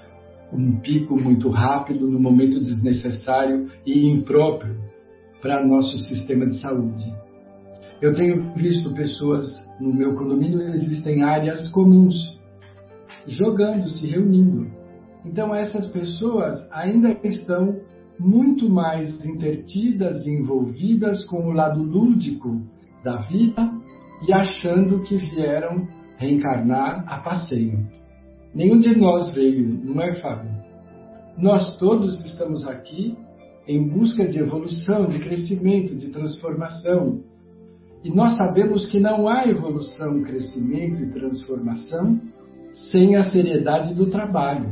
um 0.53 0.81
pico 0.81 1.17
muito 1.21 1.51
rápido 1.51 2.09
no 2.09 2.21
momento 2.21 2.61
desnecessário 2.61 3.67
e 3.85 4.09
impróprio 4.09 4.77
para 5.41 5.65
nosso 5.67 5.97
sistema 5.99 6.47
de 6.47 6.61
saúde. 6.61 7.05
Eu 8.01 8.15
tenho 8.15 8.55
visto 8.55 8.95
pessoas 8.95 9.45
no 9.81 9.93
meu 9.93 10.15
condomínio, 10.15 10.61
existem 10.75 11.23
áreas 11.23 11.69
comuns, 11.69 12.17
jogando, 13.27 13.89
se 13.89 14.07
reunindo. 14.07 14.67
Então, 15.25 15.55
essas 15.55 15.91
pessoas 15.93 16.57
ainda 16.73 17.17
estão 17.25 17.81
muito 18.19 18.69
mais 18.69 19.25
intertidas 19.25 20.27
envolvidas 20.27 21.25
com 21.27 21.49
o 21.49 21.53
lado 21.53 21.83
lúdico 21.83 22.61
da 23.05 23.17
vida 23.23 23.71
e 24.27 24.33
achando 24.33 25.03
que 25.03 25.17
vieram 25.17 25.87
reencarnar 26.17 27.05
a 27.07 27.19
passeio. 27.19 27.98
Nenhum 28.55 28.79
de 28.79 28.99
nós 28.99 29.35
veio, 29.35 29.81
não 29.85 30.01
é, 30.01 30.15
Fábio? 30.21 30.51
Nós 31.37 31.79
todos 31.79 32.19
estamos 32.21 32.67
aqui 32.67 33.17
em 33.67 33.87
busca 33.87 34.27
de 34.27 34.39
evolução, 34.39 35.07
de 35.07 35.19
crescimento, 35.19 35.95
de 35.95 36.09
transformação. 36.09 37.21
E 38.03 38.11
nós 38.11 38.37
sabemos 38.37 38.89
que 38.89 38.99
não 38.99 39.29
há 39.29 39.47
evolução, 39.47 40.23
crescimento 40.23 41.03
e 41.03 41.11
transformação 41.11 42.19
sem 42.91 43.17
a 43.17 43.25
seriedade 43.25 43.95
do 43.95 44.07
trabalho. 44.07 44.71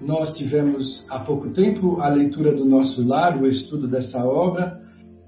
Nós 0.00 0.36
tivemos 0.36 1.04
há 1.08 1.20
pouco 1.20 1.52
tempo 1.52 2.00
a 2.00 2.08
leitura 2.08 2.54
do 2.54 2.64
nosso 2.64 3.04
lar, 3.06 3.40
o 3.40 3.46
estudo 3.46 3.88
dessa 3.88 4.18
obra, 4.18 4.78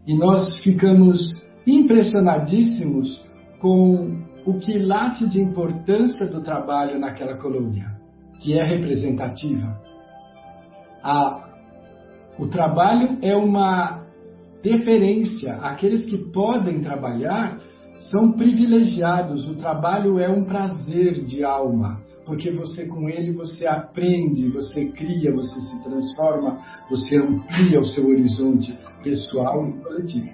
e 0.07 0.14
nós 0.14 0.61
ficamos 0.62 1.32
impressionadíssimos 1.66 3.24
com 3.61 4.22
o 4.47 4.59
que 4.59 4.78
late 4.78 5.28
de 5.28 5.41
importância 5.41 6.26
do 6.26 6.43
trabalho 6.43 6.99
naquela 6.99 7.36
colônia, 7.36 7.86
que 8.41 8.59
é 8.59 8.62
representativa. 8.62 9.80
A, 11.03 11.49
o 12.38 12.49
trabalho 12.49 13.18
é 13.22 13.36
uma 13.36 14.05
deferência. 14.62 15.55
Aqueles 15.57 16.03
que 16.05 16.18
podem 16.32 16.80
trabalhar 16.80 17.59
são 18.11 18.32
privilegiados. 18.32 19.49
O 19.49 19.57
trabalho 19.57 20.18
é 20.18 20.28
um 20.28 20.45
prazer 20.45 21.24
de 21.24 21.45
alma 21.45 22.01
porque 22.30 22.51
você 22.51 22.86
com 22.86 23.09
ele 23.09 23.32
você 23.32 23.66
aprende, 23.66 24.51
você 24.51 24.86
cria, 24.93 25.32
você 25.32 25.61
se 25.61 25.82
transforma, 25.82 26.61
você 26.88 27.16
amplia 27.16 27.80
o 27.80 27.84
seu 27.84 28.07
horizonte 28.07 28.78
pessoal 29.03 29.66
e 29.66 29.72
coletivo. 29.82 30.28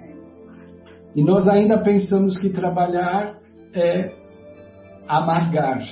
E 1.15 1.23
nós 1.23 1.47
ainda 1.47 1.79
pensamos 1.79 2.37
que 2.37 2.49
trabalhar 2.49 3.36
é 3.73 4.13
amargar. 5.07 5.83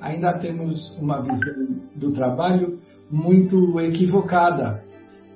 Ainda 0.00 0.38
temos 0.38 0.96
uma 0.98 1.22
visão 1.22 1.80
do 1.96 2.12
trabalho 2.12 2.78
muito 3.10 3.80
equivocada. 3.80 4.82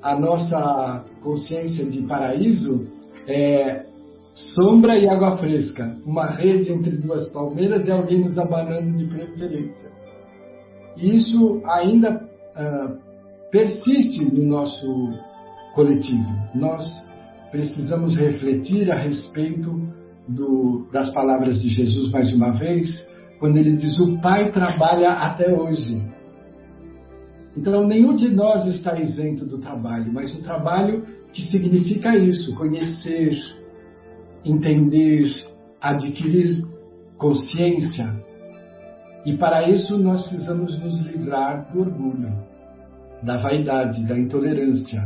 A 0.03 0.19
nossa 0.19 1.05
consciência 1.23 1.85
de 1.87 2.03
paraíso 2.07 2.87
é 3.27 3.87
sombra 4.55 4.97
e 4.97 5.09
água 5.09 5.37
fresca, 5.39 5.97
uma 6.07 6.27
rede 6.27 6.73
entre 6.73 6.97
duas 6.97 7.29
palmeiras 7.31 7.87
e 7.87 7.91
alguém 7.91 8.21
nos 8.21 8.39
abanando 8.39 8.97
de 8.97 9.07
preferência. 9.07 9.91
E 10.97 11.17
isso 11.17 11.63
ainda 11.67 12.15
uh, 12.15 12.99
persiste 13.51 14.35
no 14.35 14.45
nosso 14.45 15.11
coletivo. 15.75 16.29
Nós 16.55 16.85
precisamos 17.51 18.17
refletir 18.17 18.91
a 18.91 18.99
respeito 18.99 19.81
do, 20.29 20.87
das 20.93 21.13
palavras 21.13 21.61
de 21.61 21.71
Jesus 21.71 22.11
mais 22.11 22.33
uma 22.33 22.53
vez, 22.53 22.89
quando 23.39 23.57
ele 23.57 23.75
diz: 23.77 23.99
O 23.99 24.21
Pai 24.21 24.53
trabalha 24.53 25.11
até 25.13 25.53
hoje. 25.53 26.03
Então, 27.57 27.87
nenhum 27.87 28.15
de 28.15 28.29
nós 28.29 28.67
está 28.67 28.99
isento 29.01 29.45
do 29.45 29.59
trabalho, 29.59 30.13
mas 30.13 30.33
o 30.35 30.43
trabalho 30.43 31.05
que 31.33 31.43
significa 31.51 32.17
isso, 32.17 32.55
conhecer, 32.57 33.37
entender, 34.45 35.29
adquirir 35.81 36.65
consciência. 37.17 38.13
E 39.25 39.37
para 39.37 39.69
isso 39.69 39.99
nós 39.99 40.29
precisamos 40.29 40.79
nos 40.79 41.01
livrar 41.07 41.73
do 41.73 41.81
orgulho, 41.81 42.33
da 43.23 43.37
vaidade, 43.39 44.07
da 44.07 44.17
intolerância. 44.17 45.01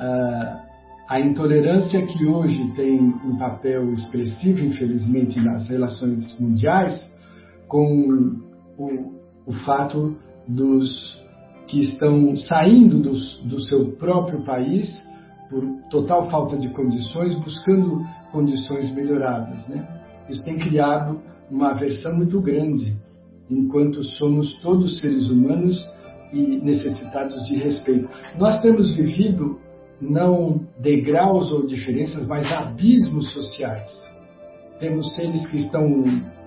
Uh, 0.00 0.71
a 1.08 1.20
intolerância 1.20 2.06
que 2.06 2.24
hoje 2.26 2.72
tem 2.74 2.98
um 2.98 3.36
papel 3.36 3.92
expressivo, 3.92 4.64
infelizmente, 4.64 5.40
nas 5.40 5.66
relações 5.68 6.38
mundiais, 6.40 7.10
com 7.68 8.38
o, 8.78 9.12
o 9.46 9.52
fato 9.64 10.16
dos 10.46 11.20
que 11.66 11.84
estão 11.84 12.36
saindo 12.36 13.00
dos, 13.00 13.42
do 13.44 13.60
seu 13.60 13.92
próprio 13.92 14.44
país 14.44 14.88
por 15.48 15.64
total 15.90 16.30
falta 16.30 16.56
de 16.56 16.68
condições, 16.70 17.34
buscando 17.34 18.04
condições 18.30 18.94
melhoradas. 18.94 19.66
Né? 19.68 19.86
Isso 20.28 20.44
tem 20.44 20.58
criado 20.58 21.20
uma 21.50 21.70
aversão 21.70 22.14
muito 22.16 22.40
grande, 22.40 22.96
enquanto 23.50 24.02
somos 24.02 24.54
todos 24.60 24.98
seres 25.00 25.30
humanos 25.30 25.76
e 26.32 26.58
necessitados 26.58 27.44
de 27.46 27.56
respeito. 27.56 28.08
Nós 28.38 28.60
temos 28.62 28.94
vivido 28.96 29.58
não 30.02 30.60
degraus 30.80 31.50
ou 31.52 31.66
diferenças, 31.66 32.26
mas 32.26 32.50
abismos 32.52 33.32
sociais. 33.32 33.90
Temos 34.78 35.14
seres 35.14 35.46
que 35.46 35.58
estão 35.58 36.04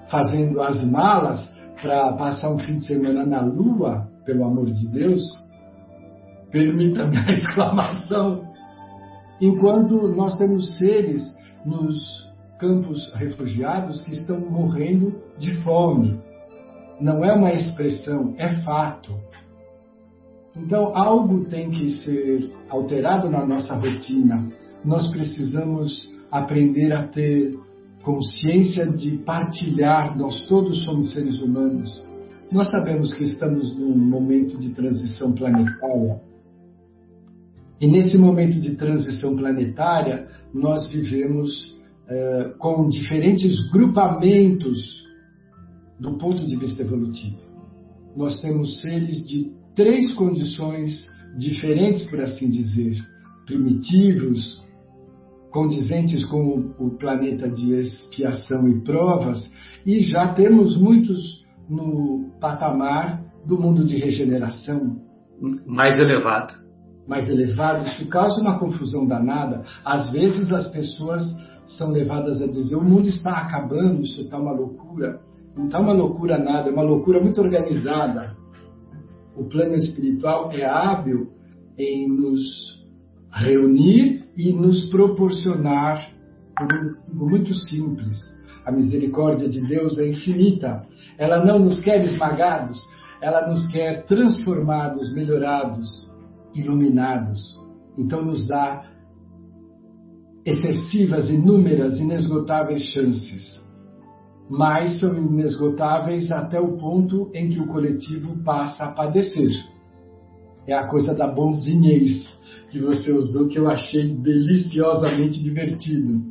fazendo 0.09 0.61
as 0.61 0.83
malas 0.83 1.49
para 1.81 2.13
passar 2.13 2.51
um 2.51 2.59
fim 2.59 2.79
de 2.79 2.85
semana 2.85 3.25
na 3.25 3.41
Lua, 3.41 4.07
pelo 4.25 4.43
amor 4.43 4.65
de 4.65 4.87
Deus. 4.89 5.23
Permita-me 6.51 7.17
a 7.17 7.29
exclamação. 7.31 8.43
Enquanto 9.39 10.07
nós 10.09 10.37
temos 10.37 10.77
seres 10.77 11.21
nos 11.65 12.25
campos 12.59 13.11
refugiados 13.15 14.01
que 14.03 14.11
estão 14.11 14.39
morrendo 14.39 15.21
de 15.37 15.55
fome. 15.61 16.19
Não 16.99 17.23
é 17.23 17.33
uma 17.33 17.53
expressão, 17.53 18.33
é 18.37 18.49
fato. 18.61 19.13
Então, 20.55 20.95
algo 20.95 21.45
tem 21.45 21.69
que 21.69 21.89
ser 21.99 22.51
alterado 22.69 23.29
na 23.29 23.45
nossa 23.45 23.75
rotina. 23.75 24.49
Nós 24.83 25.07
precisamos 25.09 26.09
aprender 26.31 26.93
a 26.93 27.07
ter 27.07 27.57
consciência 28.03 28.85
de 28.87 29.17
partilhar. 29.19 30.17
Nós 30.17 30.45
todos 30.47 30.83
somos 30.83 31.13
seres 31.13 31.41
humanos. 31.41 32.01
Nós 32.51 32.69
sabemos 32.71 33.13
que 33.13 33.23
estamos 33.23 33.75
num 33.77 33.97
momento 33.97 34.57
de 34.57 34.69
transição 34.69 35.33
planetária 35.33 36.21
e 37.79 37.87
nesse 37.87 38.17
momento 38.17 38.59
de 38.59 38.75
transição 38.75 39.35
planetária, 39.35 40.27
nós 40.53 40.87
vivemos 40.87 41.75
eh, 42.07 42.53
com 42.57 42.87
diferentes 42.87 43.69
grupamentos 43.69 44.79
do 45.99 46.17
ponto 46.17 46.45
de 46.45 46.55
vista 46.55 46.81
evolutivo. 46.81 47.37
Nós 48.15 48.39
temos 48.39 48.79
seres 48.79 49.25
de 49.27 49.51
três 49.75 50.13
condições 50.13 51.05
diferentes, 51.37 52.09
por 52.09 52.19
assim 52.21 52.49
dizer: 52.49 52.95
primitivos, 53.45 54.63
condizentes 55.51 56.25
com 56.25 56.73
o 56.79 56.91
planeta 56.97 57.49
de 57.49 57.73
expiação 57.73 58.67
e 58.67 58.81
provas, 58.81 59.51
e 59.85 59.99
já 59.99 60.33
temos 60.33 60.77
muitos 60.77 61.43
no 61.69 62.31
patamar 62.39 63.23
do 63.45 63.59
mundo 63.59 63.85
de 63.85 63.97
regeneração. 63.97 64.97
Mais 65.65 65.97
elevado. 65.97 66.53
Mais 67.07 67.27
elevado. 67.27 67.85
Isso 67.85 68.07
causa 68.07 68.41
uma 68.41 68.57
confusão 68.57 69.05
danada. 69.05 69.63
Às 69.83 70.09
vezes 70.11 70.51
as 70.51 70.71
pessoas 70.71 71.21
são 71.77 71.91
levadas 71.91 72.41
a 72.41 72.47
dizer: 72.47 72.75
o 72.75 72.83
mundo 72.83 73.07
está 73.07 73.31
acabando, 73.31 74.01
isso 74.01 74.21
está 74.21 74.37
uma 74.39 74.53
loucura. 74.53 75.19
Não 75.55 75.65
está 75.65 75.79
uma 75.79 75.93
loucura 75.93 76.37
nada, 76.37 76.69
é 76.69 76.71
uma 76.71 76.83
loucura 76.83 77.21
muito 77.21 77.39
organizada. 77.39 78.35
O 79.35 79.43
plano 79.45 79.75
espiritual 79.75 80.51
é 80.51 80.65
hábil 80.65 81.29
em 81.77 82.07
nos 82.09 82.41
reunir 83.31 84.23
e 84.37 84.53
nos 84.53 84.89
proporcionar 84.89 86.09
por 86.57 87.13
muito 87.13 87.53
simples. 87.53 88.17
A 88.65 88.71
misericórdia 88.71 89.49
de 89.49 89.61
Deus 89.67 89.97
é 89.99 90.07
infinita. 90.07 90.85
Ela 91.17 91.43
não 91.45 91.59
nos 91.59 91.83
quer 91.83 92.03
esmagados, 92.03 92.77
ela 93.21 93.47
nos 93.47 93.67
quer 93.67 94.05
transformados, 94.05 95.13
melhorados, 95.13 95.89
iluminados. 96.53 97.39
Então 97.97 98.23
nos 98.23 98.47
dá 98.47 98.85
excessivas, 100.45 101.29
inúmeras, 101.29 101.97
inesgotáveis 101.97 102.81
chances. 102.93 103.64
Mas 104.49 104.99
são 104.99 105.15
inesgotáveis 105.17 106.31
até 106.31 106.59
o 106.59 106.77
ponto 106.77 107.29
em 107.33 107.49
que 107.49 107.59
o 107.59 107.67
coletivo 107.67 108.43
passa 108.43 108.83
a 108.83 108.91
padecer. 108.91 109.51
É 110.67 110.73
a 110.73 110.87
coisa 110.87 111.13
da 111.13 111.27
bonzinhez 111.27 112.27
que 112.71 112.79
você 112.79 113.11
usou 113.11 113.47
que 113.47 113.57
eu 113.57 113.69
achei 113.69 114.15
deliciosamente 114.15 115.41
divertido. 115.41 116.21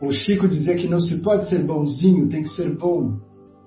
O 0.00 0.12
Chico 0.12 0.46
dizia 0.46 0.74
que 0.74 0.88
não 0.88 1.00
se 1.00 1.22
pode 1.22 1.48
ser 1.48 1.64
bonzinho, 1.64 2.28
tem 2.28 2.42
que 2.42 2.50
ser 2.50 2.76
bom. 2.76 3.18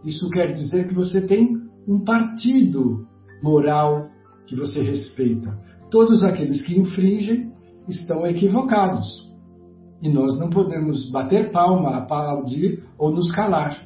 Isso 0.05 0.29
quer 0.29 0.51
dizer 0.53 0.87
que 0.87 0.93
você 0.93 1.21
tem 1.25 1.57
um 1.87 2.03
partido 2.03 3.07
moral 3.41 4.09
que 4.45 4.55
você 4.55 4.81
respeita. 4.81 5.57
Todos 5.89 6.23
aqueles 6.23 6.61
que 6.61 6.79
infringem 6.79 7.51
estão 7.87 8.25
equivocados. 8.27 9.28
E 10.01 10.09
nós 10.09 10.37
não 10.37 10.49
podemos 10.49 11.09
bater 11.11 11.51
palma, 11.51 11.97
aplaudir 11.97 12.83
ou 12.97 13.11
nos 13.11 13.31
calar. 13.31 13.77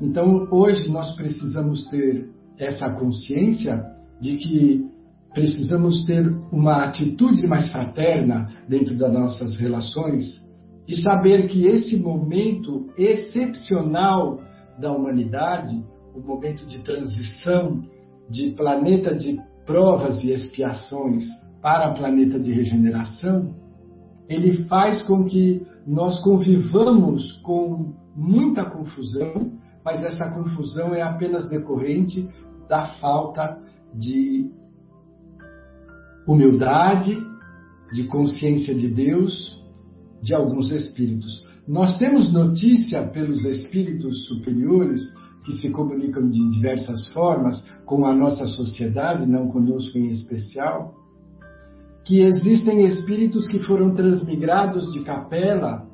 Então, 0.00 0.48
hoje 0.50 0.90
nós 0.90 1.14
precisamos 1.14 1.86
ter 1.88 2.28
essa 2.58 2.90
consciência 2.90 3.82
de 4.20 4.36
que 4.36 4.90
precisamos 5.32 6.04
ter 6.04 6.26
uma 6.52 6.84
atitude 6.84 7.46
mais 7.46 7.70
fraterna 7.70 8.48
dentro 8.68 8.96
das 8.98 9.12
nossas 9.12 9.54
relações 9.54 10.24
e 10.88 10.96
saber 11.02 11.46
que 11.48 11.66
esse 11.66 11.96
momento 11.96 12.88
excepcional 12.98 14.40
da 14.78 14.92
humanidade 14.92 15.82
o 16.14 16.20
momento 16.20 16.66
de 16.66 16.80
transição 16.80 17.82
de 18.28 18.50
planeta 18.50 19.14
de 19.14 19.38
provas 19.64 20.22
e 20.22 20.30
expiações 20.30 21.24
para 21.62 21.94
planeta 21.94 22.38
de 22.38 22.52
regeneração, 22.52 23.54
ele 24.30 24.64
faz 24.66 25.02
com 25.02 25.24
que 25.24 25.66
nós 25.84 26.22
convivamos 26.22 27.32
com 27.42 27.92
muita 28.14 28.64
confusão, 28.64 29.58
mas 29.84 30.04
essa 30.04 30.30
confusão 30.30 30.94
é 30.94 31.02
apenas 31.02 31.48
decorrente 31.48 32.28
da 32.68 32.86
falta 33.00 33.58
de 33.92 34.48
humildade, 36.28 37.20
de 37.92 38.04
consciência 38.04 38.72
de 38.72 38.88
Deus, 38.88 39.60
de 40.22 40.32
alguns 40.32 40.70
espíritos. 40.70 41.44
Nós 41.66 41.98
temos 41.98 42.32
notícia 42.32 43.04
pelos 43.08 43.44
espíritos 43.44 44.26
superiores 44.26 45.00
que 45.44 45.54
se 45.54 45.70
comunicam 45.70 46.28
de 46.28 46.50
diversas 46.50 47.08
formas 47.12 47.60
com 47.84 48.06
a 48.06 48.14
nossa 48.14 48.46
sociedade, 48.46 49.26
não 49.26 49.48
conosco 49.48 49.98
em 49.98 50.10
especial, 50.10 50.99
que 52.04 52.22
existem 52.22 52.84
espíritos 52.84 53.46
que 53.46 53.60
foram 53.60 53.92
transmigrados 53.92 54.92
de 54.92 55.00
capela 55.00 55.86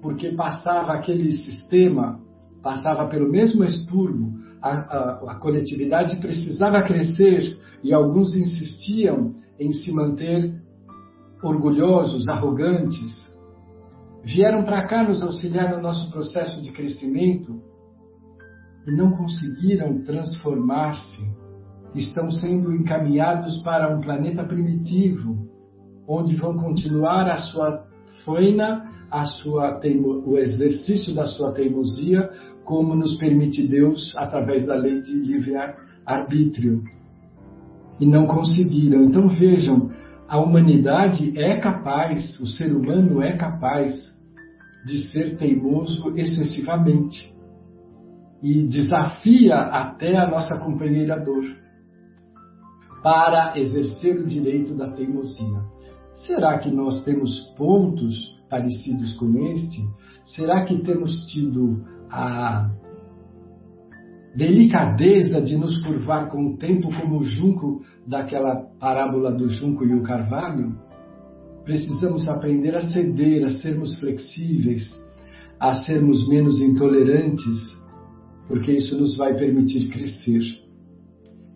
porque 0.00 0.32
passava 0.32 0.92
aquele 0.92 1.32
sistema, 1.32 2.20
passava 2.62 3.06
pelo 3.08 3.30
mesmo 3.30 3.64
expurgo, 3.64 4.40
a, 4.62 4.70
a, 4.70 5.32
a 5.32 5.34
coletividade 5.36 6.20
precisava 6.20 6.82
crescer 6.82 7.58
e 7.82 7.92
alguns 7.92 8.34
insistiam 8.34 9.34
em 9.58 9.72
se 9.72 9.90
manter 9.92 10.54
orgulhosos, 11.42 12.28
arrogantes. 12.28 13.16
Vieram 14.22 14.64
para 14.64 14.86
cá 14.86 15.02
nos 15.02 15.22
auxiliar 15.22 15.74
no 15.74 15.82
nosso 15.82 16.10
processo 16.10 16.60
de 16.62 16.72
crescimento 16.72 17.62
e 18.86 18.92
não 18.92 19.12
conseguiram 19.12 20.02
transformar-se, 20.02 21.22
estão 21.94 22.30
sendo 22.30 22.74
encaminhados 22.74 23.62
para 23.62 23.94
um 23.94 24.00
planeta 24.00 24.44
primitivo, 24.44 25.36
onde 26.06 26.36
vão 26.36 26.56
continuar 26.56 27.28
a 27.28 27.36
sua 27.36 27.84
faina, 28.24 28.88
a 29.10 29.24
sua 29.24 29.80
teimo, 29.80 30.22
o 30.26 30.38
exercício 30.38 31.14
da 31.14 31.26
sua 31.26 31.52
teimosia, 31.52 32.30
como 32.64 32.94
nos 32.94 33.18
permite 33.18 33.66
Deus 33.66 34.14
através 34.16 34.64
da 34.64 34.74
lei 34.74 35.00
de 35.00 35.12
livre 35.12 35.54
arbítrio. 36.06 36.82
E 37.98 38.06
não 38.06 38.26
conseguiram. 38.26 39.04
Então 39.04 39.28
vejam, 39.28 39.90
a 40.28 40.38
humanidade 40.38 41.38
é 41.38 41.58
capaz, 41.58 42.38
o 42.38 42.46
ser 42.46 42.72
humano 42.74 43.20
é 43.20 43.36
capaz 43.36 43.92
de 44.86 45.08
ser 45.10 45.36
teimoso 45.36 46.16
excessivamente 46.16 47.34
e 48.42 48.66
desafia 48.66 49.54
até 49.54 50.16
a 50.16 50.30
nossa 50.30 50.58
companheira 50.58 51.18
dor 51.18 51.44
para 53.02 53.58
exercer 53.58 54.18
o 54.20 54.26
direito 54.26 54.74
da 54.74 54.90
teimosia. 54.90 55.62
Será 56.26 56.58
que 56.58 56.70
nós 56.70 57.02
temos 57.04 57.40
pontos 57.56 58.38
parecidos 58.48 59.14
com 59.14 59.46
este? 59.52 59.82
Será 60.34 60.64
que 60.64 60.82
temos 60.82 61.24
tido 61.26 61.84
a 62.10 62.70
delicadeza 64.34 65.40
de 65.40 65.56
nos 65.56 65.82
curvar 65.82 66.30
com 66.30 66.46
o 66.46 66.56
tempo 66.56 66.88
como 67.00 67.18
o 67.18 67.24
junco 67.24 67.82
daquela 68.06 68.56
parábola 68.78 69.32
do 69.32 69.48
junco 69.48 69.84
e 69.84 69.94
o 69.94 70.02
carvalho? 70.02 70.76
Precisamos 71.64 72.28
aprender 72.28 72.74
a 72.74 72.82
ceder, 72.90 73.44
a 73.44 73.50
sermos 73.60 73.98
flexíveis, 73.98 74.94
a 75.58 75.74
sermos 75.82 76.28
menos 76.28 76.60
intolerantes 76.60 77.80
porque 78.50 78.72
isso 78.72 78.98
nos 78.98 79.16
vai 79.16 79.32
permitir 79.34 79.88
crescer. 79.90 80.42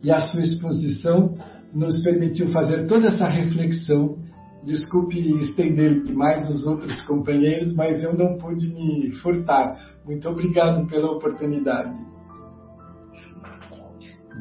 E 0.04 0.10
a 0.10 0.20
sua 0.20 0.42
exposição 0.42 1.34
nos 1.72 2.02
permitiu 2.02 2.50
fazer 2.52 2.86
toda 2.86 3.08
essa 3.08 3.26
reflexão. 3.26 4.18
Desculpe 4.62 5.18
estender 5.40 6.02
demais 6.02 6.48
os 6.48 6.66
outros 6.66 7.02
companheiros, 7.04 7.74
mas 7.74 8.02
eu 8.02 8.16
não 8.16 8.36
pude 8.36 8.68
me 8.68 9.12
furtar. 9.16 9.78
Muito 10.04 10.28
obrigado 10.28 10.86
pela 10.88 11.10
oportunidade. 11.10 11.98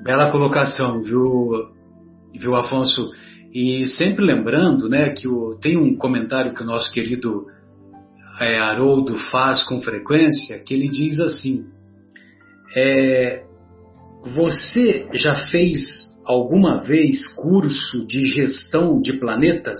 Bela 0.04 0.30
colocação, 0.32 1.02
viu, 1.02 1.70
viu 2.38 2.56
Afonso? 2.56 3.12
E 3.54 3.86
sempre 3.86 4.26
lembrando 4.26 4.90
né, 4.90 5.12
que 5.12 5.30
o, 5.30 5.58
tem 5.62 5.78
um 5.78 5.96
comentário 5.96 6.54
que 6.54 6.62
o 6.62 6.66
nosso 6.66 6.92
querido 6.92 7.46
é, 8.42 8.60
Haroldo 8.60 9.16
faz 9.32 9.64
com 9.64 9.80
frequência, 9.80 10.60
que 10.60 10.74
ele 10.74 10.90
diz 10.90 11.20
assim: 11.20 11.66
é, 12.76 13.46
você 14.26 15.08
já 15.14 15.36
fez 15.52 15.80
alguma 16.26 16.82
vez 16.82 17.28
curso 17.36 18.06
de 18.08 18.26
gestão 18.28 19.02
de 19.02 19.14
planetas? 19.14 19.80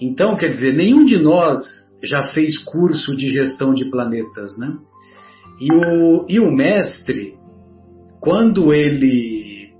Então, 0.00 0.36
quer 0.36 0.48
dizer, 0.48 0.74
nenhum 0.74 1.04
de 1.04 1.16
nós 1.16 1.64
já 2.02 2.24
fez 2.32 2.58
curso 2.64 3.16
de 3.16 3.30
gestão 3.30 3.72
de 3.72 3.84
planetas, 3.86 4.58
né? 4.58 4.76
E 5.60 5.72
o, 5.72 6.26
e 6.28 6.40
o 6.40 6.50
mestre, 6.50 7.34
quando 8.20 8.74
ele 8.74 9.72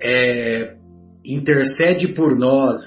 é, 0.00 0.76
intercede 1.24 2.14
por 2.14 2.38
nós 2.38 2.80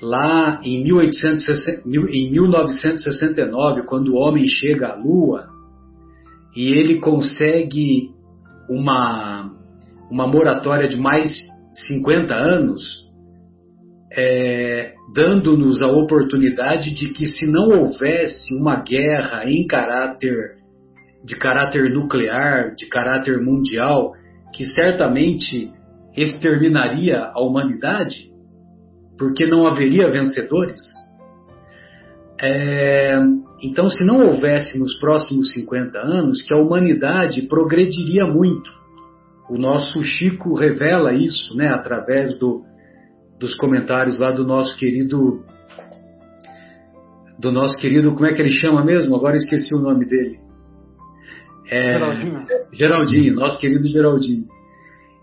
lá 0.00 0.60
em, 0.62 0.84
1860, 0.84 1.82
em 1.88 2.30
1969, 2.30 3.82
quando 3.82 4.14
o 4.14 4.16
homem 4.16 4.46
chega 4.46 4.92
à 4.92 4.94
Lua 4.94 5.57
e 6.58 6.76
ele 6.76 6.98
consegue 6.98 8.10
uma, 8.68 9.48
uma 10.10 10.26
moratória 10.26 10.88
de 10.88 10.96
mais 10.96 11.30
50 11.86 12.34
anos, 12.34 12.82
é, 14.12 14.92
dando-nos 15.14 15.84
a 15.84 15.86
oportunidade 15.86 16.92
de 16.92 17.10
que 17.12 17.26
se 17.26 17.46
não 17.46 17.78
houvesse 17.78 18.52
uma 18.56 18.82
guerra 18.82 19.48
em 19.48 19.68
caráter 19.68 20.58
de 21.24 21.36
caráter 21.36 21.94
nuclear, 21.94 22.74
de 22.74 22.88
caráter 22.88 23.40
mundial, 23.40 24.14
que 24.52 24.64
certamente 24.64 25.70
exterminaria 26.16 27.20
a 27.20 27.40
humanidade, 27.40 28.32
porque 29.16 29.46
não 29.46 29.64
haveria 29.64 30.10
vencedores. 30.10 30.80
É, 32.40 33.18
então, 33.62 33.88
se 33.88 34.04
não 34.04 34.24
houvesse 34.26 34.78
nos 34.78 34.98
próximos 34.98 35.52
50 35.52 35.98
anos, 35.98 36.42
que 36.42 36.54
a 36.54 36.58
humanidade 36.58 37.42
progrediria 37.42 38.26
muito. 38.26 38.70
O 39.50 39.58
nosso 39.58 40.02
Chico 40.02 40.54
revela 40.54 41.12
isso, 41.12 41.56
né, 41.56 41.68
através 41.68 42.38
do, 42.38 42.62
dos 43.40 43.54
comentários 43.54 44.18
lá 44.18 44.30
do 44.30 44.44
nosso 44.44 44.76
querido 44.78 45.42
do 47.38 47.52
nosso 47.52 47.78
querido, 47.78 48.12
como 48.14 48.26
é 48.26 48.34
que 48.34 48.42
ele 48.42 48.50
chama 48.50 48.84
mesmo? 48.84 49.14
Agora 49.14 49.36
esqueci 49.36 49.72
o 49.72 49.78
nome 49.78 50.04
dele. 50.06 50.40
É, 51.70 51.92
Geraldinho. 51.92 52.46
Geraldinho, 52.72 53.34
nosso 53.34 53.60
querido 53.60 53.86
Geraldinho. 53.86 54.46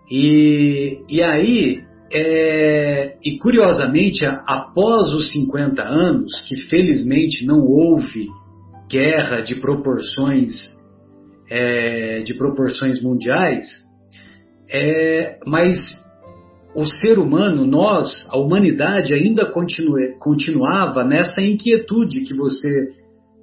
E, 0.10 1.04
e 1.10 1.22
aí, 1.22 1.84
é, 2.12 3.18
e 3.24 3.38
curiosamente, 3.40 4.26
após 4.26 5.12
os 5.14 5.32
50 5.32 5.84
anos, 5.84 6.42
que 6.48 6.56
felizmente 6.70 7.46
não 7.46 7.62
houve 7.62 8.28
guerra 8.90 9.42
de 9.42 9.56
proporções 9.56 10.76
é, 11.50 12.22
de 12.24 12.34
proporções 12.34 13.02
mundiais, 13.04 13.66
é, 14.70 15.38
mas 15.46 15.78
o 16.76 16.86
ser 16.86 17.18
humano, 17.20 17.66
nós, 17.66 18.10
a 18.32 18.38
humanidade 18.38 19.14
ainda 19.14 19.46
continue, 19.46 20.18
continuava 20.20 21.04
nessa 21.04 21.42
inquietude 21.42 22.22
que 22.22 22.34
você 22.34 22.90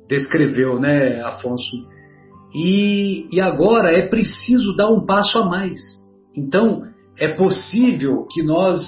descreveu, 0.08 0.78
né, 0.78 1.22
Afonso? 1.22 1.76
E, 2.54 3.34
e 3.34 3.40
agora 3.40 3.92
é 3.92 4.06
preciso 4.08 4.76
dar 4.76 4.90
um 4.90 5.06
passo 5.06 5.38
a 5.38 5.46
mais. 5.46 5.78
Então, 6.36 6.82
é 7.22 7.28
possível 7.36 8.26
que 8.28 8.42
nós, 8.42 8.80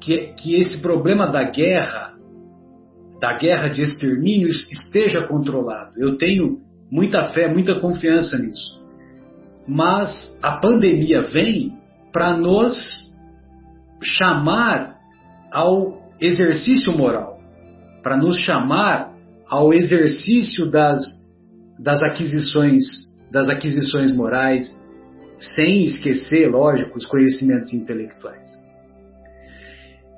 que, 0.00 0.32
que 0.34 0.54
esse 0.54 0.80
problema 0.80 1.26
da 1.26 1.42
guerra, 1.42 2.14
da 3.20 3.36
guerra 3.36 3.66
de 3.66 3.82
extermínio, 3.82 4.46
esteja 4.46 5.26
controlado. 5.26 5.90
Eu 5.96 6.16
tenho 6.16 6.60
muita 6.88 7.30
fé, 7.30 7.52
muita 7.52 7.80
confiança 7.80 8.38
nisso. 8.38 8.80
Mas 9.66 10.30
a 10.40 10.58
pandemia 10.58 11.22
vem 11.22 11.76
para 12.12 12.38
nos 12.38 12.76
chamar 14.00 14.96
ao 15.52 16.00
exercício 16.20 16.96
moral, 16.96 17.40
para 18.04 18.16
nos 18.16 18.38
chamar 18.38 19.16
ao 19.50 19.74
exercício 19.74 20.70
das, 20.70 21.00
das 21.76 22.00
aquisições, 22.04 22.84
das 23.32 23.48
aquisições 23.48 24.16
morais, 24.16 24.72
sem 25.40 25.84
esquecer, 25.84 26.48
lógico, 26.50 26.98
os 26.98 27.06
conhecimentos 27.06 27.72
intelectuais. 27.72 28.48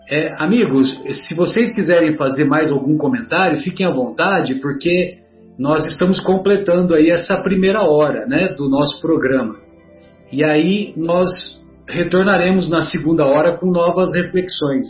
É, 0.08 0.34
amigos, 0.42 1.00
se 1.28 1.34
vocês 1.36 1.72
quiserem 1.72 2.16
fazer 2.16 2.44
mais 2.44 2.72
algum 2.72 2.98
comentário, 2.98 3.58
fiquem 3.58 3.86
à 3.86 3.90
vontade, 3.90 4.56
porque 4.56 5.18
nós 5.56 5.84
estamos 5.84 6.18
completando 6.20 6.94
aí 6.94 7.10
essa 7.10 7.40
primeira 7.42 7.82
hora 7.82 8.26
né, 8.26 8.48
do 8.56 8.68
nosso 8.68 9.00
programa. 9.00 9.56
E 10.32 10.42
aí 10.42 10.92
nós 10.96 11.28
retornaremos 11.88 12.68
na 12.68 12.80
segunda 12.80 13.24
hora 13.24 13.56
com 13.56 13.70
novas 13.70 14.12
reflexões. 14.12 14.86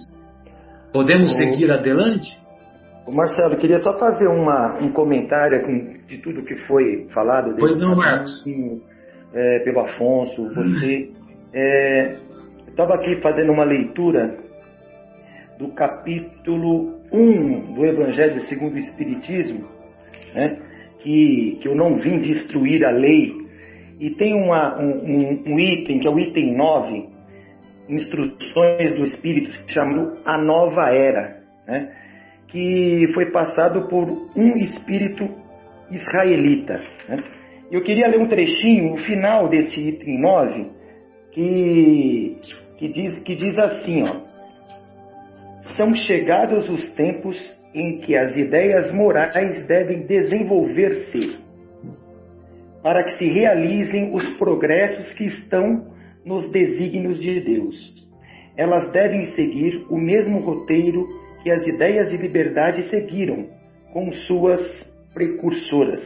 Podemos 0.93 1.35
seguir 1.35 1.71
adiante? 1.71 2.39
Marcelo, 3.13 3.57
queria 3.57 3.81
só 3.81 3.99
fazer 3.99 4.29
uma, 4.29 4.79
um 4.81 4.93
comentário 4.93 5.59
de 6.07 6.19
tudo 6.19 6.45
que 6.45 6.57
foi 6.67 7.09
falado. 7.13 7.57
Pois 7.59 7.77
não, 7.77 7.97
Marcos 7.97 8.43
é, 9.35 9.59
pelo 9.61 9.81
Afonso, 9.81 10.53
você. 10.55 11.11
É, 11.53 12.17
Estava 12.71 12.95
aqui 12.95 13.17
fazendo 13.17 13.53
uma 13.53 13.65
leitura 13.65 14.39
do 15.59 15.69
capítulo 15.75 17.01
1 17.13 17.75
do 17.75 17.85
Evangelho 17.85 18.41
segundo 18.45 18.75
o 18.75 18.79
Espiritismo, 18.79 19.69
né, 20.35 20.57
que, 21.01 21.59
que 21.61 21.69
eu 21.69 21.75
não 21.75 21.99
vim 21.99 22.21
destruir 22.21 22.85
a 22.87 22.91
lei, 22.91 23.35
e 23.99 24.11
tem 24.11 24.35
uma, 24.35 24.81
um, 24.81 25.43
um, 25.47 25.59
item, 25.59 25.99
que 25.99 26.09
é 26.09 26.11
o 26.11 26.19
item 26.19 26.57
9, 26.57 27.09
instruções 27.91 28.95
do 28.95 29.03
Espírito, 29.03 29.51
chamado 29.67 30.17
A 30.25 30.39
Nova 30.39 30.89
Era, 30.89 31.43
né, 31.67 31.93
que 32.47 33.09
foi 33.13 33.31
passado 33.31 33.89
por 33.89 34.09
um 34.35 34.57
espírito 34.57 35.29
israelita. 35.91 36.81
Né, 37.09 37.23
eu 37.71 37.83
queria 37.83 38.09
ler 38.09 38.19
um 38.19 38.29
trechinho, 38.29 38.95
o 38.95 38.97
final 38.99 39.49
desse 39.49 39.81
item 39.81 40.21
9, 40.21 40.67
que, 41.33 42.37
que, 42.79 42.89
diz, 42.89 43.19
que 43.21 43.37
diz 43.37 43.59
assim, 43.59 44.03
ó. 44.03 44.29
São 45.77 45.95
chegados 45.95 46.69
os 46.69 46.93
tempos 46.95 47.37
em 47.73 47.99
que 47.99 48.17
as 48.17 48.37
ideias 48.37 48.93
morais 48.93 49.65
devem 49.67 50.05
desenvolver-se 50.07 51.39
para 52.83 53.05
que 53.05 53.19
se 53.19 53.29
realizem 53.29 54.15
os 54.15 54.29
progressos 54.37 55.13
que 55.15 55.25
estão 55.25 55.93
nos 56.25 56.51
desígnios 56.51 57.21
de 57.21 57.41
Deus. 57.41 57.95
Elas 58.57 58.91
devem 58.91 59.27
seguir 59.27 59.87
o 59.89 59.97
mesmo 59.97 60.41
roteiro 60.41 61.07
que 61.43 61.51
as 61.51 61.67
ideias 61.67 62.11
de 62.11 62.17
liberdade 62.17 62.89
seguiram, 62.89 63.47
com 63.93 64.11
suas 64.13 64.61
precursoras. 65.15 66.01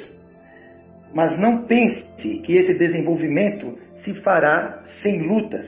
Mas 1.15 1.39
não 1.39 1.65
pense 1.67 2.03
que 2.43 2.57
esse 2.57 2.75
desenvolvimento 2.75 3.79
se 3.99 4.13
fará 4.23 4.83
sem 5.01 5.27
lutas. 5.27 5.67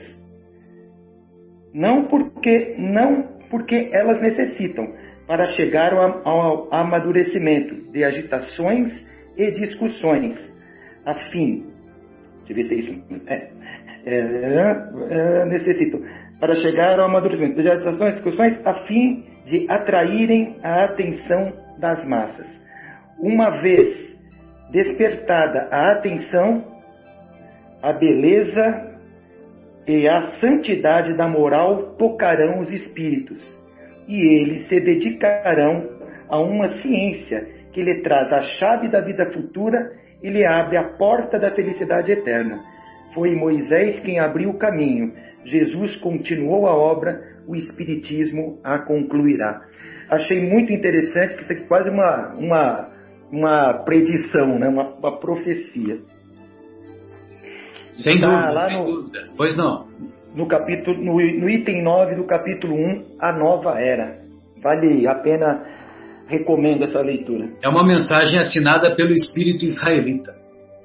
Não 1.73 2.05
porque 2.05 2.75
não 2.77 3.37
porque 3.49 3.89
elas 3.93 4.21
necessitam 4.21 4.85
para 5.25 5.45
chegar 5.47 5.93
ao, 5.93 6.73
amadurecimento 6.73 7.91
de 7.91 8.03
agitações 8.03 8.91
e 9.37 9.51
discussões, 9.51 10.35
a 11.05 11.13
fim, 11.31 11.65
eu 12.49 12.55
ver 12.55 12.63
se 12.63 12.73
é 12.73 12.77
isso, 12.77 13.03
é, 13.27 13.49
é, 14.05 14.19
é, 15.09 15.45
necessitam 15.45 16.01
para 16.39 16.55
chegar 16.55 16.99
ao 16.99 17.05
amadurecimento 17.05 17.61
de 17.61 17.69
agitações 17.69 18.11
e 18.11 18.13
discussões, 18.15 18.65
a 18.65 18.85
fim 18.85 19.25
de 19.45 19.69
atraírem 19.69 20.57
a 20.63 20.85
atenção 20.85 21.53
das 21.79 22.05
massas. 22.05 22.47
Uma 23.19 23.61
vez 23.61 24.16
despertada 24.71 25.67
a 25.71 25.91
atenção, 25.91 26.63
a 27.81 27.93
beleza 27.93 28.97
e 29.87 30.07
a 30.07 30.21
santidade 30.39 31.15
da 31.15 31.27
moral 31.27 31.95
tocarão 31.97 32.59
os 32.59 32.71
espíritos, 32.71 33.41
e 34.07 34.41
eles 34.41 34.67
se 34.67 34.79
dedicarão 34.79 35.87
a 36.29 36.39
uma 36.39 36.67
ciência 36.79 37.47
que 37.71 37.81
lhe 37.81 38.01
traz 38.01 38.31
a 38.33 38.41
chave 38.41 38.89
da 38.89 39.01
vida 39.01 39.31
futura 39.31 39.91
e 40.21 40.29
lhe 40.29 40.45
abre 40.45 40.77
a 40.77 40.83
porta 40.97 41.39
da 41.39 41.51
felicidade 41.51 42.11
eterna. 42.11 42.59
Foi 43.13 43.35
Moisés 43.35 43.99
quem 44.01 44.19
abriu 44.19 44.49
o 44.49 44.57
caminho, 44.57 45.13
Jesus 45.45 45.95
continuou 45.97 46.67
a 46.67 46.75
obra, 46.75 47.21
o 47.47 47.55
Espiritismo 47.55 48.59
a 48.63 48.79
concluirá. 48.79 49.61
Achei 50.09 50.41
muito 50.41 50.73
interessante 50.73 51.35
que 51.35 51.43
isso 51.43 51.51
aqui 51.51 51.63
é 51.63 51.67
quase 51.67 51.89
uma, 51.89 52.33
uma 52.35 52.96
uma 53.31 53.83
predição, 53.83 54.57
né? 54.59 54.67
uma, 54.67 54.89
uma 54.95 55.19
profecia. 55.19 55.99
Sem 57.91 58.19
tá 58.19 58.29
dúvida, 58.29 58.51
lá 58.51 58.65
sem 58.67 58.77
no, 58.77 58.85
dúvida. 58.85 59.29
Pois 59.35 59.57
não. 59.57 59.87
No, 60.35 60.47
capítulo, 60.47 60.97
no, 60.97 61.13
no 61.15 61.49
item 61.49 61.83
9 61.83 62.15
do 62.15 62.25
capítulo 62.25 62.75
1, 62.75 63.17
a 63.19 63.33
nova 63.33 63.79
era. 63.79 64.19
Vale 64.61 65.07
a 65.07 65.15
pena, 65.15 65.63
recomendo 66.27 66.83
essa 66.83 67.01
leitura. 67.01 67.49
É 67.63 67.69
uma 67.69 67.85
mensagem 67.85 68.39
assinada 68.39 68.95
pelo 68.95 69.11
espírito 69.11 69.65
israelita. 69.65 70.35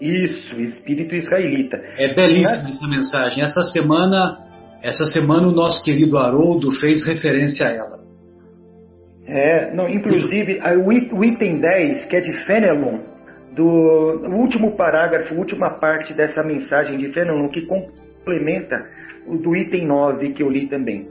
Isso, 0.00 0.60
espírito 0.60 1.14
israelita. 1.14 1.76
É 1.96 2.12
belíssima 2.14 2.70
essa 2.70 2.88
mensagem. 2.88 3.42
Essa 3.42 3.62
semana, 3.62 4.38
essa 4.82 5.04
semana 5.04 5.46
o 5.46 5.52
nosso 5.52 5.82
querido 5.84 6.18
Haroldo 6.18 6.70
fez 6.80 7.06
referência 7.06 7.66
a 7.66 7.70
ela. 7.70 8.01
É, 9.34 9.72
não, 9.72 9.88
inclusive, 9.88 10.60
o 11.10 11.24
item 11.24 11.58
10, 11.58 12.04
que 12.04 12.16
é 12.16 12.20
de 12.20 12.44
Fenelon, 12.44 12.98
do 13.52 13.64
o 13.64 14.34
último 14.36 14.76
parágrafo, 14.76 15.32
a 15.32 15.38
última 15.38 15.78
parte 15.78 16.12
dessa 16.12 16.42
mensagem 16.42 16.98
de 16.98 17.10
Fenelon, 17.14 17.48
que 17.48 17.62
complementa 17.62 18.86
o 19.26 19.38
do 19.38 19.56
item 19.56 19.86
9 19.86 20.34
que 20.34 20.42
eu 20.42 20.50
li 20.50 20.68
também. 20.68 21.08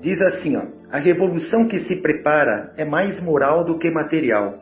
Diz 0.00 0.20
assim, 0.20 0.56
ó, 0.56 0.62
a 0.92 1.00
revolução 1.00 1.66
que 1.66 1.80
se 1.80 2.00
prepara 2.00 2.72
é 2.76 2.84
mais 2.84 3.20
moral 3.20 3.64
do 3.64 3.78
que 3.80 3.90
material. 3.90 4.54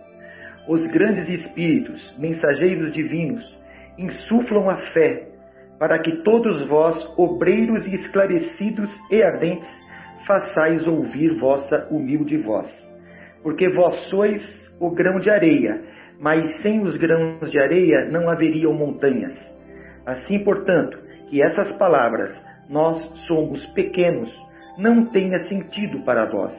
Os 0.66 0.86
grandes 0.86 1.28
espíritos, 1.28 2.16
mensageiros 2.18 2.90
divinos, 2.90 3.44
insuflam 3.98 4.66
a 4.70 4.78
fé 4.94 5.28
para 5.78 5.98
que 5.98 6.22
todos 6.22 6.66
vós, 6.66 6.96
obreiros 7.18 7.86
e 7.86 7.96
esclarecidos 7.96 8.90
e 9.10 9.22
ardentes, 9.22 9.70
façais 10.26 10.86
ouvir 10.86 11.38
vossa 11.38 11.88
humilde 11.90 12.36
voz. 12.38 12.68
Porque 13.42 13.68
vós 13.70 14.08
sois 14.10 14.42
o 14.80 14.90
grão 14.90 15.18
de 15.18 15.30
areia, 15.30 15.82
mas 16.20 16.60
sem 16.62 16.82
os 16.82 16.96
grãos 16.96 17.50
de 17.50 17.60
areia 17.60 18.08
não 18.10 18.28
haveriam 18.28 18.72
montanhas. 18.72 19.34
Assim, 20.06 20.42
portanto, 20.42 20.98
que 21.28 21.42
essas 21.42 21.76
palavras, 21.76 22.34
nós 22.68 22.96
somos 23.26 23.64
pequenos, 23.72 24.34
não 24.78 25.06
tenha 25.06 25.38
sentido 25.40 26.04
para 26.04 26.30
vós. 26.30 26.54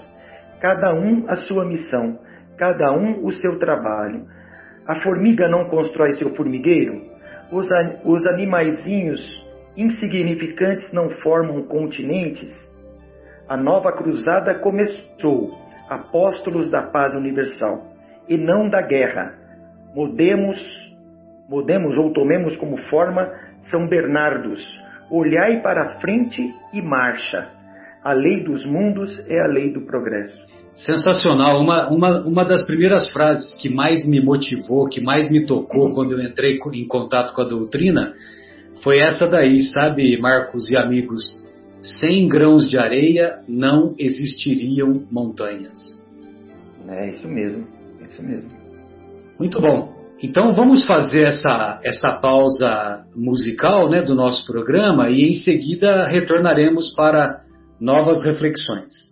Cada 0.62 0.94
um 0.94 1.26
a 1.28 1.36
sua 1.36 1.66
missão, 1.66 2.20
cada 2.58 2.92
um 2.92 3.26
o 3.26 3.32
seu 3.32 3.58
trabalho. 3.58 4.26
A 4.88 5.02
formiga 5.02 5.48
não 5.48 5.70
constrói 5.70 6.14
seu 6.14 6.36
formigueiro? 6.36 7.02
Os, 7.52 7.68
os 8.06 8.26
animaizinhos 8.28 9.48
insignificantes 9.76 10.92
não 10.92 11.10
formam 11.22 11.64
continentes? 11.64 12.69
A 13.50 13.58
nova 13.58 13.92
cruzada 13.92 14.54
começou, 14.60 15.58
apóstolos 15.90 16.70
da 16.70 16.84
paz 16.84 17.16
universal, 17.16 17.84
e 18.28 18.38
não 18.38 18.70
da 18.70 18.80
guerra. 18.80 19.34
Modemos, 19.96 20.60
modemos 21.50 21.98
ou 21.98 22.14
tomemos 22.14 22.56
como 22.58 22.78
forma 22.92 23.28
São 23.72 23.88
Bernardos, 23.88 24.62
olhai 25.10 25.62
para 25.64 25.82
a 25.82 26.00
frente 26.00 26.54
e 26.72 26.80
marcha. 26.80 27.50
A 28.04 28.14
lei 28.14 28.44
dos 28.44 28.64
mundos 28.64 29.20
é 29.28 29.42
a 29.42 29.48
lei 29.48 29.74
do 29.74 29.82
progresso. 29.82 30.38
Sensacional. 30.76 31.60
Uma, 31.60 31.90
uma, 31.90 32.22
uma 32.22 32.46
das 32.46 32.64
primeiras 32.68 33.12
frases 33.12 33.52
que 33.60 33.68
mais 33.68 34.08
me 34.08 34.24
motivou, 34.24 34.88
que 34.88 35.02
mais 35.02 35.28
me 35.32 35.48
tocou 35.48 35.92
quando 35.96 36.12
eu 36.12 36.22
entrei 36.22 36.60
em 36.76 36.88
contato 36.88 37.34
com 37.34 37.42
a 37.42 37.46
doutrina, 37.46 38.14
foi 38.84 39.00
essa 39.00 39.28
daí, 39.28 39.64
sabe, 39.64 40.22
Marcos 40.22 40.70
e 40.70 40.78
amigos? 40.78 41.49
Sem 41.82 42.28
grãos 42.28 42.70
de 42.70 42.78
areia 42.78 43.40
não 43.48 43.96
existiriam 43.98 45.06
montanhas. 45.10 45.78
É 46.88 47.10
isso 47.10 47.28
mesmo, 47.28 47.68
é 48.02 48.06
isso 48.06 48.24
mesmo. 48.24 48.50
Muito 49.40 49.62
bom. 49.62 49.98
Então 50.22 50.54
vamos 50.54 50.86
fazer 50.86 51.28
essa, 51.28 51.80
essa 51.84 52.12
pausa 52.20 53.06
musical 53.16 53.90
né, 53.90 54.02
do 54.02 54.14
nosso 54.14 54.46
programa 54.46 55.10
e 55.10 55.22
em 55.22 55.34
seguida 55.34 56.06
retornaremos 56.08 56.94
para 56.94 57.42
novas 57.80 58.24
reflexões. 58.24 59.09